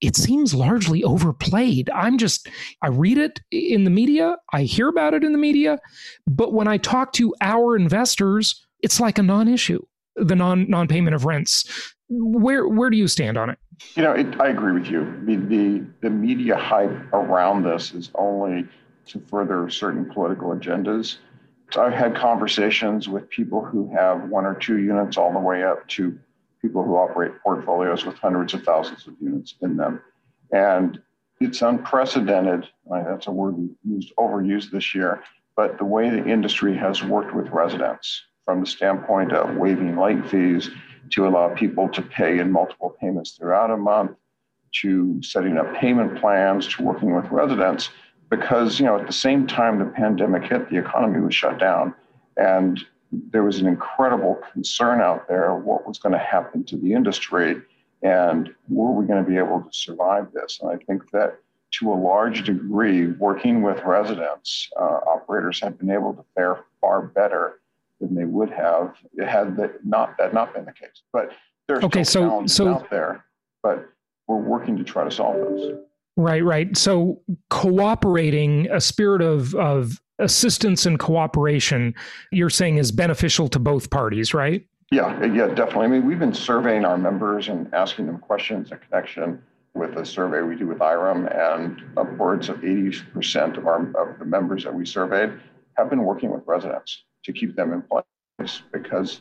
it 0.00 0.16
seems 0.16 0.54
largely 0.54 1.04
overplayed. 1.04 1.90
I'm 1.90 2.18
just, 2.18 2.48
I 2.82 2.88
read 2.88 3.18
it 3.18 3.40
in 3.50 3.84
the 3.84 3.90
media, 3.90 4.36
I 4.52 4.62
hear 4.62 4.88
about 4.88 5.14
it 5.14 5.24
in 5.24 5.32
the 5.32 5.38
media, 5.38 5.78
but 6.26 6.52
when 6.52 6.68
I 6.68 6.78
talk 6.78 7.12
to 7.14 7.34
our 7.40 7.76
investors, 7.76 8.66
it's 8.82 9.00
like 9.00 9.18
a 9.18 9.22
non 9.22 9.48
issue, 9.48 9.80
the 10.16 10.36
non 10.36 10.68
non 10.68 10.88
payment 10.88 11.14
of 11.14 11.24
rents. 11.24 11.94
Where 12.08 12.66
where 12.66 12.90
do 12.90 12.96
you 12.96 13.08
stand 13.08 13.36
on 13.36 13.50
it? 13.50 13.58
You 13.94 14.02
know, 14.02 14.12
it, 14.12 14.40
I 14.40 14.48
agree 14.48 14.72
with 14.72 14.88
you. 14.88 15.04
The, 15.24 15.36
the 15.36 15.86
the 16.02 16.10
media 16.10 16.56
hype 16.56 17.12
around 17.12 17.64
this 17.64 17.92
is 17.92 18.10
only 18.14 18.66
to 19.06 19.20
further 19.28 19.68
certain 19.70 20.10
political 20.12 20.50
agendas. 20.50 21.18
I've 21.76 21.92
had 21.92 22.16
conversations 22.16 23.08
with 23.08 23.30
people 23.30 23.64
who 23.64 23.92
have 23.94 24.28
one 24.28 24.44
or 24.44 24.54
two 24.54 24.78
units 24.78 25.16
all 25.16 25.32
the 25.32 25.38
way 25.38 25.62
up 25.62 25.86
to 25.88 26.18
people 26.60 26.84
who 26.84 26.96
operate 26.96 27.32
portfolios 27.42 28.04
with 28.04 28.16
hundreds 28.16 28.54
of 28.54 28.62
thousands 28.62 29.06
of 29.06 29.14
units 29.20 29.54
in 29.62 29.76
them. 29.76 30.00
And 30.52 31.00
it's 31.40 31.62
unprecedented. 31.62 32.68
That's 32.90 33.26
a 33.26 33.30
word 33.30 33.56
used 33.84 34.12
overused 34.18 34.70
this 34.70 34.94
year, 34.94 35.22
but 35.56 35.78
the 35.78 35.84
way 35.84 36.10
the 36.10 36.26
industry 36.26 36.76
has 36.76 37.02
worked 37.02 37.34
with 37.34 37.48
residents 37.48 38.22
from 38.44 38.60
the 38.60 38.66
standpoint 38.66 39.32
of 39.32 39.56
waiving 39.56 39.96
late 39.96 40.28
fees 40.28 40.70
to 41.10 41.26
allow 41.26 41.54
people 41.54 41.88
to 41.88 42.02
pay 42.02 42.38
in 42.38 42.52
multiple 42.52 42.94
payments 43.00 43.32
throughout 43.32 43.70
a 43.70 43.76
month, 43.76 44.12
to 44.72 45.20
setting 45.22 45.56
up 45.56 45.74
payment 45.74 46.20
plans, 46.20 46.68
to 46.68 46.82
working 46.82 47.14
with 47.14 47.30
residents, 47.30 47.90
because 48.28 48.78
you 48.78 48.86
know 48.86 48.98
at 48.98 49.06
the 49.06 49.12
same 49.12 49.46
time 49.46 49.78
the 49.78 49.84
pandemic 49.84 50.44
hit, 50.44 50.70
the 50.70 50.78
economy 50.78 51.20
was 51.20 51.34
shut 51.34 51.58
down, 51.58 51.94
and 52.36 52.84
there 53.12 53.42
was 53.42 53.58
an 53.58 53.66
incredible 53.66 54.38
concern 54.52 55.00
out 55.00 55.28
there 55.28 55.56
of 55.56 55.64
what 55.64 55.86
was 55.86 55.98
going 55.98 56.12
to 56.12 56.18
happen 56.18 56.64
to 56.64 56.76
the 56.76 56.92
industry 56.92 57.56
and 58.02 58.54
were 58.68 58.92
we 58.92 59.06
going 59.06 59.22
to 59.22 59.28
be 59.28 59.36
able 59.36 59.60
to 59.60 59.72
survive 59.72 60.32
this? 60.32 60.60
And 60.62 60.70
I 60.70 60.76
think 60.84 61.10
that 61.10 61.38
to 61.72 61.92
a 61.92 61.94
large 61.94 62.44
degree, 62.44 63.08
working 63.08 63.62
with 63.62 63.82
residents, 63.84 64.68
uh, 64.78 65.00
operators 65.06 65.60
have 65.60 65.78
been 65.78 65.90
able 65.90 66.14
to 66.14 66.24
fare 66.34 66.64
far 66.80 67.02
better 67.02 67.60
than 68.00 68.14
they 68.14 68.24
would 68.24 68.50
have 68.50 68.94
had 69.24 69.56
that 69.58 69.84
not 69.84 70.16
that 70.18 70.32
not 70.32 70.54
been 70.54 70.64
the 70.64 70.72
case. 70.72 71.02
But 71.12 71.30
there's 71.68 71.84
okay, 71.84 72.02
so 72.02 72.26
challenges 72.26 72.56
so, 72.56 72.74
out 72.74 72.90
there, 72.90 73.24
but 73.62 73.86
we're 74.26 74.36
working 74.36 74.76
to 74.78 74.84
try 74.84 75.04
to 75.04 75.10
solve 75.10 75.36
those. 75.36 75.78
Right, 76.16 76.42
right. 76.42 76.76
So 76.76 77.20
cooperating, 77.50 78.68
a 78.70 78.80
spirit 78.80 79.22
of 79.22 79.54
of 79.54 80.00
assistance 80.20 80.86
and 80.86 80.98
cooperation, 80.98 81.94
you're 82.30 82.50
saying 82.50 82.76
is 82.78 82.92
beneficial 82.92 83.48
to 83.48 83.58
both 83.58 83.90
parties, 83.90 84.32
right? 84.34 84.66
Yeah, 84.90 85.24
yeah, 85.24 85.46
definitely. 85.46 85.84
I 85.84 85.88
mean, 85.88 86.06
we've 86.06 86.18
been 86.18 86.34
surveying 86.34 86.84
our 86.84 86.98
members 86.98 87.48
and 87.48 87.72
asking 87.72 88.06
them 88.06 88.18
questions 88.18 88.72
in 88.72 88.78
connection 88.78 89.40
with 89.74 89.96
a 89.96 90.04
survey 90.04 90.42
we 90.42 90.56
do 90.56 90.66
with 90.66 90.78
IREM, 90.78 91.26
and 91.28 91.80
upwards 91.96 92.48
of 92.48 92.56
80% 92.56 93.56
of 93.56 93.66
our 93.66 93.86
of 93.96 94.18
the 94.18 94.24
members 94.24 94.64
that 94.64 94.74
we 94.74 94.84
surveyed 94.84 95.32
have 95.76 95.90
been 95.90 96.02
working 96.02 96.30
with 96.30 96.42
residents 96.46 97.04
to 97.24 97.32
keep 97.32 97.54
them 97.54 97.72
in 97.72 97.82
place 97.82 98.62
because 98.72 99.20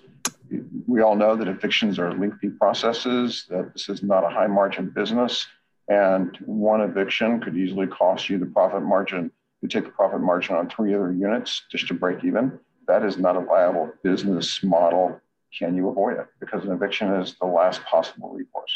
we 0.88 1.02
all 1.02 1.16
know 1.16 1.36
that 1.36 1.48
evictions 1.48 2.00
are 2.00 2.12
lengthy 2.14 2.50
processes, 2.50 3.46
that 3.50 3.72
this 3.74 3.90
is 3.90 4.02
not 4.02 4.24
a 4.24 4.30
high 4.30 4.48
margin 4.48 4.90
business, 4.90 5.46
and 5.88 6.38
one 6.46 6.82
eviction 6.82 7.40
could 7.40 7.56
easily 7.56 7.86
cost 7.86 8.30
you 8.30 8.40
the 8.40 8.46
profit 8.48 8.82
margin 8.82 9.32
you 9.62 9.68
take 9.68 9.86
the 9.86 9.92
profit 9.92 10.22
margin 10.22 10.56
on 10.56 10.70
three 10.70 10.94
other 10.94 11.12
units 11.12 11.64
just 11.72 11.88
to 11.88 11.94
break 11.94 12.24
even. 12.24 12.60
That 12.88 13.04
is 13.04 13.18
not 13.18 13.36
a 13.36 13.42
viable 13.42 13.92
business 14.04 14.64
model. 14.64 15.20
Can 15.58 15.76
you 15.76 15.90
avoid 15.90 16.18
it? 16.18 16.28
Because 16.40 16.64
an 16.64 16.72
eviction 16.72 17.14
is 17.16 17.36
the 17.40 17.48
last 17.48 17.84
possible 17.84 18.30
recourse. 18.30 18.72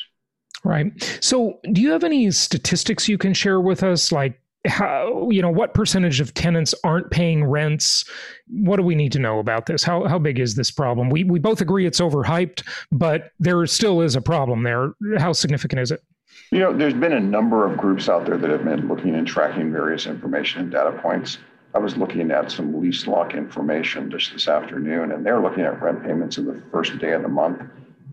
Right. 0.63 0.91
So, 1.21 1.59
do 1.71 1.81
you 1.81 1.91
have 1.91 2.03
any 2.03 2.31
statistics 2.31 3.07
you 3.09 3.17
can 3.17 3.33
share 3.33 3.59
with 3.59 3.83
us? 3.83 4.11
Like, 4.11 4.39
how 4.65 5.29
you 5.29 5.41
know 5.41 5.49
what 5.49 5.73
percentage 5.73 6.21
of 6.21 6.33
tenants 6.33 6.73
aren't 6.85 7.11
paying 7.11 7.43
rents 7.43 8.05
what 8.47 8.77
do 8.77 8.83
we 8.83 8.95
need 8.95 9.11
to 9.11 9.19
know 9.19 9.39
about 9.39 9.65
this 9.65 9.83
how 9.83 10.05
how 10.07 10.17
big 10.17 10.39
is 10.39 10.55
this 10.55 10.71
problem 10.71 11.09
we 11.09 11.25
we 11.25 11.37
both 11.37 11.59
agree 11.59 11.85
it's 11.85 11.99
overhyped 11.99 12.63
but 12.89 13.31
there 13.39 13.65
still 13.67 13.99
is 13.99 14.15
a 14.15 14.21
problem 14.21 14.63
there 14.63 14.93
how 15.17 15.33
significant 15.33 15.81
is 15.81 15.91
it 15.91 16.01
you 16.53 16.59
know, 16.59 16.71
there's 16.71 16.93
been 16.93 17.13
a 17.13 17.19
number 17.19 17.65
of 17.65 17.79
groups 17.79 18.07
out 18.07 18.27
there 18.27 18.37
that 18.37 18.49
have 18.51 18.63
been 18.63 18.87
looking 18.87 19.15
and 19.15 19.25
tracking 19.25 19.71
various 19.71 20.05
information 20.05 20.61
and 20.61 20.71
data 20.71 20.91
points. 21.01 21.39
I 21.73 21.79
was 21.79 21.97
looking 21.97 22.29
at 22.29 22.51
some 22.51 22.73
LeaseLock 22.73 23.33
information 23.33 24.11
just 24.11 24.31
this 24.31 24.47
afternoon, 24.47 25.13
and 25.13 25.25
they're 25.25 25.41
looking 25.41 25.63
at 25.63 25.81
rent 25.81 26.03
payments 26.03 26.37
in 26.37 26.45
the 26.45 26.61
first 26.71 26.99
day 26.99 27.13
of 27.13 27.23
the 27.23 27.27
month. 27.27 27.63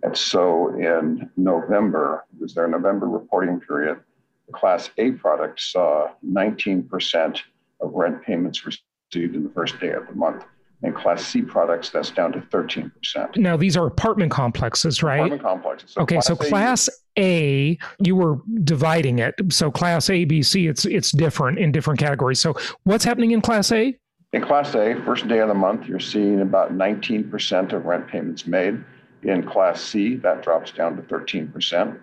And 0.03 0.17
so 0.17 0.69
in 0.79 1.29
November, 1.37 2.25
it 2.35 2.41
was 2.41 2.55
their 2.55 2.67
November 2.67 3.07
reporting 3.11 3.61
period, 3.61 4.01
the 4.47 4.55
Class 4.55 4.89
A 4.97 5.11
product 5.11 5.61
saw 5.61 6.09
19% 6.27 7.41
of 7.83 7.93
rent 7.93 8.23
payments 8.23 8.65
received 8.65 9.35
in 9.35 9.45
the 9.45 9.51
first 9.51 9.79
day 9.81 9.91
of 9.91 10.07
the 10.07 10.15
month 10.15 10.47
and 10.83 10.95
Class 10.95 11.27
C 11.27 11.43
products, 11.43 11.91
that's 11.91 12.11
down 12.11 12.33
to 12.33 12.41
13%. 12.41 13.37
Now, 13.37 13.57
these 13.57 13.77
are 13.77 13.87
apartment 13.87 14.31
complexes, 14.31 15.03
right? 15.03 15.17
Apartment 15.17 15.43
complexes. 15.43 15.91
So 15.93 16.03
okay, 16.03 16.17
class 16.17 16.27
so 16.27 16.35
a, 16.35 16.37
Class 16.37 16.91
A, 17.21 17.79
you 17.99 18.17
were 18.17 18.39
dividing 18.65 19.19
it. 19.19 19.35
So 19.51 19.71
Class 19.71 20.09
A, 20.11 20.25
B, 20.25 20.43
C, 20.43 20.67
it's 20.67 20.85
it's 20.87 21.13
different 21.13 21.59
in 21.59 21.71
different 21.71 22.01
categories. 22.01 22.41
So 22.41 22.55
what's 22.85 23.05
happening 23.05 23.33
in 23.33 23.41
Class 23.41 23.71
A? 23.71 23.97
In 24.33 24.43
Class 24.43 24.75
A, 24.75 24.95
first 25.05 25.29
day 25.29 25.41
of 25.41 25.49
the 25.49 25.55
month, 25.55 25.87
you're 25.87 25.99
seeing 25.99 26.41
about 26.41 26.73
19% 26.73 27.73
of 27.73 27.85
rent 27.85 28.07
payments 28.09 28.47
made. 28.47 28.83
In 29.23 29.43
Class 29.43 29.83
C, 29.83 30.17
that 30.17 30.43
drops 30.43 30.71
down 30.71 30.97
to 30.97 31.03
13%, 31.03 31.99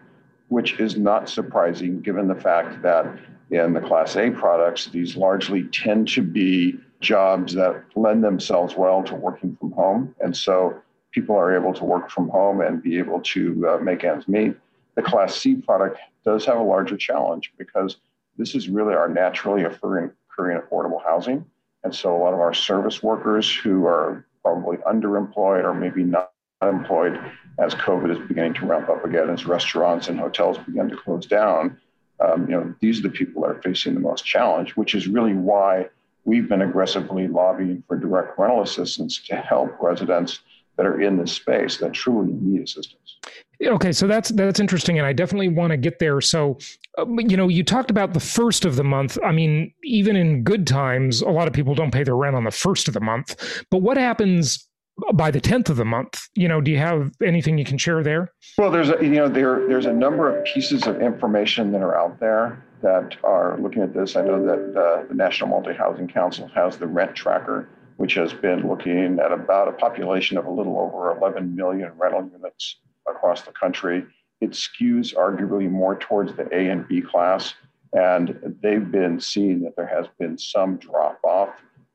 which 0.50 0.80
is 0.80 0.98
not 0.98 1.30
surprising 1.30 2.02
given 2.02 2.28
the 2.28 2.36
fact 2.36 2.82
that 2.84 3.18
in 3.50 3.74
the 3.74 3.80
Class 3.80 4.18
A 4.18 4.30
products, 4.30 4.88
these 4.88 5.16
largely 5.16 5.64
tend 5.70 6.10
to 6.10 6.22
be 6.22 6.78
jobs 7.00 7.54
that 7.54 7.84
lend 7.96 8.24
themselves 8.24 8.76
well 8.76 9.04
to 9.04 9.16
working 9.16 9.56
from 9.56 9.72
home. 9.72 10.14
And 10.20 10.36
so 10.36 10.82
people 11.12 11.36
are 11.36 11.56
able 11.56 11.74
to 11.74 11.86
work 11.86 12.10
from 12.12 12.30
home 12.30 12.62
and 12.62 12.84
be 12.84 12.98
able 12.98 13.22
to 13.22 13.68
uh, 13.70 13.78
make 13.78 14.04
ends 14.04 14.28
meet. 14.28 14.56
The 14.98 15.04
Class 15.04 15.36
C 15.36 15.54
product 15.54 16.00
does 16.26 16.44
have 16.46 16.58
a 16.58 16.64
larger 16.64 16.98
challenge 16.98 17.54
because 17.56 17.98
this 18.36 18.56
is 18.56 18.68
really 18.68 18.96
our 18.96 19.08
naturally 19.08 19.64
occurring, 19.64 20.10
occurring 20.32 20.60
affordable 20.60 21.04
housing. 21.06 21.46
And 21.84 21.94
so 21.94 22.16
a 22.16 22.18
lot 22.18 22.34
of 22.34 22.40
our 22.40 22.54
service 22.54 23.04
workers 23.04 23.56
who 23.56 23.86
are 23.86 24.26
probably 24.44 24.78
underemployed 24.78 25.64
or 25.64 25.76
maybe 25.76 26.04
not 26.04 26.32
employed 26.64 27.20
as 27.60 27.76
COVID 27.76 28.12
is 28.12 28.28
beginning 28.28 28.56
to 28.56 28.66
ramp 28.66 28.90
up 28.90 29.06
again, 29.06 29.30
as 29.30 29.46
restaurants 29.46 30.08
and 30.08 30.20
hotels 30.20 30.58
begin 30.58 30.90
to 30.90 30.98
close 30.98 31.28
down, 31.28 31.80
um, 32.20 32.50
you 32.50 32.56
know, 32.56 32.74
these 32.80 32.98
are 32.98 33.04
the 33.04 33.10
people 33.10 33.44
that 33.44 33.52
are 33.52 33.62
facing 33.62 33.94
the 33.94 34.00
most 34.00 34.26
challenge, 34.26 34.76
which 34.76 34.96
is 34.96 35.08
really 35.08 35.34
why 35.34 35.90
we've 36.26 36.50
been 36.50 36.64
aggressively 36.64 37.28
lobbying 37.28 37.84
for 37.88 37.98
direct 37.98 38.40
rental 38.40 38.64
assistance 38.64 39.22
to 39.28 39.36
help 39.36 39.78
residents 39.80 40.40
that 40.76 40.88
are 40.88 41.00
in 41.00 41.18
this 41.18 41.34
space 41.34 41.78
that 41.78 41.94
truly 41.94 42.34
need 42.34 42.64
assistance. 42.64 43.18
Okay, 43.66 43.92
so 43.92 44.06
that's 44.06 44.30
that's 44.30 44.60
interesting, 44.60 45.00
and 45.00 45.08
I 45.08 45.14
definitely 45.14 45.48
want 45.48 45.72
to 45.72 45.78
get 45.78 46.00
there. 46.00 46.22
So, 46.22 46.60
um, 46.98 47.20
you 47.20 47.36
know, 47.36 47.48
you 47.48 47.64
talked 47.64 47.90
about 47.90 48.14
the 48.14 48.20
first 48.20 48.66
of 48.66 48.76
the 48.76 48.84
month. 48.84 49.18
I 49.24 49.32
mean, 49.32 49.74
even 49.84 50.16
in 50.16 50.44
good 50.44 50.68
times, 50.68 51.22
a 51.22 51.30
lot 51.30 51.48
of 51.48 51.54
people 51.54 51.74
don't 51.74 51.92
pay 51.92 52.04
their 52.04 52.16
rent 52.16 52.36
on 52.36 52.44
the 52.44 52.52
first 52.52 52.88
of 52.88 52.94
the 52.94 53.00
month. 53.00 53.64
But 53.72 53.82
what 53.82 53.98
happens 53.98 54.68
by 55.14 55.32
the 55.32 55.40
10th 55.40 55.70
of 55.70 55.78
the 55.78 55.86
month 55.86 56.28
you 56.34 56.48
know 56.48 56.60
do 56.60 56.72
you 56.72 56.78
have 56.78 57.12
anything 57.24 57.58
you 57.58 57.66
can 57.66 57.78
share 57.78 58.02
there 58.02 58.32
well 58.58 58.72
there's 58.72 58.90
a 58.90 58.98
you 59.02 59.12
know 59.12 59.30
there 59.30 59.68
there's 59.68 59.86
a 59.86 59.94
number 59.94 60.36
of 60.36 60.44
pieces 60.44 60.88
of 60.88 61.02
information 61.02 61.72
that 61.72 61.82
are 61.82 61.96
out 61.96 62.20
there 62.20 62.66
that 62.82 63.16
are 63.24 63.60
looking 63.60 63.82
at 63.84 63.94
this 63.94 64.16
i 64.16 64.22
know 64.22 64.44
that 64.44 64.80
uh, 64.80 65.08
the 65.08 65.14
national 65.14 65.50
multi-housing 65.50 66.08
council 66.08 66.50
has 66.54 66.78
the 66.78 66.88
rent 66.88 67.16
tracker 67.16 67.70
which 67.98 68.14
has 68.14 68.34
been 68.34 68.68
looking 68.68 69.20
at 69.20 69.32
about 69.32 69.68
a 69.68 69.72
population 69.72 70.38
of 70.38 70.46
a 70.46 70.52
little 70.52 70.80
over 70.80 71.16
11 71.18 71.56
million 71.56 71.92
rental 71.98 72.28
units 72.32 72.78
across 73.08 73.42
the 73.42 73.52
country 73.52 74.06
it 74.40 74.52
skews 74.52 75.16
arguably 75.16 75.70
more 75.70 75.98
towards 75.98 76.36
the 76.36 76.48
a 76.56 76.70
and 76.70 76.88
b 76.88 77.02
class 77.02 77.54
and 77.94 78.58
they've 78.62 78.92
been 78.92 79.20
seeing 79.20 79.62
that 79.62 79.76
there 79.76 79.88
has 79.88 80.08
been 80.20 80.38
some 80.38 80.78
drop 80.78 81.20
off 81.24 81.50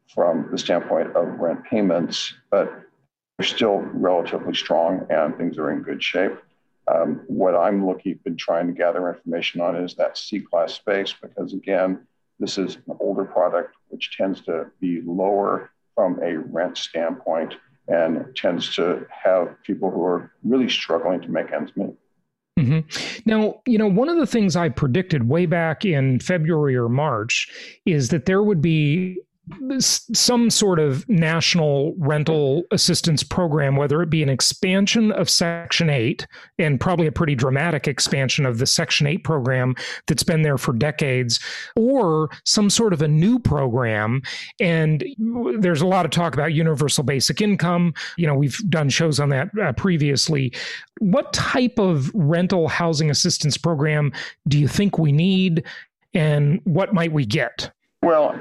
from 0.09 0.49
the 0.51 0.59
standpoint 0.59 1.15
of 1.17 1.27
rent 1.39 1.65
payments, 1.65 2.35
but 2.51 2.71
they're 3.39 3.47
still 3.47 3.79
relatively 3.79 4.55
strong 4.55 5.07
and 5.11 5.37
things 5.37 5.59
are 5.59 5.71
in 5.71 5.83
good 5.83 6.03
shape. 6.03 6.33
Um, 6.93 7.23
what 7.29 7.55
I'm 7.55 7.87
looking, 7.87 8.19
been 8.25 8.37
trying 8.37 8.67
to 8.67 8.73
gather 8.73 9.09
information 9.09 9.61
on 9.61 9.77
is 9.77 9.95
that 9.95 10.19
C 10.19 10.41
class 10.41 10.75
space 10.75 11.15
because 11.21 11.53
again, 11.53 12.07
this 12.41 12.59
is 12.59 12.77
an 12.89 12.97
older 12.99 13.25
product 13.25 13.75
which 13.89 14.17
tends 14.17 14.41
to 14.43 14.67
be 14.81 15.01
lower 15.03 15.71
from 15.95 16.21
a 16.23 16.37
rent 16.39 16.77
standpoint 16.77 17.55
and 17.89 18.25
tends 18.37 18.75
to 18.77 19.07
have 19.11 19.57
people 19.65 19.91
who 19.91 20.05
are 20.05 20.33
really 20.45 20.69
struggling 20.69 21.21
to 21.21 21.29
make 21.29 21.53
ends 21.53 21.73
meet. 21.77 21.95
Mm-hmm. 22.59 23.21
Now, 23.25 23.61
you 23.67 23.79
know, 23.79 23.89
one 23.89 24.09
of 24.09 24.17
the 24.17 24.27
things 24.27 24.57
I 24.57 24.69
predicted 24.69 25.29
way 25.29 25.47
back 25.47 25.85
in 25.85 26.21
February 26.21 26.77
or 26.77 26.89
March 26.89 27.51
is 27.87 28.11
that 28.11 28.27
there 28.27 28.43
would 28.43 28.61
be 28.61 29.19
some 29.81 30.51
sort 30.51 30.79
of 30.79 31.09
national 31.09 31.95
rental 31.99 32.63
assistance 32.71 33.25
program, 33.25 33.75
whether 33.75 34.01
it 34.01 34.09
be 34.09 34.23
an 34.23 34.29
expansion 34.29 35.11
of 35.13 35.29
Section 35.29 35.91
8 35.91 36.27
and 36.59 36.81
probably 36.81 37.09
a 37.09 37.13
pretty 37.13 37.35
dramatic 37.35 37.89
expansion 37.89 38.47
of 38.47 38.59
the 38.59 38.67
Section 38.67 39.07
8 39.07 39.25
program 39.25 39.75
that's 40.07 40.23
been 40.23 40.43
there 40.43 40.59
for 40.59 40.73
decades, 40.73 41.41
or 41.75 42.31
some 42.45 42.71
sort 42.71 42.93
of 42.93 43.03
a 43.03 43.09
new 43.09 43.39
program. 43.39 44.23
And 44.61 45.05
there's 45.59 45.83
a 45.83 45.87
lot 45.87 46.05
of 46.05 46.13
talk 46.13 46.35
about 46.35 46.55
universal 46.55 47.03
basic 47.03 47.41
income. 47.41 47.95
You 48.17 48.29
know, 48.29 48.37
we've 48.37 48.59
done 48.71 48.91
shows 48.91 49.19
on 49.19 49.31
that 49.31 49.49
uh, 49.61 49.73
previously. 49.73 50.53
What 51.01 51.33
type 51.33 51.79
of 51.79 52.13
rental 52.15 52.69
housing 52.69 53.11
assistance 53.11 53.57
program 53.57 54.13
do 54.47 54.59
you 54.59 54.69
think 54.69 54.99
we 54.99 55.11
need? 55.11 55.65
And 56.15 56.61
what 56.65 56.95
might 56.95 57.13
we 57.13 57.27
get? 57.27 57.73
Well, 58.03 58.37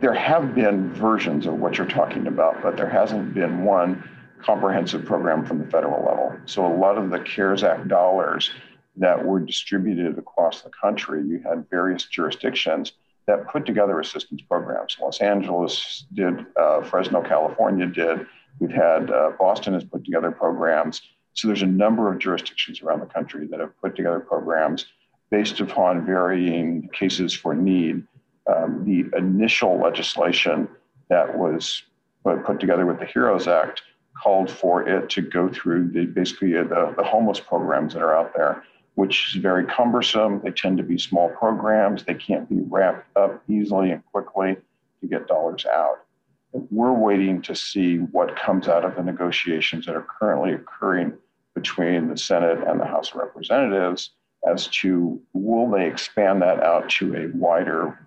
there 0.00 0.14
have 0.14 0.54
been 0.54 0.92
versions 0.94 1.46
of 1.46 1.54
what 1.54 1.76
you're 1.76 1.86
talking 1.86 2.26
about, 2.26 2.62
but 2.62 2.76
there 2.76 2.88
hasn't 2.88 3.34
been 3.34 3.64
one 3.64 4.08
comprehensive 4.42 5.04
program 5.04 5.44
from 5.44 5.58
the 5.58 5.66
federal 5.66 6.02
level. 6.04 6.34
So 6.46 6.64
a 6.64 6.74
lot 6.74 6.96
of 6.96 7.10
the 7.10 7.20
CARES 7.20 7.62
Act 7.62 7.88
dollars 7.88 8.50
that 8.96 9.22
were 9.22 9.40
distributed 9.40 10.18
across 10.18 10.62
the 10.62 10.70
country, 10.70 11.22
you 11.22 11.42
had 11.46 11.68
various 11.68 12.04
jurisdictions 12.06 12.92
that 13.26 13.46
put 13.48 13.66
together 13.66 14.00
assistance 14.00 14.40
programs. 14.42 14.96
Los 15.00 15.20
Angeles 15.20 16.06
did, 16.14 16.46
uh, 16.56 16.80
Fresno, 16.82 17.22
California 17.22 17.86
did. 17.86 18.26
We've 18.58 18.70
had 18.70 19.10
uh, 19.10 19.32
Boston 19.38 19.74
has 19.74 19.84
put 19.84 20.04
together 20.04 20.30
programs. 20.30 21.02
So 21.34 21.46
there's 21.46 21.62
a 21.62 21.66
number 21.66 22.10
of 22.12 22.18
jurisdictions 22.18 22.80
around 22.80 23.00
the 23.00 23.06
country 23.06 23.46
that 23.48 23.60
have 23.60 23.78
put 23.80 23.94
together 23.94 24.20
programs 24.20 24.86
based 25.30 25.60
upon 25.60 26.04
varying 26.04 26.88
cases 26.92 27.32
for 27.34 27.54
need 27.54 28.02
um, 28.46 28.84
the 28.84 29.16
initial 29.16 29.78
legislation 29.78 30.68
that 31.08 31.36
was 31.36 31.82
put 32.24 32.60
together 32.60 32.86
with 32.86 32.98
the 32.98 33.06
HEROES 33.06 33.48
Act 33.48 33.82
called 34.22 34.50
for 34.50 34.86
it 34.88 35.08
to 35.10 35.22
go 35.22 35.48
through 35.48 35.90
the, 35.90 36.06
basically 36.06 36.52
the, 36.52 36.94
the 36.96 37.04
homeless 37.04 37.40
programs 37.40 37.94
that 37.94 38.02
are 38.02 38.14
out 38.14 38.32
there, 38.36 38.62
which 38.94 39.34
is 39.34 39.42
very 39.42 39.64
cumbersome. 39.64 40.40
They 40.44 40.50
tend 40.50 40.76
to 40.78 40.82
be 40.82 40.98
small 40.98 41.30
programs. 41.30 42.04
They 42.04 42.14
can't 42.14 42.48
be 42.48 42.60
wrapped 42.68 43.16
up 43.16 43.42
easily 43.48 43.92
and 43.92 44.04
quickly 44.06 44.56
to 45.00 45.06
get 45.06 45.26
dollars 45.26 45.64
out. 45.66 46.04
We're 46.52 46.92
waiting 46.92 47.40
to 47.42 47.54
see 47.54 47.98
what 47.98 48.36
comes 48.36 48.68
out 48.68 48.84
of 48.84 48.96
the 48.96 49.02
negotiations 49.02 49.86
that 49.86 49.94
are 49.94 50.06
currently 50.18 50.52
occurring 50.52 51.14
between 51.54 52.08
the 52.08 52.16
Senate 52.16 52.58
and 52.66 52.80
the 52.80 52.84
House 52.84 53.10
of 53.12 53.16
Representatives 53.16 54.10
as 54.48 54.66
to 54.68 55.20
will 55.32 55.70
they 55.70 55.86
expand 55.86 56.42
that 56.42 56.62
out 56.62 56.88
to 56.88 57.14
a 57.16 57.28
wider 57.36 57.98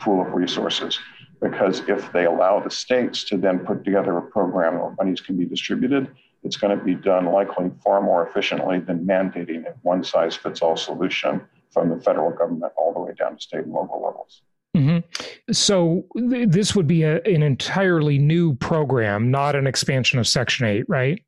pool 0.00 0.24
of 0.24 0.32
resources. 0.32 0.98
Because 1.40 1.82
if 1.88 2.10
they 2.12 2.24
allow 2.24 2.60
the 2.60 2.70
states 2.70 3.24
to 3.24 3.36
then 3.36 3.58
put 3.60 3.84
together 3.84 4.16
a 4.16 4.22
program 4.22 4.78
where 4.78 4.94
monies 4.98 5.20
can 5.20 5.36
be 5.36 5.44
distributed, 5.44 6.10
it's 6.42 6.56
going 6.56 6.76
to 6.76 6.82
be 6.82 6.94
done 6.94 7.26
likely 7.26 7.70
far 7.84 8.00
more 8.00 8.26
efficiently 8.26 8.78
than 8.78 9.04
mandating 9.04 9.66
a 9.66 9.74
one 9.82 10.02
size 10.02 10.34
fits 10.34 10.62
all 10.62 10.76
solution 10.76 11.42
from 11.70 11.90
the 11.90 12.00
federal 12.00 12.30
government 12.30 12.72
all 12.76 12.92
the 12.94 13.00
way 13.00 13.12
down 13.18 13.36
to 13.36 13.42
state 13.42 13.64
and 13.64 13.72
local 13.72 14.02
levels. 14.02 14.42
Mm-hmm. 14.74 15.52
So 15.52 16.06
th- 16.16 16.48
this 16.48 16.74
would 16.74 16.86
be 16.86 17.02
a, 17.02 17.20
an 17.22 17.42
entirely 17.42 18.18
new 18.18 18.54
program, 18.54 19.30
not 19.30 19.56
an 19.56 19.66
expansion 19.66 20.18
of 20.18 20.26
Section 20.26 20.66
8, 20.66 20.84
right? 20.88 21.22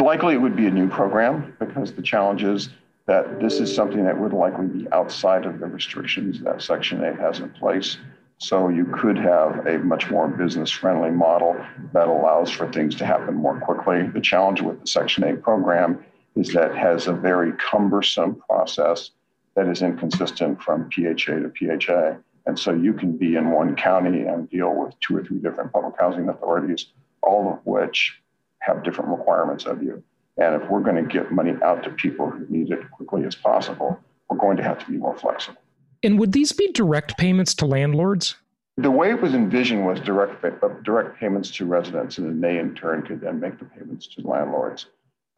Likely 0.00 0.34
it 0.34 0.38
would 0.38 0.56
be 0.56 0.66
a 0.66 0.70
new 0.70 0.88
program 0.88 1.54
because 1.58 1.92
the 1.92 2.02
challenge 2.02 2.42
is 2.42 2.70
that 3.10 3.40
this 3.40 3.58
is 3.58 3.74
something 3.74 4.04
that 4.04 4.16
would 4.16 4.32
likely 4.32 4.66
be 4.66 4.86
outside 4.92 5.44
of 5.44 5.58
the 5.58 5.66
restrictions 5.66 6.40
that 6.42 6.62
Section 6.62 7.02
8 7.02 7.18
has 7.18 7.40
in 7.40 7.50
place. 7.50 7.96
So 8.38 8.68
you 8.68 8.84
could 8.84 9.18
have 9.18 9.66
a 9.66 9.80
much 9.80 10.08
more 10.08 10.28
business 10.28 10.70
friendly 10.70 11.10
model 11.10 11.56
that 11.92 12.06
allows 12.06 12.52
for 12.52 12.70
things 12.70 12.94
to 12.94 13.04
happen 13.04 13.34
more 13.34 13.58
quickly. 13.58 14.06
The 14.06 14.20
challenge 14.20 14.60
with 14.60 14.80
the 14.80 14.86
Section 14.86 15.24
8 15.24 15.42
program 15.42 16.04
is 16.36 16.52
that 16.52 16.76
has 16.76 17.08
a 17.08 17.12
very 17.12 17.50
cumbersome 17.54 18.36
process 18.48 19.10
that 19.56 19.66
is 19.66 19.82
inconsistent 19.82 20.62
from 20.62 20.88
PHA 20.92 21.34
to 21.40 21.52
PHA. 21.58 22.16
And 22.46 22.56
so 22.56 22.72
you 22.72 22.92
can 22.92 23.16
be 23.16 23.34
in 23.34 23.50
one 23.50 23.74
county 23.74 24.22
and 24.22 24.48
deal 24.48 24.72
with 24.72 24.94
two 25.00 25.16
or 25.16 25.24
three 25.24 25.38
different 25.38 25.72
public 25.72 25.96
housing 25.98 26.28
authorities, 26.28 26.92
all 27.24 27.52
of 27.52 27.58
which 27.64 28.20
have 28.60 28.84
different 28.84 29.10
requirements 29.10 29.66
of 29.66 29.82
you. 29.82 30.00
And 30.40 30.60
if 30.60 30.68
we're 30.70 30.80
going 30.80 30.96
to 30.96 31.02
get 31.02 31.30
money 31.30 31.54
out 31.62 31.84
to 31.84 31.90
people 31.90 32.30
who 32.30 32.46
need 32.48 32.72
it 32.72 32.90
quickly 32.90 33.24
as 33.24 33.34
possible, 33.34 34.00
we're 34.28 34.38
going 34.38 34.56
to 34.56 34.62
have 34.62 34.78
to 34.78 34.90
be 34.90 34.96
more 34.96 35.16
flexible. 35.16 35.60
And 36.02 36.18
would 36.18 36.32
these 36.32 36.52
be 36.52 36.72
direct 36.72 37.18
payments 37.18 37.54
to 37.56 37.66
landlords? 37.66 38.36
The 38.78 38.90
way 38.90 39.10
it 39.10 39.20
was 39.20 39.34
envisioned 39.34 39.84
was 39.84 40.00
direct, 40.00 40.42
uh, 40.42 40.68
direct 40.82 41.20
payments 41.20 41.50
to 41.52 41.66
residents, 41.66 42.16
and 42.16 42.26
then 42.26 42.40
they 42.40 42.58
in 42.58 42.74
turn 42.74 43.02
could 43.02 43.20
then 43.20 43.38
make 43.38 43.58
the 43.58 43.66
payments 43.66 44.06
to 44.14 44.26
landlords. 44.26 44.86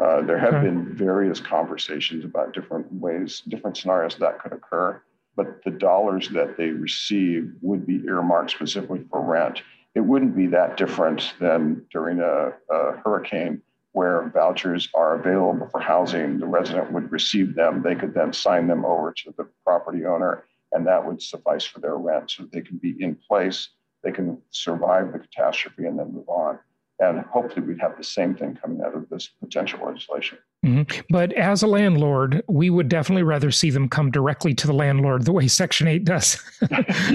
Uh, 0.01 0.23
there 0.23 0.38
have 0.38 0.55
okay. 0.55 0.67
been 0.67 0.95
various 0.95 1.41
conversations 1.41 2.25
about 2.25 2.55
different 2.55 2.93
ways, 2.93 3.43
different 3.49 3.77
scenarios 3.77 4.17
that 4.17 4.38
could 4.38 4.53
occur, 4.53 5.03
but 5.35 5.62
the 5.65 5.71
dollars 5.71 6.29
that 6.29 6.57
they 6.57 6.69
receive 6.69 7.53
would 7.61 7.85
be 7.87 8.03
earmarked 8.07 8.53
specifically 8.53 9.05
for 9.11 9.21
rent. 9.21 9.62
It 9.97 10.01
wouldn't 10.01 10.37
be 10.37 10.47
that 10.49 10.77
different 10.77 11.35
than 11.41 11.85
during 11.91 12.21
a, 12.21 12.53
a 12.71 12.97
hurricane 13.05 13.61
where 13.92 14.31
vouchers 14.31 14.88
are 14.94 15.14
available 15.14 15.68
for 15.70 15.81
housing, 15.81 16.38
the 16.38 16.46
resident 16.46 16.92
would 16.92 17.12
receive 17.12 17.55
them. 17.55 17.83
They 17.83 17.94
could 17.94 18.14
then 18.14 18.33
sign 18.33 18.66
them 18.66 18.85
over 18.85 19.12
to 19.12 19.35
the 19.37 19.46
property 19.64 20.05
owner, 20.07 20.44
and 20.72 20.87
that 20.87 21.07
would 21.07 21.22
suffice 21.22 21.64
for 21.64 21.81
their 21.81 21.96
rent. 21.96 22.31
So 22.31 22.48
they 22.50 22.62
can 22.62 22.78
be 22.78 22.96
in 22.98 23.16
place, 23.28 23.68
they 24.02 24.12
can 24.12 24.38
survive 24.50 25.12
the 25.12 25.18
catastrophe, 25.18 25.85
and 25.87 25.98
then 25.98 26.12
move 26.12 26.28
on. 26.28 26.59
And 26.98 27.20
hopefully, 27.20 27.66
we'd 27.66 27.81
have 27.81 27.96
the 27.98 28.05
same 28.05 28.35
thing 28.35 28.57
coming 28.62 28.81
out 28.81 28.94
of 28.94 29.09
this 29.09 29.28
potential 29.40 29.81
legislation. 29.85 30.38
Mm-hmm. 30.64 31.00
But 31.11 31.33
as 31.33 31.62
a 31.62 31.66
landlord, 31.66 32.42
we 32.48 32.70
would 32.70 32.88
definitely 32.88 33.24
rather 33.24 33.50
see 33.50 33.70
them 33.70 33.88
come 33.88 34.11
directly 34.11 34.55
to 34.55 34.66
the 34.66 34.72
landlord 34.72 35.24
the 35.24 35.33
way 35.33 35.48
Section 35.48 35.88
8 35.88 36.05
does. 36.05 36.40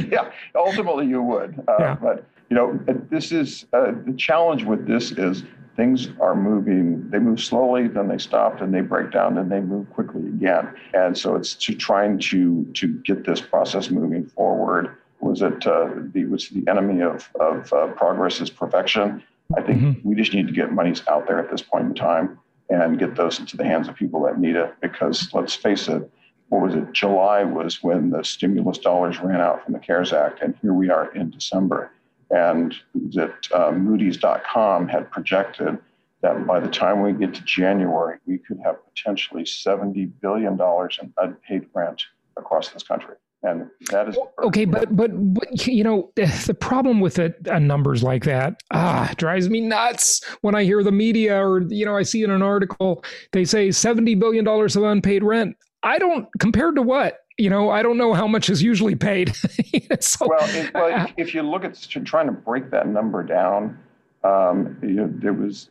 yeah, 0.09 0.29
ultimately, 0.55 1.07
you 1.07 1.21
would. 1.21 1.63
Uh, 1.67 1.75
yeah. 1.79 1.97
But 2.01 2.25
you 2.49 2.55
know, 2.55 2.79
this 3.09 3.31
is 3.31 3.65
uh, 3.73 3.91
the 4.05 4.13
challenge 4.17 4.63
with 4.63 4.87
this 4.87 5.11
is 5.11 5.43
things 5.75 6.07
are 6.19 6.35
moving 6.35 7.07
they 7.11 7.19
move 7.19 7.39
slowly 7.39 7.87
then 7.87 8.07
they 8.07 8.17
stop 8.17 8.61
and 8.61 8.73
they 8.73 8.81
break 8.81 9.11
down 9.11 9.35
then 9.35 9.47
they 9.47 9.59
move 9.59 9.89
quickly 9.91 10.21
again. 10.27 10.73
And 10.93 11.17
so 11.17 11.35
it's 11.35 11.53
to 11.55 11.75
trying 11.75 12.19
to 12.19 12.65
to 12.73 12.87
get 12.99 13.25
this 13.25 13.41
process 13.41 13.89
moving 13.91 14.25
forward. 14.25 14.97
Was 15.19 15.41
it 15.41 15.65
uh, 15.67 15.89
the 16.13 16.25
was 16.25 16.49
the 16.49 16.63
enemy 16.69 17.01
of 17.01 17.29
of 17.39 17.71
uh, 17.73 17.87
progress 17.87 18.39
is 18.41 18.49
perfection? 18.49 19.23
I 19.57 19.61
think 19.61 19.81
mm-hmm. 19.81 20.09
we 20.09 20.15
just 20.15 20.33
need 20.33 20.47
to 20.47 20.53
get 20.53 20.71
monies 20.71 21.03
out 21.07 21.27
there 21.27 21.39
at 21.39 21.49
this 21.49 21.61
point 21.61 21.85
in 21.85 21.93
time 21.93 22.39
and 22.69 22.99
get 22.99 23.15
those 23.15 23.39
into 23.39 23.55
the 23.55 23.63
hands 23.63 23.87
of 23.87 23.95
people 23.95 24.21
that 24.23 24.39
need 24.39 24.57
it. 24.57 24.73
Because 24.81 25.29
let's 25.33 25.55
face 25.55 25.87
it 25.87 26.09
what 26.49 26.61
was 26.61 26.75
it? 26.75 26.93
July 26.93 27.43
was 27.43 27.83
when 27.83 28.09
the 28.09 28.23
stimulus 28.23 28.77
dollars 28.77 29.19
ran 29.19 29.41
out 29.41 29.63
from 29.63 29.73
the 29.73 29.79
cares 29.79 30.13
act 30.13 30.41
and 30.41 30.55
here 30.61 30.73
we 30.73 30.89
are 30.89 31.13
in 31.13 31.29
december 31.29 31.91
and 32.29 32.75
that 33.11 33.47
uh, 33.53 33.71
Moody's.com 33.71 34.87
had 34.87 35.09
projected 35.11 35.77
that 36.21 36.47
by 36.47 36.59
the 36.59 36.67
time 36.67 37.01
we 37.01 37.13
get 37.13 37.33
to 37.35 37.41
January, 37.43 38.17
we 38.25 38.37
could 38.39 38.59
have 38.63 38.77
potentially 38.85 39.43
$70 39.43 40.11
billion 40.21 40.53
in 40.53 41.13
unpaid 41.17 41.67
rent 41.73 42.03
across 42.35 42.69
this 42.69 42.83
country. 42.83 43.15
And 43.43 43.69
that 43.91 44.09
is 44.09 44.17
okay, 44.43 44.65
but, 44.65 44.95
but 44.95 45.11
but 45.13 45.67
you 45.67 45.83
know 45.83 46.11
the 46.15 46.57
problem 46.59 46.99
with 46.99 47.19
it, 47.19 47.35
uh, 47.47 47.59
numbers 47.59 48.01
like 48.01 48.23
that 48.23 48.59
ah 48.71 49.13
drives 49.15 49.47
me 49.47 49.61
nuts 49.61 50.25
when 50.41 50.55
I 50.55 50.63
hear 50.63 50.81
the 50.81 50.91
media 50.91 51.39
or 51.39 51.61
you 51.69 51.85
know 51.85 51.95
I 51.95 52.01
see 52.01 52.23
in 52.23 52.31
an 52.31 52.41
article 52.41 53.05
they 53.33 53.45
say 53.45 53.69
seventy 53.69 54.15
billion 54.15 54.43
dollars 54.43 54.75
of 54.75 54.83
unpaid 54.83 55.23
rent. 55.23 55.55
I 55.83 55.99
don't 55.99 56.27
compared 56.39 56.75
to 56.77 56.81
what 56.81 57.19
you 57.37 57.49
know, 57.49 57.69
I 57.69 57.83
don't 57.83 57.97
know 57.97 58.13
how 58.13 58.27
much 58.27 58.49
is 58.49 58.63
usually 58.63 58.95
paid. 58.95 59.35
so, 59.99 60.27
well, 60.27 60.39
it, 60.41 60.73
well 60.73 61.07
if 61.17 61.33
you 61.33 61.43
look 61.43 61.63
at 61.63 61.79
trying 62.05 62.25
to 62.27 62.31
break 62.31 62.71
that 62.71 62.87
number 62.87 63.23
down, 63.23 63.79
um, 64.23 64.77
you 64.81 64.93
know, 64.93 65.09
there 65.13 65.33
was 65.33 65.69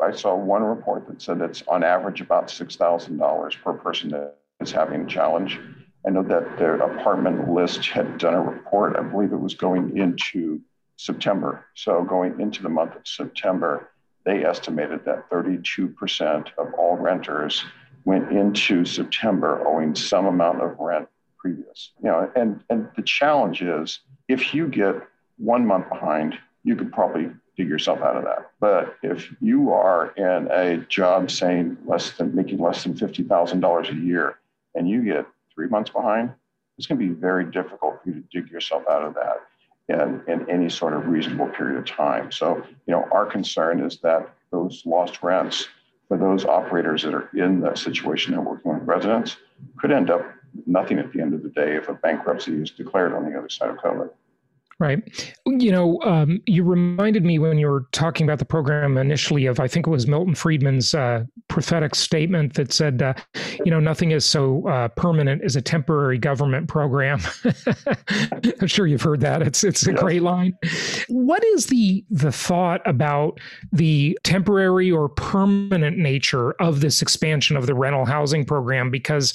I 0.00 0.12
saw 0.12 0.34
one 0.34 0.62
report 0.62 1.08
that 1.08 1.20
said 1.20 1.40
it's 1.40 1.62
on 1.68 1.82
average 1.82 2.20
about 2.20 2.50
six 2.50 2.76
thousand 2.76 3.18
dollars 3.18 3.56
per 3.56 3.72
person 3.72 4.10
that 4.10 4.36
is 4.60 4.70
having 4.70 5.02
a 5.02 5.06
challenge. 5.06 5.58
I 6.06 6.10
know 6.10 6.22
that 6.22 6.58
the 6.58 6.74
apartment 6.82 7.52
list 7.52 7.86
had 7.86 8.16
done 8.18 8.34
a 8.34 8.40
report. 8.40 8.96
I 8.96 9.02
believe 9.02 9.32
it 9.32 9.40
was 9.40 9.54
going 9.54 9.96
into 9.98 10.60
September. 10.96 11.66
So 11.74 12.02
going 12.04 12.40
into 12.40 12.62
the 12.62 12.68
month 12.68 12.94
of 12.94 13.06
September, 13.06 13.90
they 14.24 14.44
estimated 14.44 15.04
that 15.04 15.28
32% 15.30 16.48
of 16.58 16.74
all 16.74 16.96
renters 16.96 17.64
went 18.04 18.30
into 18.32 18.84
September 18.84 19.66
owing 19.66 19.94
some 19.94 20.26
amount 20.26 20.62
of 20.62 20.78
rent 20.78 21.08
previous. 21.38 21.92
You 22.02 22.10
know, 22.10 22.30
and 22.36 22.62
and 22.70 22.88
the 22.96 23.02
challenge 23.02 23.62
is 23.62 24.00
if 24.28 24.54
you 24.54 24.68
get 24.68 24.96
one 25.38 25.66
month 25.66 25.88
behind, 25.88 26.38
you 26.64 26.76
could 26.76 26.92
probably 26.92 27.30
dig 27.56 27.68
yourself 27.68 28.00
out 28.00 28.16
of 28.16 28.24
that. 28.24 28.50
But 28.60 28.96
if 29.02 29.32
you 29.40 29.70
are 29.72 30.08
in 30.16 30.48
a 30.50 30.78
job 30.88 31.30
saying 31.30 31.78
less 31.86 32.12
than 32.12 32.34
making 32.34 32.58
less 32.58 32.84
than 32.84 32.96
fifty 32.96 33.22
thousand 33.22 33.60
dollars 33.60 33.88
a 33.88 33.94
year, 33.94 34.38
and 34.74 34.88
you 34.88 35.02
get 35.02 35.26
three 35.54 35.68
months 35.68 35.90
behind, 35.90 36.32
it's 36.78 36.86
going 36.86 36.98
to 36.98 37.06
be 37.06 37.12
very 37.12 37.44
difficult 37.44 38.02
for 38.02 38.10
you 38.10 38.14
to 38.14 38.24
dig 38.32 38.50
yourself 38.50 38.82
out 38.90 39.02
of 39.02 39.14
that 39.14 39.40
in, 39.88 40.22
in 40.28 40.48
any 40.48 40.68
sort 40.68 40.94
of 40.94 41.06
reasonable 41.06 41.48
period 41.48 41.78
of 41.78 41.84
time. 41.84 42.30
So, 42.30 42.56
you 42.86 42.94
know, 42.94 43.06
our 43.10 43.26
concern 43.26 43.80
is 43.80 43.98
that 43.98 44.30
those 44.50 44.82
lost 44.86 45.22
rents 45.22 45.68
for 46.10 46.16
those 46.16 46.44
operators 46.44 47.04
that 47.04 47.14
are 47.14 47.30
in 47.34 47.60
that 47.60 47.78
situation 47.78 48.34
and 48.34 48.44
working 48.44 48.74
with 48.74 48.82
residents 48.82 49.36
could 49.78 49.92
end 49.92 50.10
up 50.10 50.22
nothing 50.66 50.98
at 50.98 51.12
the 51.12 51.20
end 51.20 51.32
of 51.32 51.44
the 51.44 51.48
day 51.50 51.76
if 51.76 51.88
a 51.88 51.94
bankruptcy 51.94 52.60
is 52.60 52.72
declared 52.72 53.12
on 53.12 53.30
the 53.30 53.38
other 53.38 53.48
side 53.48 53.70
of 53.70 53.76
COVID. 53.76 54.10
Right. 54.80 55.36
You 55.44 55.72
know, 55.72 56.00
um, 56.04 56.40
you 56.46 56.64
reminded 56.64 57.22
me 57.22 57.38
when 57.38 57.58
you 57.58 57.68
were 57.68 57.84
talking 57.92 58.26
about 58.26 58.38
the 58.38 58.46
program 58.46 58.96
initially 58.96 59.44
of, 59.44 59.60
I 59.60 59.68
think 59.68 59.86
it 59.86 59.90
was 59.90 60.06
Milton 60.06 60.34
Friedman's 60.34 60.94
uh, 60.94 61.24
prophetic 61.48 61.94
statement 61.94 62.54
that 62.54 62.72
said, 62.72 63.02
uh, 63.02 63.12
you 63.62 63.70
know, 63.70 63.78
nothing 63.78 64.12
is 64.12 64.24
so 64.24 64.66
uh, 64.66 64.88
permanent 64.88 65.44
as 65.44 65.54
a 65.54 65.60
temporary 65.60 66.16
government 66.16 66.66
program. 66.66 67.20
I'm 68.58 68.68
sure 68.68 68.86
you've 68.86 69.02
heard 69.02 69.20
that. 69.20 69.42
It's 69.42 69.64
it's 69.64 69.86
a 69.86 69.92
great 69.92 70.22
line. 70.22 70.56
What 71.08 71.44
is 71.44 71.66
the 71.66 72.02
the 72.08 72.32
thought 72.32 72.80
about 72.86 73.38
the 73.72 74.18
temporary 74.24 74.90
or 74.90 75.10
permanent 75.10 75.98
nature 75.98 76.52
of 76.52 76.80
this 76.80 77.02
expansion 77.02 77.58
of 77.58 77.66
the 77.66 77.74
rental 77.74 78.06
housing 78.06 78.46
program? 78.46 78.90
Because 78.90 79.34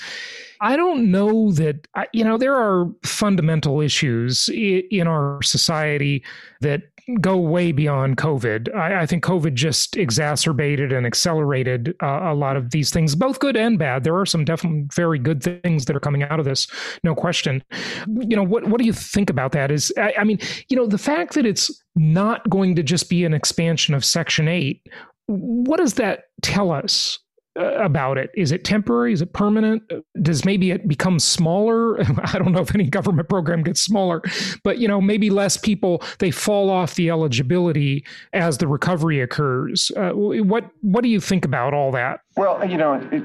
I 0.62 0.76
don't 0.76 1.12
know 1.12 1.52
that, 1.54 1.88
you 2.13 2.24
know, 2.24 2.38
there 2.38 2.56
are 2.56 2.88
fundamental 3.04 3.82
issues 3.82 4.50
in 4.50 5.08
our 5.08 5.41
society 5.41 6.24
that 6.62 6.84
go 7.22 7.38
way 7.38 7.72
beyond 7.72 8.18
COVID. 8.18 8.74
I, 8.74 9.02
I 9.02 9.06
think 9.06 9.24
COVID 9.24 9.54
just 9.54 9.96
exacerbated 9.96 10.91
and 10.91 11.06
accelerated 11.06 11.96
uh, 12.02 12.22
a 12.24 12.34
lot 12.34 12.58
of 12.58 12.72
these 12.72 12.89
things, 12.89 13.15
both 13.15 13.39
good 13.39 13.56
and 13.56 13.78
bad. 13.78 14.04
There 14.04 14.18
are 14.18 14.26
some 14.26 14.44
definitely 14.44 14.88
very 14.94 15.20
good 15.20 15.44
things 15.44 15.86
that 15.86 15.96
are 15.96 16.00
coming 16.00 16.24
out 16.24 16.39
of 16.39 16.46
this, 16.46 16.68
no 17.04 17.13
question. 17.13 17.63
You 18.08 18.36
know, 18.36 18.44
what, 18.44 18.68
what 18.68 18.80
do 18.80 18.86
you 18.86 18.94
think 18.94 19.30
about 19.30 19.52
that? 19.52 19.72
Is, 19.72 19.94
I, 19.98 20.13
I 20.20 20.24
mean, 20.24 20.39
you 20.68 20.76
know, 20.76 20.88
the 20.88 20.98
fact 20.98 21.36
that 21.36 21.46
it's 21.46 21.84
not 21.96 22.50
going 22.50 22.76
to 22.76 22.84
just 22.84 23.10
be 23.10 23.24
an 23.24 23.34
expansion 23.34 23.94
of 23.94 24.04
Section 24.04 24.48
8, 24.48 24.82
what 25.28 25.78
does 25.78 25.96
that 25.96 26.26
tell 26.41 26.72
us 26.72 27.20
about 27.56 28.18
it? 28.18 28.32
Is 28.36 28.52
it 28.52 28.63
temporary? 28.63 29.13
Is 29.13 29.22
it 29.22 29.34
permanent? 29.34 29.84
Does 30.22 30.46
maybe 30.46 30.72
it 30.72 30.88
become 30.88 31.20
smaller? 31.20 32.00
I 32.24 32.38
don't 32.38 32.52
know 32.52 32.62
if 32.62 32.74
any 32.76 32.86
government 32.86 33.30
program 33.30 33.63
gets 33.63 33.82
smaller, 33.82 34.22
but 34.63 34.78
you 34.80 34.88
know, 34.88 35.02
maybe 35.02 35.30
less 35.30 35.58
people 35.58 36.04
they 36.20 36.32
fall 36.32 36.70
off 36.70 36.96
the 36.96 37.10
eligibility 37.10 38.06
as 38.34 38.58
the 38.58 38.68
recovery 38.68 39.22
occurs. 39.22 39.91
Uh, 39.96 40.12
what 40.12 40.70
what 40.82 41.02
do 41.02 41.10
you 41.10 41.22
think 41.22 41.46
about 41.46 41.74
all 41.74 41.91
that? 41.91 42.22
Well, 42.36 42.68
you 42.70 42.78
know, 42.78 42.94
it, 43.12 43.24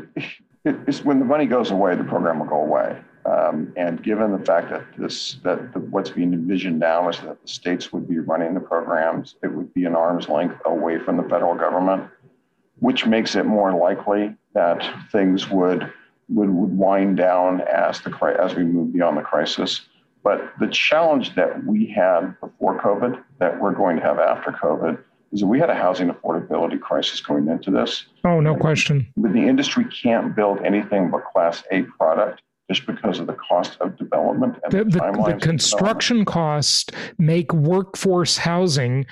it, 0.64 1.05
when 1.05 1.19
the 1.19 1.25
money 1.25 1.47
goes 1.47 1.71
away, 1.71 1.97
the 1.97 2.05
program 2.05 2.38
will 2.38 2.47
go 2.47 2.62
away. 2.62 3.01
Um, 3.27 3.73
and 3.77 4.03
given 4.03 4.33
the 4.33 4.45
fact 4.45 4.71
that 4.71 4.85
this 4.97 5.35
that 5.45 5.75
the, 5.75 5.81
what's 5.81 6.11
being 6.11 6.33
envisioned 6.33 6.79
now 6.79 7.09
is 7.09 7.19
that 7.21 7.40
the 7.43 7.49
states 7.49 7.93
would 7.93 8.09
be 8.09 8.19
running 8.19 8.55
the 8.55 8.61
programs, 8.61 9.37
it 9.43 9.49
would 9.49 9.75
be 9.75 9.85
an 9.85 9.95
arm's 9.95 10.29
length 10.29 10.57
away 10.64 10.99
from 10.99 11.16
the 11.16 11.25
federal 11.25 11.55
government 11.55 12.09
which 12.81 13.07
makes 13.07 13.37
it 13.37 13.47
more 13.47 13.73
likely 13.73 14.35
that 14.55 14.85
things 15.12 15.49
would 15.49 15.93
would, 16.29 16.51
would 16.51 16.77
wind 16.77 17.16
down 17.16 17.61
as 17.62 18.01
the 18.01 18.37
as 18.40 18.55
we 18.55 18.64
move 18.64 18.93
beyond 18.93 19.16
the 19.16 19.23
crisis. 19.23 19.83
But 20.23 20.53
the 20.61 20.69
challenge 20.69 21.35
that 21.35 21.64
we 21.64 21.87
had 21.87 22.38
before 22.40 22.79
COVID, 22.81 23.23
that 23.38 23.61
we're 23.61 23.75
going 23.75 23.97
to 23.97 24.03
have 24.03 24.19
after 24.19 24.53
COVID, 24.53 25.03
is 25.33 25.40
that 25.40 25.47
we 25.47 25.59
had 25.59 25.71
a 25.71 25.75
housing 25.75 26.11
affordability 26.11 26.81
crisis 26.81 27.21
going 27.21 27.49
into 27.49 27.71
this. 27.71 28.07
Oh, 28.25 28.40
no 28.40 28.55
question. 28.55 29.07
But 29.16 29.33
the 29.33 29.47
industry 29.47 29.85
can't 29.87 30.37
build 30.37 30.61
anything 30.62 31.11
but 31.11 31.25
Class 31.25 31.62
A 31.71 31.83
product 31.83 32.43
just 32.71 32.87
because 32.87 33.19
of 33.19 33.27
the 33.27 33.35
cost 33.35 33.77
of 33.81 33.97
development 33.97 34.57
and 34.62 34.73
the, 34.73 34.85
the, 34.85 34.90
the, 34.90 35.33
the 35.33 35.38
construction 35.40 36.25
costs 36.25 36.87
make 37.19 37.53
workforce 37.53 38.37
housing 38.37 39.07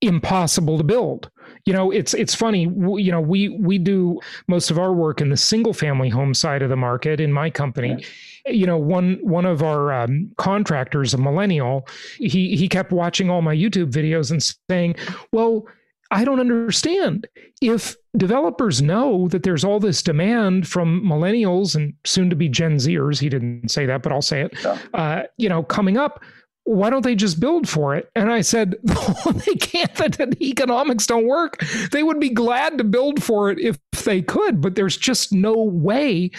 impossible 0.00 0.78
to 0.78 0.84
build 0.84 1.30
you 1.66 1.72
know 1.72 1.90
it's 1.90 2.14
it's 2.14 2.34
funny 2.34 2.62
you 2.62 3.12
know 3.12 3.20
we 3.20 3.48
we 3.50 3.78
do 3.78 4.18
most 4.48 4.70
of 4.70 4.78
our 4.78 4.92
work 4.92 5.20
in 5.20 5.30
the 5.30 5.36
single 5.36 5.72
family 5.72 6.08
home 6.08 6.34
side 6.34 6.62
of 6.62 6.68
the 6.68 6.76
market 6.76 7.20
in 7.20 7.32
my 7.32 7.48
company 7.50 8.04
you 8.46 8.66
know 8.66 8.76
one 8.76 9.18
one 9.22 9.44
of 9.44 9.62
our 9.62 9.92
um, 9.92 10.30
contractors 10.38 11.14
a 11.14 11.18
millennial 11.18 11.86
he 12.18 12.56
he 12.56 12.68
kept 12.68 12.92
watching 12.92 13.30
all 13.30 13.42
my 13.42 13.54
youtube 13.54 13.90
videos 13.90 14.30
and 14.30 14.42
saying 14.68 14.94
well 15.32 15.66
I 16.12 16.24
don't 16.24 16.40
understand. 16.40 17.26
If 17.62 17.96
developers 18.18 18.82
know 18.82 19.28
that 19.28 19.44
there's 19.44 19.64
all 19.64 19.80
this 19.80 20.02
demand 20.02 20.68
from 20.68 21.02
millennials 21.02 21.74
and 21.74 21.94
soon 22.04 22.28
to 22.28 22.36
be 22.36 22.50
Gen 22.50 22.76
Zers, 22.76 23.18
he 23.18 23.30
didn't 23.30 23.70
say 23.70 23.86
that, 23.86 24.02
but 24.02 24.12
I'll 24.12 24.20
say 24.20 24.42
it, 24.42 24.52
yeah. 24.62 24.78
uh, 24.92 25.22
you 25.38 25.48
know, 25.48 25.62
coming 25.62 25.96
up, 25.96 26.22
why 26.64 26.90
don't 26.90 27.02
they 27.02 27.14
just 27.14 27.40
build 27.40 27.68
for 27.68 27.94
it? 27.94 28.10
And 28.14 28.30
I 28.30 28.40
said, 28.40 28.76
well, 28.84 29.34
they 29.34 29.54
can't. 29.54 29.92
The 29.94 30.36
economics 30.40 31.06
don't 31.06 31.26
work. 31.26 31.62
They 31.90 32.02
would 32.02 32.20
be 32.20 32.30
glad 32.30 32.78
to 32.78 32.84
build 32.84 33.22
for 33.22 33.50
it 33.50 33.58
if 33.58 33.78
they 34.04 34.22
could, 34.22 34.60
but 34.60 34.74
there's 34.74 34.96
just 34.96 35.32
no 35.32 35.54
way 35.54 36.30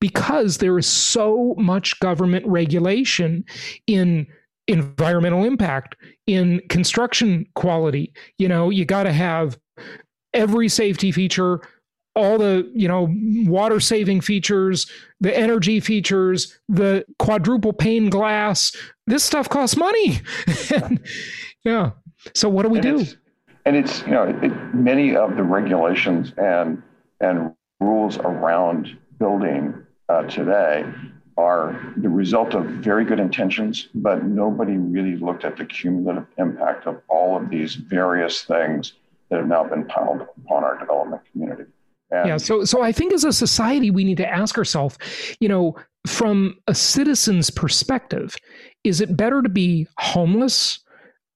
because 0.00 0.58
there 0.58 0.78
is 0.78 0.86
so 0.86 1.54
much 1.58 1.98
government 2.00 2.46
regulation 2.46 3.44
in 3.86 4.26
environmental 4.68 5.44
impact, 5.44 5.96
in 6.26 6.60
construction 6.68 7.46
quality. 7.54 8.12
You 8.38 8.48
know, 8.48 8.70
you 8.70 8.84
got 8.84 9.04
to 9.04 9.12
have 9.12 9.58
every 10.32 10.68
safety 10.68 11.12
feature 11.12 11.60
all 12.14 12.36
the 12.38 12.70
you 12.74 12.86
know 12.86 13.08
water 13.46 13.80
saving 13.80 14.20
features 14.20 14.90
the 15.20 15.36
energy 15.36 15.80
features 15.80 16.58
the 16.68 17.04
quadruple 17.18 17.72
pane 17.72 18.10
glass 18.10 18.74
this 19.06 19.24
stuff 19.24 19.48
costs 19.48 19.76
money. 19.76 20.20
Yeah. 21.64 21.90
So 22.34 22.48
what 22.48 22.64
do 22.64 22.68
we 22.68 22.80
and 22.80 22.98
do? 22.98 23.06
and 23.64 23.76
it's 23.76 24.02
you 24.02 24.12
know 24.12 24.24
it, 24.24 24.74
many 24.74 25.14
of 25.16 25.36
the 25.36 25.42
regulations 25.42 26.32
and 26.36 26.82
and 27.20 27.54
rules 27.80 28.18
around 28.18 28.96
building 29.18 29.74
uh, 30.08 30.22
today 30.24 30.84
are 31.36 31.94
the 31.96 32.08
result 32.08 32.54
of 32.54 32.64
very 32.66 33.04
good 33.04 33.20
intentions 33.20 33.88
but 33.94 34.24
nobody 34.24 34.76
really 34.76 35.16
looked 35.16 35.44
at 35.44 35.56
the 35.56 35.64
cumulative 35.64 36.26
impact 36.38 36.86
of 36.86 37.00
all 37.08 37.36
of 37.36 37.48
these 37.48 37.74
various 37.74 38.42
things 38.42 38.94
that 39.30 39.38
have 39.38 39.48
now 39.48 39.64
been 39.64 39.84
piled 39.86 40.26
upon 40.44 40.64
our 40.64 40.78
development 40.78 41.22
community 41.30 41.64
and 42.12 42.28
yeah. 42.28 42.36
So, 42.36 42.64
so 42.64 42.82
I 42.82 42.92
think 42.92 43.12
as 43.12 43.24
a 43.24 43.32
society, 43.32 43.90
we 43.90 44.04
need 44.04 44.18
to 44.18 44.28
ask 44.28 44.58
ourselves, 44.58 44.98
you 45.40 45.48
know, 45.48 45.74
from 46.06 46.56
a 46.68 46.74
citizen's 46.74 47.50
perspective, 47.50 48.36
is 48.84 49.00
it 49.00 49.16
better 49.16 49.40
to 49.40 49.48
be 49.48 49.86
homeless 49.98 50.80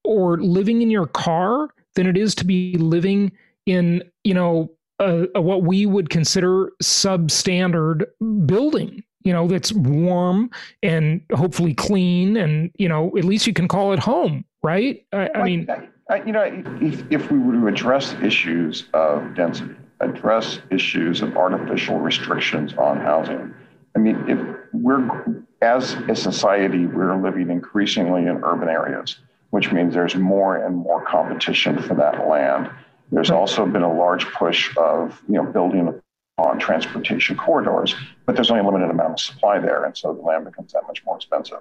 or 0.04 0.38
living 0.38 0.82
in 0.82 0.90
your 0.90 1.06
car 1.06 1.68
than 1.94 2.06
it 2.06 2.16
is 2.16 2.34
to 2.36 2.44
be 2.44 2.76
living 2.78 3.32
in, 3.64 4.02
you 4.22 4.34
know, 4.34 4.70
a, 4.98 5.26
a, 5.34 5.40
what 5.40 5.62
we 5.62 5.86
would 5.86 6.10
consider 6.10 6.72
substandard 6.82 8.04
building? 8.44 9.02
You 9.22 9.32
know, 9.32 9.48
that's 9.48 9.72
warm 9.72 10.50
and 10.82 11.20
hopefully 11.32 11.74
clean, 11.74 12.36
and 12.36 12.70
you 12.78 12.88
know, 12.88 13.08
at 13.16 13.24
least 13.24 13.46
you 13.46 13.52
can 13.52 13.66
call 13.66 13.92
it 13.92 13.98
home, 13.98 14.44
right? 14.62 15.04
I, 15.12 15.30
I 15.34 15.42
mean, 15.42 15.66
I, 16.08 16.22
you 16.22 16.32
know, 16.32 16.42
if, 16.80 17.02
if 17.10 17.32
we 17.32 17.38
were 17.38 17.54
to 17.54 17.66
address 17.66 18.14
issues 18.22 18.84
of 18.94 19.34
density 19.34 19.74
address 20.00 20.58
issues 20.70 21.22
of 21.22 21.36
artificial 21.36 21.98
restrictions 21.98 22.74
on 22.74 23.00
housing. 23.00 23.54
I 23.94 23.98
mean, 23.98 24.24
if 24.28 24.38
we're, 24.72 25.44
as 25.62 25.94
a 26.08 26.14
society, 26.14 26.86
we're 26.86 27.16
living 27.16 27.50
increasingly 27.50 28.26
in 28.26 28.44
urban 28.44 28.68
areas, 28.68 29.18
which 29.50 29.72
means 29.72 29.94
there's 29.94 30.14
more 30.16 30.56
and 30.56 30.76
more 30.76 31.04
competition 31.04 31.80
for 31.82 31.94
that 31.94 32.28
land. 32.28 32.70
There's 33.10 33.30
also 33.30 33.64
been 33.64 33.82
a 33.82 33.92
large 33.92 34.26
push 34.26 34.76
of, 34.76 35.22
you 35.28 35.34
know, 35.34 35.44
building 35.44 36.00
on 36.38 36.58
transportation 36.58 37.36
corridors, 37.36 37.94
but 38.26 38.34
there's 38.34 38.50
only 38.50 38.62
a 38.62 38.66
limited 38.66 38.90
amount 38.90 39.12
of 39.12 39.20
supply 39.20 39.58
there. 39.58 39.84
And 39.84 39.96
so 39.96 40.12
the 40.12 40.20
land 40.20 40.44
becomes 40.44 40.72
that 40.72 40.82
much 40.86 41.02
more 41.06 41.16
expensive. 41.16 41.60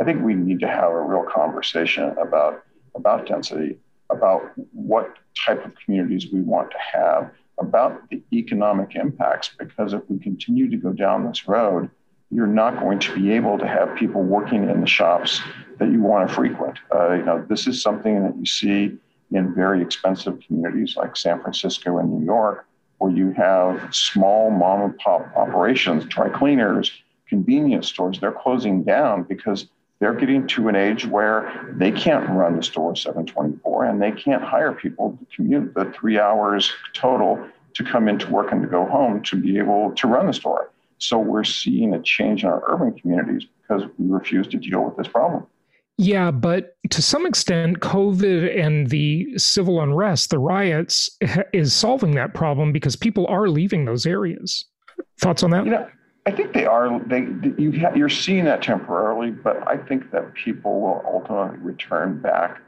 I 0.00 0.04
think 0.04 0.22
we 0.22 0.34
need 0.34 0.58
to 0.60 0.68
have 0.68 0.90
a 0.90 1.00
real 1.00 1.24
conversation 1.32 2.14
about, 2.18 2.64
about 2.96 3.26
density, 3.26 3.78
about 4.10 4.42
what 4.72 5.14
type 5.46 5.64
of 5.64 5.72
communities 5.84 6.32
we 6.32 6.40
want 6.40 6.70
to 6.72 6.78
have, 6.78 7.30
about 7.58 8.08
the 8.10 8.22
economic 8.32 8.94
impacts 8.94 9.50
because 9.58 9.92
if 9.92 10.02
we 10.08 10.18
continue 10.18 10.70
to 10.70 10.76
go 10.76 10.92
down 10.92 11.26
this 11.26 11.48
road, 11.48 11.90
you're 12.30 12.46
not 12.46 12.80
going 12.80 12.98
to 12.98 13.14
be 13.14 13.32
able 13.32 13.58
to 13.58 13.66
have 13.66 13.94
people 13.96 14.22
working 14.22 14.68
in 14.68 14.80
the 14.80 14.86
shops 14.86 15.40
that 15.78 15.90
you 15.90 16.02
want 16.02 16.28
to 16.28 16.34
frequent. 16.34 16.78
Uh, 16.94 17.12
you 17.12 17.24
know, 17.24 17.44
this 17.48 17.66
is 17.66 17.80
something 17.80 18.22
that 18.24 18.36
you 18.36 18.46
see 18.46 18.96
in 19.32 19.54
very 19.54 19.80
expensive 19.82 20.38
communities 20.46 20.96
like 20.96 21.16
San 21.16 21.40
Francisco 21.40 21.98
and 21.98 22.12
New 22.12 22.24
York, 22.24 22.66
where 22.98 23.12
you 23.12 23.32
have 23.32 23.94
small 23.94 24.50
mom 24.50 24.82
and 24.82 24.98
pop 24.98 25.26
operations, 25.36 26.04
dry 26.04 26.28
cleaners, 26.28 26.90
convenience 27.28 27.88
stores, 27.88 28.20
they're 28.20 28.32
closing 28.32 28.82
down 28.82 29.24
because 29.24 29.66
they're 29.98 30.14
getting 30.14 30.46
to 30.48 30.68
an 30.68 30.76
age 30.76 31.06
where 31.06 31.74
they 31.76 31.90
can't 31.90 32.28
run 32.28 32.56
the 32.56 32.62
store 32.62 32.94
724 32.94 33.84
and 33.84 34.02
they 34.02 34.12
can't 34.12 34.42
hire 34.42 34.72
people 34.72 35.18
to 35.18 35.36
commute 35.36 35.74
the 35.74 35.92
three 35.98 36.18
hours 36.18 36.72
total 36.92 37.46
to 37.74 37.84
come 37.84 38.08
into 38.08 38.30
work 38.30 38.52
and 38.52 38.62
to 38.62 38.68
go 38.68 38.84
home 38.84 39.22
to 39.22 39.36
be 39.36 39.58
able 39.58 39.92
to 39.94 40.06
run 40.06 40.26
the 40.26 40.32
store. 40.32 40.70
So 40.98 41.18
we're 41.18 41.44
seeing 41.44 41.94
a 41.94 42.02
change 42.02 42.42
in 42.42 42.48
our 42.48 42.62
urban 42.68 42.98
communities 42.98 43.46
because 43.62 43.82
we 43.98 44.08
refuse 44.08 44.46
to 44.48 44.56
deal 44.56 44.84
with 44.84 44.96
this 44.96 45.08
problem. 45.08 45.46
Yeah, 45.98 46.30
but 46.30 46.76
to 46.90 47.00
some 47.00 47.24
extent, 47.24 47.80
COVID 47.80 48.58
and 48.58 48.88
the 48.90 49.38
civil 49.38 49.80
unrest, 49.80 50.28
the 50.30 50.38
riots, 50.38 51.16
is 51.54 51.72
solving 51.72 52.14
that 52.14 52.34
problem 52.34 52.72
because 52.72 52.96
people 52.96 53.26
are 53.28 53.48
leaving 53.48 53.86
those 53.86 54.04
areas. 54.04 54.66
Thoughts 55.20 55.42
on 55.42 55.50
that? 55.50 55.64
You 55.64 55.70
know, 55.72 55.88
I 56.26 56.32
think 56.32 56.52
they 56.52 56.66
are. 56.66 56.98
They 56.98 57.28
you 57.56 57.72
ha, 57.80 57.92
you're 57.94 58.08
seeing 58.08 58.44
that 58.46 58.60
temporarily, 58.60 59.30
but 59.30 59.66
I 59.66 59.76
think 59.76 60.10
that 60.10 60.34
people 60.34 60.80
will 60.80 61.02
ultimately 61.06 61.58
return 61.58 62.20
back 62.20 62.60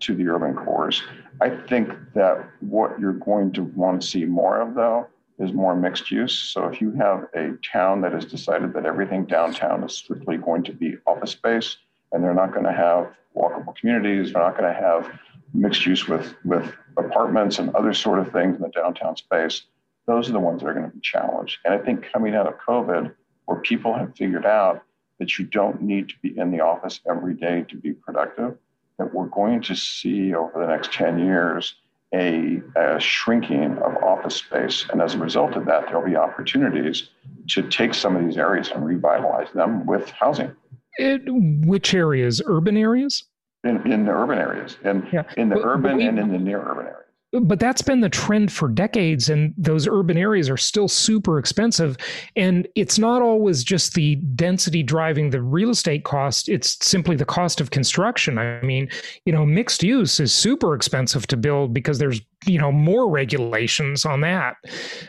to 0.00 0.14
the 0.14 0.28
urban 0.28 0.54
cores. 0.54 1.02
I 1.40 1.48
think 1.48 1.88
that 2.14 2.46
what 2.60 3.00
you're 3.00 3.14
going 3.14 3.52
to 3.52 3.62
want 3.62 4.02
to 4.02 4.06
see 4.06 4.26
more 4.26 4.60
of, 4.60 4.74
though, 4.74 5.06
is 5.38 5.54
more 5.54 5.74
mixed 5.74 6.10
use. 6.10 6.38
So 6.38 6.66
if 6.66 6.82
you 6.82 6.92
have 6.92 7.26
a 7.34 7.52
town 7.72 8.02
that 8.02 8.12
has 8.12 8.26
decided 8.26 8.74
that 8.74 8.84
everything 8.84 9.24
downtown 9.24 9.82
is 9.82 9.94
strictly 9.94 10.36
going 10.36 10.62
to 10.64 10.72
be 10.72 10.96
office 11.06 11.30
space, 11.30 11.78
and 12.12 12.22
they're 12.22 12.34
not 12.34 12.52
going 12.52 12.66
to 12.66 12.72
have 12.72 13.14
walkable 13.34 13.74
communities, 13.76 14.34
they're 14.34 14.42
not 14.42 14.58
going 14.58 14.70
to 14.72 14.78
have 14.78 15.10
mixed 15.54 15.86
use 15.86 16.06
with 16.06 16.34
with 16.44 16.70
apartments 16.98 17.58
and 17.58 17.74
other 17.74 17.94
sort 17.94 18.18
of 18.18 18.30
things 18.30 18.56
in 18.56 18.62
the 18.62 18.68
downtown 18.68 19.16
space 19.16 19.62
those 20.06 20.28
are 20.28 20.32
the 20.32 20.40
ones 20.40 20.62
that 20.62 20.68
are 20.68 20.74
going 20.74 20.88
to 20.88 20.94
be 20.94 21.00
challenged. 21.00 21.58
And 21.64 21.74
I 21.74 21.78
think 21.78 22.06
coming 22.12 22.34
out 22.34 22.46
of 22.46 22.54
COVID, 22.66 23.12
where 23.46 23.60
people 23.60 23.94
have 23.94 24.16
figured 24.16 24.46
out 24.46 24.82
that 25.18 25.38
you 25.38 25.44
don't 25.44 25.82
need 25.82 26.08
to 26.08 26.14
be 26.22 26.36
in 26.38 26.50
the 26.50 26.60
office 26.60 27.00
every 27.08 27.34
day 27.34 27.64
to 27.68 27.76
be 27.76 27.92
productive, 27.92 28.56
that 28.98 29.12
we're 29.12 29.26
going 29.26 29.62
to 29.62 29.74
see 29.74 30.34
over 30.34 30.60
the 30.60 30.66
next 30.66 30.92
10 30.92 31.18
years 31.18 31.74
a, 32.14 32.62
a 32.76 33.00
shrinking 33.00 33.78
of 33.78 33.96
office 34.02 34.36
space. 34.36 34.86
And 34.90 35.02
as 35.02 35.14
a 35.14 35.18
result 35.18 35.54
of 35.54 35.64
that, 35.66 35.86
there'll 35.86 36.06
be 36.06 36.16
opportunities 36.16 37.10
to 37.48 37.62
take 37.62 37.94
some 37.94 38.16
of 38.16 38.24
these 38.24 38.36
areas 38.36 38.70
and 38.70 38.84
revitalize 38.84 39.52
them 39.52 39.86
with 39.86 40.10
housing. 40.10 40.54
Which 40.98 41.94
areas? 41.94 42.40
Urban 42.46 42.76
areas? 42.76 43.24
In, 43.64 43.90
in 43.90 44.04
the 44.04 44.12
urban 44.12 44.38
areas, 44.38 44.76
and 44.84 45.08
yeah. 45.12 45.24
in 45.36 45.48
the 45.48 45.56
but, 45.56 45.64
urban 45.64 45.82
but 45.82 45.96
we, 45.96 46.06
and 46.06 46.20
in 46.20 46.30
the 46.30 46.38
near 46.38 46.60
urban 46.60 46.86
areas 46.86 47.05
but 47.32 47.58
that's 47.58 47.82
been 47.82 48.00
the 48.00 48.08
trend 48.08 48.52
for 48.52 48.68
decades 48.68 49.28
and 49.28 49.52
those 49.56 49.86
urban 49.86 50.16
areas 50.16 50.48
are 50.48 50.56
still 50.56 50.88
super 50.88 51.38
expensive. 51.38 51.96
And 52.36 52.68
it's 52.74 52.98
not 52.98 53.22
always 53.22 53.64
just 53.64 53.94
the 53.94 54.16
density 54.16 54.82
driving 54.82 55.30
the 55.30 55.42
real 55.42 55.70
estate 55.70 56.04
cost 56.04 56.48
it's 56.48 56.84
simply 56.86 57.16
the 57.16 57.24
cost 57.24 57.60
of 57.60 57.70
construction. 57.70 58.38
I 58.38 58.60
mean 58.62 58.88
you 59.24 59.32
know 59.32 59.44
mixed 59.44 59.82
use 59.82 60.20
is 60.20 60.32
super 60.32 60.74
expensive 60.74 61.26
to 61.28 61.36
build 61.36 61.74
because 61.74 61.98
there's 61.98 62.20
you 62.44 62.58
know 62.58 62.70
more 62.70 63.08
regulations 63.10 64.04
on 64.04 64.20
that. 64.20 64.56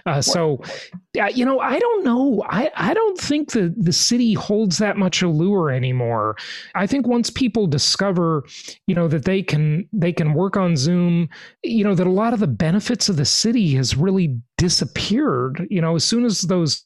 Uh, 0.05 0.21
so 0.21 0.61
uh, 1.19 1.25
you 1.33 1.45
know 1.45 1.59
i 1.59 1.77
don't 1.77 2.03
know. 2.03 2.43
I 2.47 2.71
i 2.75 2.93
don't 2.93 3.17
think 3.17 3.51
the 3.51 3.73
the 3.77 3.93
city 3.93 4.33
holds 4.33 4.77
that 4.77 4.97
much 4.97 5.21
allure 5.21 5.69
anymore. 5.71 6.35
I 6.75 6.87
think 6.87 7.07
once 7.07 7.29
people 7.29 7.67
discover 7.67 8.43
you 8.87 8.95
know 8.95 9.07
that 9.07 9.25
they 9.25 9.43
can 9.43 9.87
they 9.91 10.13
can 10.13 10.33
work 10.33 10.57
on 10.57 10.75
zoom 10.75 11.29
you 11.63 11.83
know 11.83 11.95
that 11.95 12.07
a 12.07 12.11
lot 12.11 12.33
of 12.33 12.39
the 12.39 12.47
benefits 12.47 13.09
of 13.09 13.17
the 13.17 13.25
city 13.25 13.75
has 13.75 13.95
really 13.95 14.39
disappeared 14.57 15.67
you 15.69 15.79
know 15.79 15.95
as 15.95 16.03
soon 16.03 16.25
as 16.25 16.41
those 16.41 16.83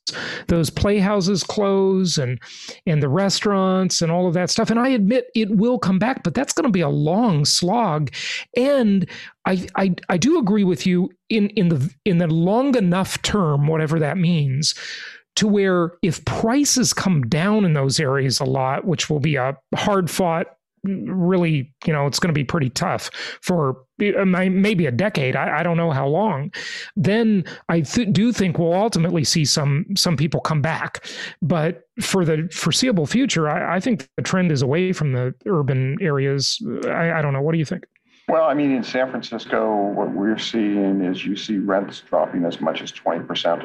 those 0.47 0.69
playhouses 0.69 1.43
close 1.43 2.17
and 2.17 2.39
and 2.86 3.01
the 3.01 3.09
restaurants 3.09 4.01
and 4.01 4.11
all 4.11 4.28
of 4.28 4.34
that 4.34 4.49
stuff. 4.49 4.69
And 4.69 4.80
i 4.80 4.89
admit 4.89 5.28
it 5.36 5.49
will 5.49 5.80
come 5.80 5.99
back 5.99 6.24
but 6.24 6.34
that's 6.34 6.53
going 6.53 6.65
to 6.65 6.72
be 6.72 6.82
a 6.82 6.89
long 6.89 7.45
slog. 7.45 8.11
And 8.57 9.09
I, 9.45 9.67
I 9.76 9.95
i 10.09 10.17
do 10.17 10.38
agree 10.38 10.63
with 10.63 10.86
you 10.86 11.09
in 11.30 11.49
in 11.51 11.69
the 11.69 11.93
in 12.05 12.17
the 12.17 12.28
long 12.28 12.76
enough 12.76 13.22
term 13.22 13.67
whatever 13.67 13.99
that 13.99 14.17
means 14.17 14.76
to 15.38 15.47
where 15.47 15.93
if 16.01 16.24
prices 16.26 16.93
come 16.93 17.24
down 17.24 17.63
in 17.63 17.74
those 17.74 17.99
areas 17.99 18.39
a 18.39 18.45
lot 18.45 18.86
which 18.86 19.09
will 19.09 19.19
be 19.19 19.36
a 19.38 19.57
hard 19.76 20.09
fought 20.09 20.47
really, 20.84 21.73
you 21.86 21.93
know, 21.93 22.07
it's 22.07 22.19
going 22.19 22.34
to 22.34 22.38
be 22.38 22.43
pretty 22.43 22.69
tough 22.69 23.09
for 23.41 23.84
uh, 24.01 24.25
maybe 24.25 24.86
a 24.86 24.91
decade. 24.91 25.36
I, 25.36 25.59
I 25.59 25.63
don't 25.63 25.77
know 25.77 25.91
how 25.91 26.07
long. 26.07 26.51
Then 26.95 27.45
I 27.69 27.82
th- 27.82 28.11
do 28.11 28.32
think 28.32 28.57
we'll 28.57 28.73
ultimately 28.73 29.23
see 29.23 29.45
some 29.45 29.86
some 29.95 30.17
people 30.17 30.39
come 30.39 30.61
back, 30.61 31.05
but 31.41 31.84
for 32.01 32.25
the 32.25 32.49
foreseeable 32.51 33.05
future, 33.05 33.47
I, 33.47 33.75
I 33.75 33.79
think 33.79 34.09
the 34.17 34.23
trend 34.23 34.51
is 34.51 34.61
away 34.61 34.91
from 34.91 35.13
the 35.13 35.36
urban 35.45 35.97
areas. 36.01 36.59
I, 36.88 37.11
I 37.11 37.21
don't 37.21 37.34
know. 37.34 37.41
What 37.41 37.51
do 37.51 37.59
you 37.59 37.65
think? 37.65 37.86
Well, 38.27 38.45
I 38.45 38.53
mean, 38.53 38.71
in 38.71 38.84
San 38.84 39.09
Francisco, 39.09 39.75
what 39.91 40.11
we're 40.11 40.38
seeing 40.38 41.01
is 41.03 41.25
you 41.25 41.36
see 41.36 41.57
rents 41.57 42.01
dropping 42.01 42.45
as 42.45 42.61
much 42.61 42.82
as 42.82 42.91
twenty 42.91 43.23
percent 43.25 43.63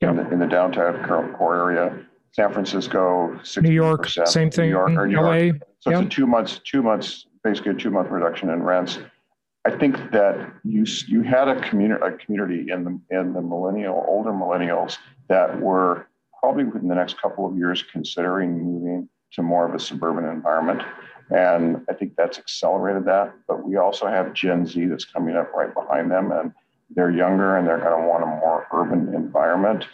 in, 0.00 0.16
the, 0.16 0.30
in 0.30 0.38
the 0.38 0.46
downtown 0.46 1.02
core 1.34 1.56
area. 1.56 1.98
San 2.36 2.52
Francisco, 2.52 3.40
New 3.62 3.70
York, 3.70 4.10
same 4.10 4.50
thing. 4.50 4.66
New 4.66 4.76
York, 4.76 4.90
or 4.90 5.06
New 5.06 5.18
LA. 5.18 5.32
York. 5.32 5.56
So 5.80 5.90
it's 5.90 6.00
a 6.02 6.04
two 6.04 6.26
months, 6.26 6.60
two 6.64 6.82
months, 6.82 7.26
basically 7.42 7.72
a 7.72 7.74
two 7.74 7.90
month 7.90 8.10
reduction 8.10 8.50
in 8.50 8.62
rents. 8.62 8.98
I 9.64 9.70
think 9.70 9.96
that 10.12 10.52
you 10.62 10.84
you 11.08 11.22
had 11.22 11.48
a 11.48 11.58
community 11.66 12.04
a 12.04 12.12
community 12.12 12.70
in 12.70 12.84
the 12.84 13.00
in 13.18 13.32
the 13.32 13.40
millennial 13.40 14.04
older 14.06 14.32
millennials 14.32 14.98
that 15.28 15.58
were 15.58 16.08
probably 16.38 16.64
within 16.64 16.88
the 16.88 16.94
next 16.94 17.18
couple 17.18 17.48
of 17.48 17.56
years 17.56 17.82
considering 17.90 18.62
moving 18.62 19.08
to 19.32 19.42
more 19.42 19.66
of 19.66 19.74
a 19.74 19.80
suburban 19.80 20.26
environment. 20.26 20.82
And 21.30 21.86
I 21.88 21.94
think 21.94 22.16
that's 22.16 22.38
accelerated 22.38 23.06
that. 23.06 23.32
But 23.48 23.66
we 23.66 23.76
also 23.76 24.08
have 24.08 24.34
Gen 24.34 24.66
Z 24.66 24.84
that's 24.84 25.06
coming 25.06 25.36
up 25.36 25.54
right 25.54 25.72
behind 25.72 26.10
them, 26.10 26.32
and 26.32 26.52
they're 26.90 27.10
younger 27.10 27.56
and 27.56 27.66
they're 27.66 27.80
going 27.80 27.98
to 27.98 28.06
want 28.06 28.24
a 28.24 28.26
more 28.26 28.66
urban 28.74 29.14
environment. 29.14 29.86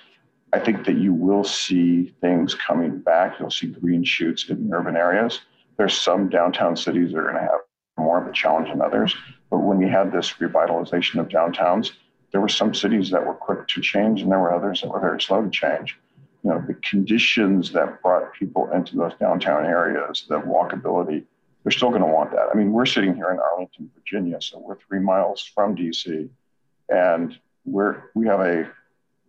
I 0.53 0.59
think 0.59 0.85
that 0.85 0.99
you 0.99 1.15
will 1.15 1.45
see 1.45 2.15
things 2.21 2.55
coming 2.55 2.99
back. 2.99 3.41
You'll 3.41 3.51
see 3.51 3.69
green 3.69 4.05
shoots 4.05 4.49
in 4.51 4.71
urban 4.73 4.97
areas. 4.97 5.41
There's 5.79 5.99
some 5.99 6.29
downtown 6.29 6.77
cities 6.77 7.13
that 7.13 7.19
are 7.19 7.31
going 7.31 7.37
to 7.37 7.41
have 7.41 7.61
more 7.97 8.21
of 8.21 8.29
a 8.29 8.33
challenge 8.33 8.69
than 8.69 8.83
others. 8.83 9.15
But 9.51 9.59
when 9.59 9.79
we 9.79 9.89
had 9.89 10.13
this 10.13 10.35
revitalization 10.35 11.21
of 11.21 11.29
downtowns, 11.29 11.93
there 12.33 12.41
were 12.41 12.49
some 12.49 12.75
cities 12.75 13.11
that 13.11 13.27
were 13.27 13.35
quick 13.35 13.67
to 13.69 13.81
change, 13.81 14.23
and 14.23 14.31
there 14.31 14.39
were 14.39 14.53
others 14.53 14.81
that 14.81 14.91
were 14.91 15.01
very 15.01 15.21
slow 15.21 15.43
to 15.43 15.51
change. 15.51 15.99
You 16.43 16.51
know, 16.51 16.65
the 16.67 16.75
conditions 16.75 17.73
that 17.73 18.03
brought 18.03 18.35
people 18.35 18.71
into 18.73 18.97
those 18.97 19.13
downtown 19.21 19.65
areas, 19.65 20.25
the 20.29 20.41
walkability, 20.41 21.25
they're 21.63 21.73
still 21.73 21.91
going 21.91 22.03
to 22.03 22.09
want 22.09 22.33
that. 22.33 22.49
I 22.53 22.57
mean, 22.57 22.73
we're 22.73 22.87
sitting 22.87 23.15
here 23.15 23.31
in 23.31 23.39
Arlington, 23.39 23.91
Virginia, 23.95 24.41
so 24.41 24.59
we're 24.59 24.79
three 24.89 24.99
miles 24.99 25.43
from 25.55 25.77
DC, 25.77 26.29
and 26.89 27.39
we're 27.65 28.11
we 28.15 28.27
have 28.27 28.41
a 28.41 28.69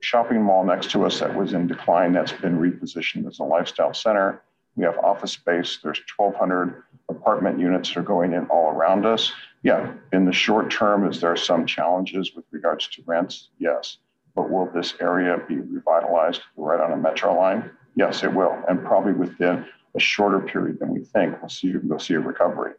shopping 0.04 0.42
mall 0.42 0.66
next 0.66 0.92
to 0.92 1.06
us 1.06 1.20
that 1.20 1.34
was 1.34 1.54
in 1.54 1.66
decline 1.66 2.12
that's 2.12 2.34
been 2.34 2.60
repositioned 2.60 3.26
as 3.26 3.40
a 3.40 3.44
lifestyle 3.44 3.94
center. 3.94 4.44
We 4.76 4.84
have 4.84 4.98
office 4.98 5.32
space. 5.32 5.80
There's 5.82 6.02
1,200 6.18 6.84
apartment 7.10 7.60
units 7.60 7.90
that 7.90 8.00
are 8.02 8.04
going 8.04 8.34
in 8.34 8.46
all 8.48 8.72
around 8.72 9.06
us. 9.06 9.32
Yeah, 9.62 9.94
in 10.12 10.26
the 10.26 10.34
short 10.34 10.70
term, 10.70 11.08
is 11.08 11.22
there 11.22 11.36
some 11.38 11.66
challenges 11.66 12.36
with 12.36 12.44
regards 12.52 12.88
to 12.90 13.04
rents? 13.06 13.50
Yes. 13.60 13.98
But 14.36 14.50
will 14.50 14.70
this 14.74 14.96
area 15.00 15.38
be 15.48 15.58
revitalized 15.58 16.42
right 16.58 16.82
on 16.82 16.92
a 16.92 16.98
metro 16.98 17.38
line? 17.38 17.70
Yes, 17.96 18.24
it 18.24 18.34
will. 18.34 18.58
And 18.68 18.84
probably 18.84 19.14
within 19.14 19.66
a 19.96 20.00
shorter 20.00 20.40
period 20.40 20.80
than 20.80 20.90
we 20.90 21.06
think, 21.06 21.40
we'll 21.42 21.50
see, 21.50 21.76
we'll 21.84 22.00
see 22.00 22.16
a 22.16 22.20
recovery. 22.20 22.74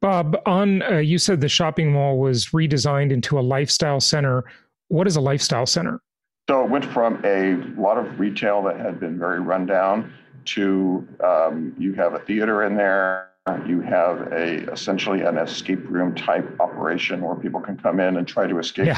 Bob, 0.00 0.40
on 0.46 0.82
uh, 0.82 0.98
you 0.98 1.18
said 1.18 1.42
the 1.42 1.48
shopping 1.48 1.92
mall 1.92 2.18
was 2.18 2.46
redesigned 2.46 3.12
into 3.12 3.38
a 3.38 3.42
lifestyle 3.42 4.00
center. 4.00 4.44
What 4.88 5.06
is 5.06 5.16
a 5.16 5.20
lifestyle 5.20 5.66
center? 5.66 6.00
So 6.48 6.64
it 6.64 6.70
went 6.70 6.84
from 6.84 7.22
a 7.24 7.54
lot 7.80 7.96
of 7.98 8.18
retail 8.18 8.62
that 8.64 8.78
had 8.78 8.98
been 8.98 9.18
very 9.18 9.40
rundown 9.40 10.12
to 10.46 11.06
um, 11.22 11.74
you 11.78 11.92
have 11.94 12.14
a 12.14 12.18
theater 12.20 12.64
in 12.64 12.76
there. 12.76 13.30
You 13.66 13.80
have 13.80 14.32
a 14.32 14.70
essentially 14.70 15.22
an 15.22 15.38
escape 15.38 15.88
room 15.88 16.14
type 16.14 16.48
operation 16.60 17.20
where 17.20 17.34
people 17.34 17.60
can 17.60 17.76
come 17.76 17.98
in 17.98 18.16
and 18.16 18.26
try 18.26 18.46
to 18.46 18.58
escape 18.58 18.86
yeah. 18.86 18.94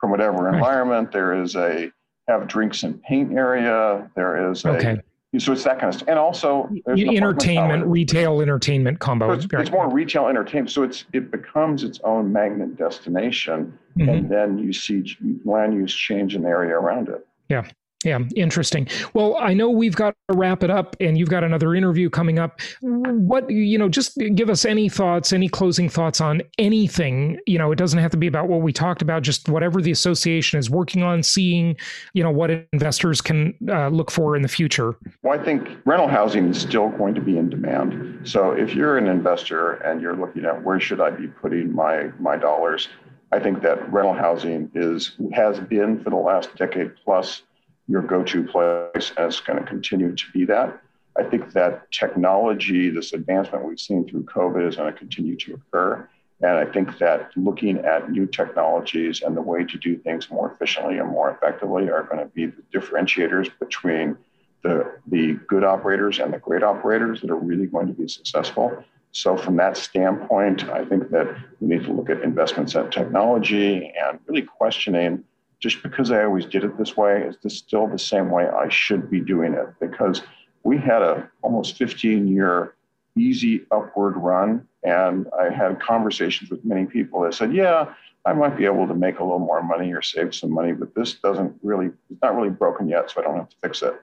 from 0.00 0.10
whatever 0.10 0.44
right. 0.44 0.54
environment. 0.54 1.12
There 1.12 1.40
is 1.42 1.56
a 1.56 1.90
have 2.28 2.46
drinks 2.46 2.82
and 2.82 3.02
paint 3.02 3.32
area. 3.32 4.10
There 4.14 4.50
is 4.50 4.64
a 4.64 4.70
okay. 4.70 5.00
So 5.38 5.52
it's 5.52 5.64
that 5.64 5.78
kind 5.78 5.88
of 5.88 5.94
stuff, 5.96 6.08
and 6.08 6.18
also 6.18 6.70
entertainment, 6.86 7.84
retail 7.86 8.40
entertainment 8.40 9.00
combo. 9.00 9.26
So 9.26 9.32
it's, 9.32 9.46
it's, 9.52 9.70
more 9.70 9.90
retail 9.90 10.28
entertainment, 10.28 10.70
so 10.70 10.82
it's 10.82 11.04
it 11.12 11.30
becomes 11.30 11.84
its 11.84 12.00
own 12.04 12.32
magnet 12.32 12.76
destination, 12.76 13.76
mm-hmm. 13.98 14.08
and 14.08 14.30
then 14.30 14.56
you 14.56 14.72
see 14.72 15.16
land 15.44 15.74
use 15.74 15.94
change 15.94 16.34
in 16.34 16.42
the 16.42 16.48
area 16.48 16.74
around 16.74 17.08
it. 17.08 17.26
Yeah, 17.48 17.68
Yeah, 18.06 18.20
interesting. 18.36 18.86
Well, 19.14 19.36
I 19.40 19.52
know 19.52 19.68
we've 19.68 19.96
got 19.96 20.14
to 20.28 20.36
wrap 20.36 20.62
it 20.62 20.70
up 20.70 20.94
and 21.00 21.18
you've 21.18 21.28
got 21.28 21.42
another 21.42 21.74
interview 21.74 22.08
coming 22.08 22.38
up. 22.38 22.60
What, 22.80 23.50
you 23.50 23.76
know, 23.76 23.88
just 23.88 24.16
give 24.36 24.48
us 24.48 24.64
any 24.64 24.88
thoughts, 24.88 25.32
any 25.32 25.48
closing 25.48 25.88
thoughts 25.88 26.20
on 26.20 26.40
anything. 26.56 27.40
You 27.46 27.58
know, 27.58 27.72
it 27.72 27.76
doesn't 27.76 27.98
have 27.98 28.12
to 28.12 28.16
be 28.16 28.28
about 28.28 28.46
what 28.46 28.60
we 28.60 28.72
talked 28.72 29.02
about, 29.02 29.24
just 29.24 29.48
whatever 29.48 29.82
the 29.82 29.90
association 29.90 30.56
is 30.56 30.70
working 30.70 31.02
on, 31.02 31.24
seeing, 31.24 31.76
you 32.14 32.22
know, 32.22 32.30
what 32.30 32.50
investors 32.72 33.20
can 33.20 33.52
uh, 33.68 33.88
look 33.88 34.12
for 34.12 34.36
in 34.36 34.42
the 34.42 34.48
future. 34.48 34.94
Well, 35.24 35.36
I 35.36 35.42
think 35.42 35.68
rental 35.84 36.06
housing 36.06 36.50
is 36.50 36.60
still 36.60 36.90
going 36.90 37.16
to 37.16 37.20
be 37.20 37.36
in 37.36 37.50
demand. 37.50 38.20
So 38.22 38.52
if 38.52 38.72
you're 38.72 38.98
an 38.98 39.08
investor 39.08 39.72
and 39.72 40.00
you're 40.00 40.16
looking 40.16 40.44
at 40.44 40.62
where 40.62 40.78
should 40.78 41.00
I 41.00 41.10
be 41.10 41.26
putting 41.26 41.74
my, 41.74 42.12
my 42.20 42.36
dollars, 42.36 42.88
I 43.32 43.40
think 43.40 43.62
that 43.62 43.92
rental 43.92 44.14
housing 44.14 44.70
is 44.76 45.16
has 45.32 45.58
been 45.58 46.00
for 46.04 46.10
the 46.10 46.16
last 46.16 46.54
decade 46.54 46.92
plus 47.04 47.42
your 47.88 48.02
go-to 48.02 48.44
place 48.44 49.12
it's 49.16 49.40
going 49.40 49.58
to 49.58 49.64
continue 49.64 50.14
to 50.14 50.24
be 50.32 50.44
that. 50.46 50.80
I 51.18 51.22
think 51.22 51.52
that 51.52 51.90
technology, 51.92 52.90
this 52.90 53.12
advancement 53.12 53.64
we've 53.64 53.80
seen 53.80 54.06
through 54.06 54.24
COVID 54.24 54.68
is 54.68 54.76
going 54.76 54.92
to 54.92 54.98
continue 54.98 55.36
to 55.36 55.54
occur. 55.54 56.08
And 56.42 56.52
I 56.52 56.66
think 56.66 56.98
that 56.98 57.30
looking 57.36 57.78
at 57.78 58.10
new 58.10 58.26
technologies 58.26 59.22
and 59.22 59.34
the 59.34 59.40
way 59.40 59.64
to 59.64 59.78
do 59.78 59.96
things 59.96 60.30
more 60.30 60.52
efficiently 60.52 60.98
and 60.98 61.08
more 61.08 61.30
effectively 61.30 61.88
are 61.88 62.02
going 62.02 62.18
to 62.18 62.26
be 62.26 62.46
the 62.46 62.62
differentiators 62.74 63.50
between 63.58 64.18
the, 64.62 64.98
the 65.06 65.38
good 65.48 65.64
operators 65.64 66.18
and 66.18 66.34
the 66.34 66.38
great 66.38 66.62
operators 66.62 67.22
that 67.22 67.30
are 67.30 67.36
really 67.36 67.66
going 67.66 67.86
to 67.86 67.94
be 67.94 68.08
successful. 68.08 68.84
So, 69.12 69.34
from 69.34 69.56
that 69.56 69.78
standpoint, 69.78 70.68
I 70.68 70.84
think 70.84 71.10
that 71.10 71.34
we 71.60 71.68
need 71.68 71.84
to 71.84 71.92
look 71.92 72.10
at 72.10 72.20
investments 72.20 72.74
in 72.74 72.90
technology 72.90 73.94
and 73.98 74.18
really 74.26 74.42
questioning 74.42 75.24
just 75.60 75.82
because 75.82 76.10
I 76.10 76.24
always 76.24 76.44
did 76.44 76.64
it 76.64 76.76
this 76.76 76.96
way, 76.96 77.22
is 77.22 77.36
this 77.42 77.56
still 77.56 77.86
the 77.86 77.98
same 77.98 78.30
way 78.30 78.46
I 78.46 78.68
should 78.68 79.10
be 79.10 79.20
doing 79.20 79.54
it? 79.54 79.66
Because 79.80 80.22
we 80.64 80.78
had 80.78 81.02
a 81.02 81.30
almost 81.42 81.76
15 81.76 82.28
year 82.28 82.74
easy 83.16 83.64
upward 83.70 84.16
run. 84.16 84.66
And 84.84 85.26
I 85.38 85.48
had 85.50 85.80
conversations 85.80 86.50
with 86.50 86.64
many 86.64 86.86
people 86.86 87.22
that 87.22 87.34
said, 87.34 87.54
yeah, 87.54 87.94
I 88.24 88.32
might 88.32 88.56
be 88.56 88.64
able 88.64 88.86
to 88.86 88.94
make 88.94 89.18
a 89.18 89.24
little 89.24 89.38
more 89.38 89.62
money 89.62 89.92
or 89.92 90.02
save 90.02 90.34
some 90.34 90.52
money, 90.52 90.72
but 90.72 90.94
this 90.94 91.14
doesn't 91.14 91.54
really, 91.62 91.86
it's 92.10 92.22
not 92.22 92.36
really 92.36 92.50
broken 92.50 92.88
yet, 92.88 93.10
so 93.10 93.20
I 93.20 93.24
don't 93.24 93.36
have 93.36 93.48
to 93.48 93.56
fix 93.62 93.82
it. 93.82 93.94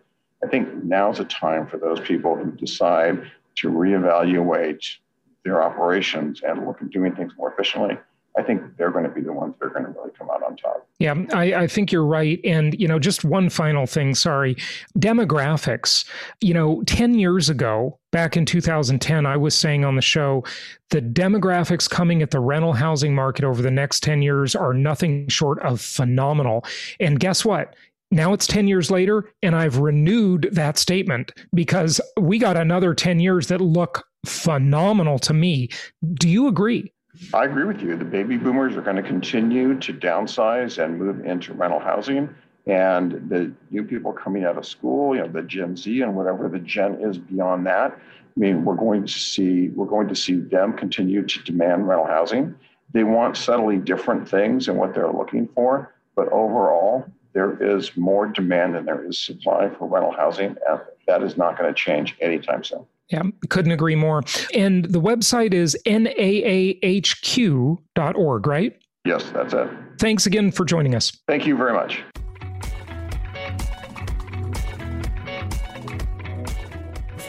I 0.44 0.48
think 0.48 0.84
now's 0.84 1.20
a 1.20 1.26
time 1.26 1.68
for 1.68 1.78
those 1.78 2.00
people 2.00 2.36
who 2.36 2.52
decide 2.52 3.30
to 3.56 3.70
reevaluate 3.70 4.84
their 5.46 5.62
operations 5.62 6.42
and 6.42 6.66
look 6.66 6.82
at 6.82 6.90
doing 6.90 7.16
things 7.16 7.34
more 7.38 7.52
efficiently 7.52 7.98
I 8.36 8.42
think 8.42 8.78
they're 8.78 8.92
going 8.92 9.04
to 9.04 9.12
be 9.12 9.22
the 9.22 9.32
ones 9.32 9.54
that 9.60 9.68
are 9.68 9.70
going 9.70 9.86
to 9.86 9.92
really 9.92 10.12
come 10.18 10.30
out 10.32 10.42
on 10.44 10.56
top. 10.56 10.88
Yeah, 10.98 11.16
I, 11.34 11.54
I, 11.54 11.68
think 11.68 11.92
you're 11.92 12.06
right. 12.06 12.40
And, 12.44 12.80
you 12.80 12.88
know, 12.88 12.98
just 12.98 13.24
one 13.24 13.50
final 13.50 13.86
thing, 13.86 14.16
sorry. 14.16 14.56
Demographics. 14.98 16.06
You 16.42 16.54
know, 16.54 16.84
10 16.84 17.16
years 17.20 17.50
ago, 17.50 18.00
back 18.12 18.36
in 18.36 18.46
2010, 18.46 19.26
I 19.26 19.38
was 19.38 19.56
saying 19.56 19.86
on 19.86 19.96
the 19.96 20.02
show, 20.02 20.44
the 20.90 21.02
demographics 21.02 21.90
coming 21.90 22.22
at 22.22 22.32
the 22.32 22.40
rental 22.40 22.74
housing 22.74 23.14
market 23.14 23.44
over 23.44 23.62
the 23.62 23.72
next 23.72 24.02
10 24.02 24.22
years 24.22 24.56
are 24.56 24.74
nothing 24.74 25.28
short 25.28 25.60
of 25.60 25.80
phenomenal. 25.82 26.66
And 27.00 27.20
guess 27.20 27.44
what? 27.46 27.76
Now 28.10 28.34
it's 28.34 28.48
10 28.48 28.68
years 28.68 28.92
later, 28.92 29.32
and 29.42 29.56
I've 29.56 29.78
renewed 29.78 30.50
that 30.52 30.78
statement 30.78 31.32
because 31.54 32.00
we 32.20 32.38
got 32.38 32.58
another 32.58 32.94
10 32.94 33.20
years 33.20 33.48
that 33.48 33.60
look 33.60 34.06
phenomenal 34.26 35.18
to 35.20 35.34
me. 35.34 35.70
Do 36.14 36.30
you 36.30 36.48
agree? 36.48 36.93
I 37.34 37.46
agree 37.46 37.66
with 37.66 37.82
you. 37.82 37.96
The 37.96 38.06
baby 38.06 38.38
boomers 38.38 38.76
are 38.76 38.82
going 38.82 38.96
to 38.96 39.04
continue 39.04 39.80
to 39.80 39.94
downsize 39.94 40.84
and 40.84 40.98
move 40.98 41.26
into 41.26 41.54
rental 41.54 41.80
housing. 41.80 42.34
And 42.66 43.30
the 43.30 43.52
new 43.72 43.84
people 43.84 44.14
coming 44.14 44.46
out 44.46 44.58
of 44.58 44.66
school, 44.66 45.16
you 45.16 45.22
know, 45.22 45.28
the 45.28 45.42
Gen 45.42 45.76
Z 45.76 46.02
and 46.02 46.16
whatever 46.16 46.48
the 46.48 46.60
Gen 46.60 47.02
is 47.02 47.18
beyond 47.18 47.68
that, 47.68 47.92
I 47.92 48.40
mean, 48.40 48.66
we're 48.66 48.76
going 48.76 49.06
to 49.06 49.14
see 49.14 49.70
we're 49.70 49.86
going 49.86 50.08
to 50.08 50.16
see 50.16 50.36
them 50.36 50.74
continue 50.74 51.26
to 51.26 51.44
demand 51.44 51.88
rental 51.88 52.08
housing. 52.08 52.56
They 52.94 53.04
want 53.04 53.38
subtly 53.38 53.78
different 53.78 54.28
things 54.28 54.68
and 54.68 54.78
what 54.78 54.94
they're 54.94 55.12
looking 55.12 55.48
for, 55.50 55.94
but 56.16 56.32
overall, 56.32 57.06
there 57.34 57.62
is 57.62 57.96
more 57.98 58.28
demand 58.28 58.76
than 58.76 58.86
there 58.86 59.06
is 59.06 59.20
supply 59.20 59.70
for 59.78 59.88
rental 59.88 60.12
housing, 60.12 60.56
and 60.70 60.80
that 61.08 61.24
is 61.24 61.38
not 61.38 61.58
going 61.58 61.74
to 61.74 61.76
change 61.76 62.16
anytime 62.22 62.64
soon. 62.64 62.86
Yeah, 63.10 63.24
couldn't 63.50 63.72
agree 63.72 63.96
more. 63.96 64.24
And 64.54 64.86
the 64.86 65.02
website 65.02 65.54
is 65.54 65.78
naahq.org, 65.86 66.08
right? 68.48 68.80
Yes, 69.06 69.30
that's 69.32 69.54
it. 69.54 69.68
Thanks 70.00 70.26
again 70.26 70.52
for 70.52 70.64
joining 70.66 70.96
us. 70.96 71.12
Thank 71.28 71.46
you 71.46 71.58
very 71.58 71.74
much. 71.74 72.02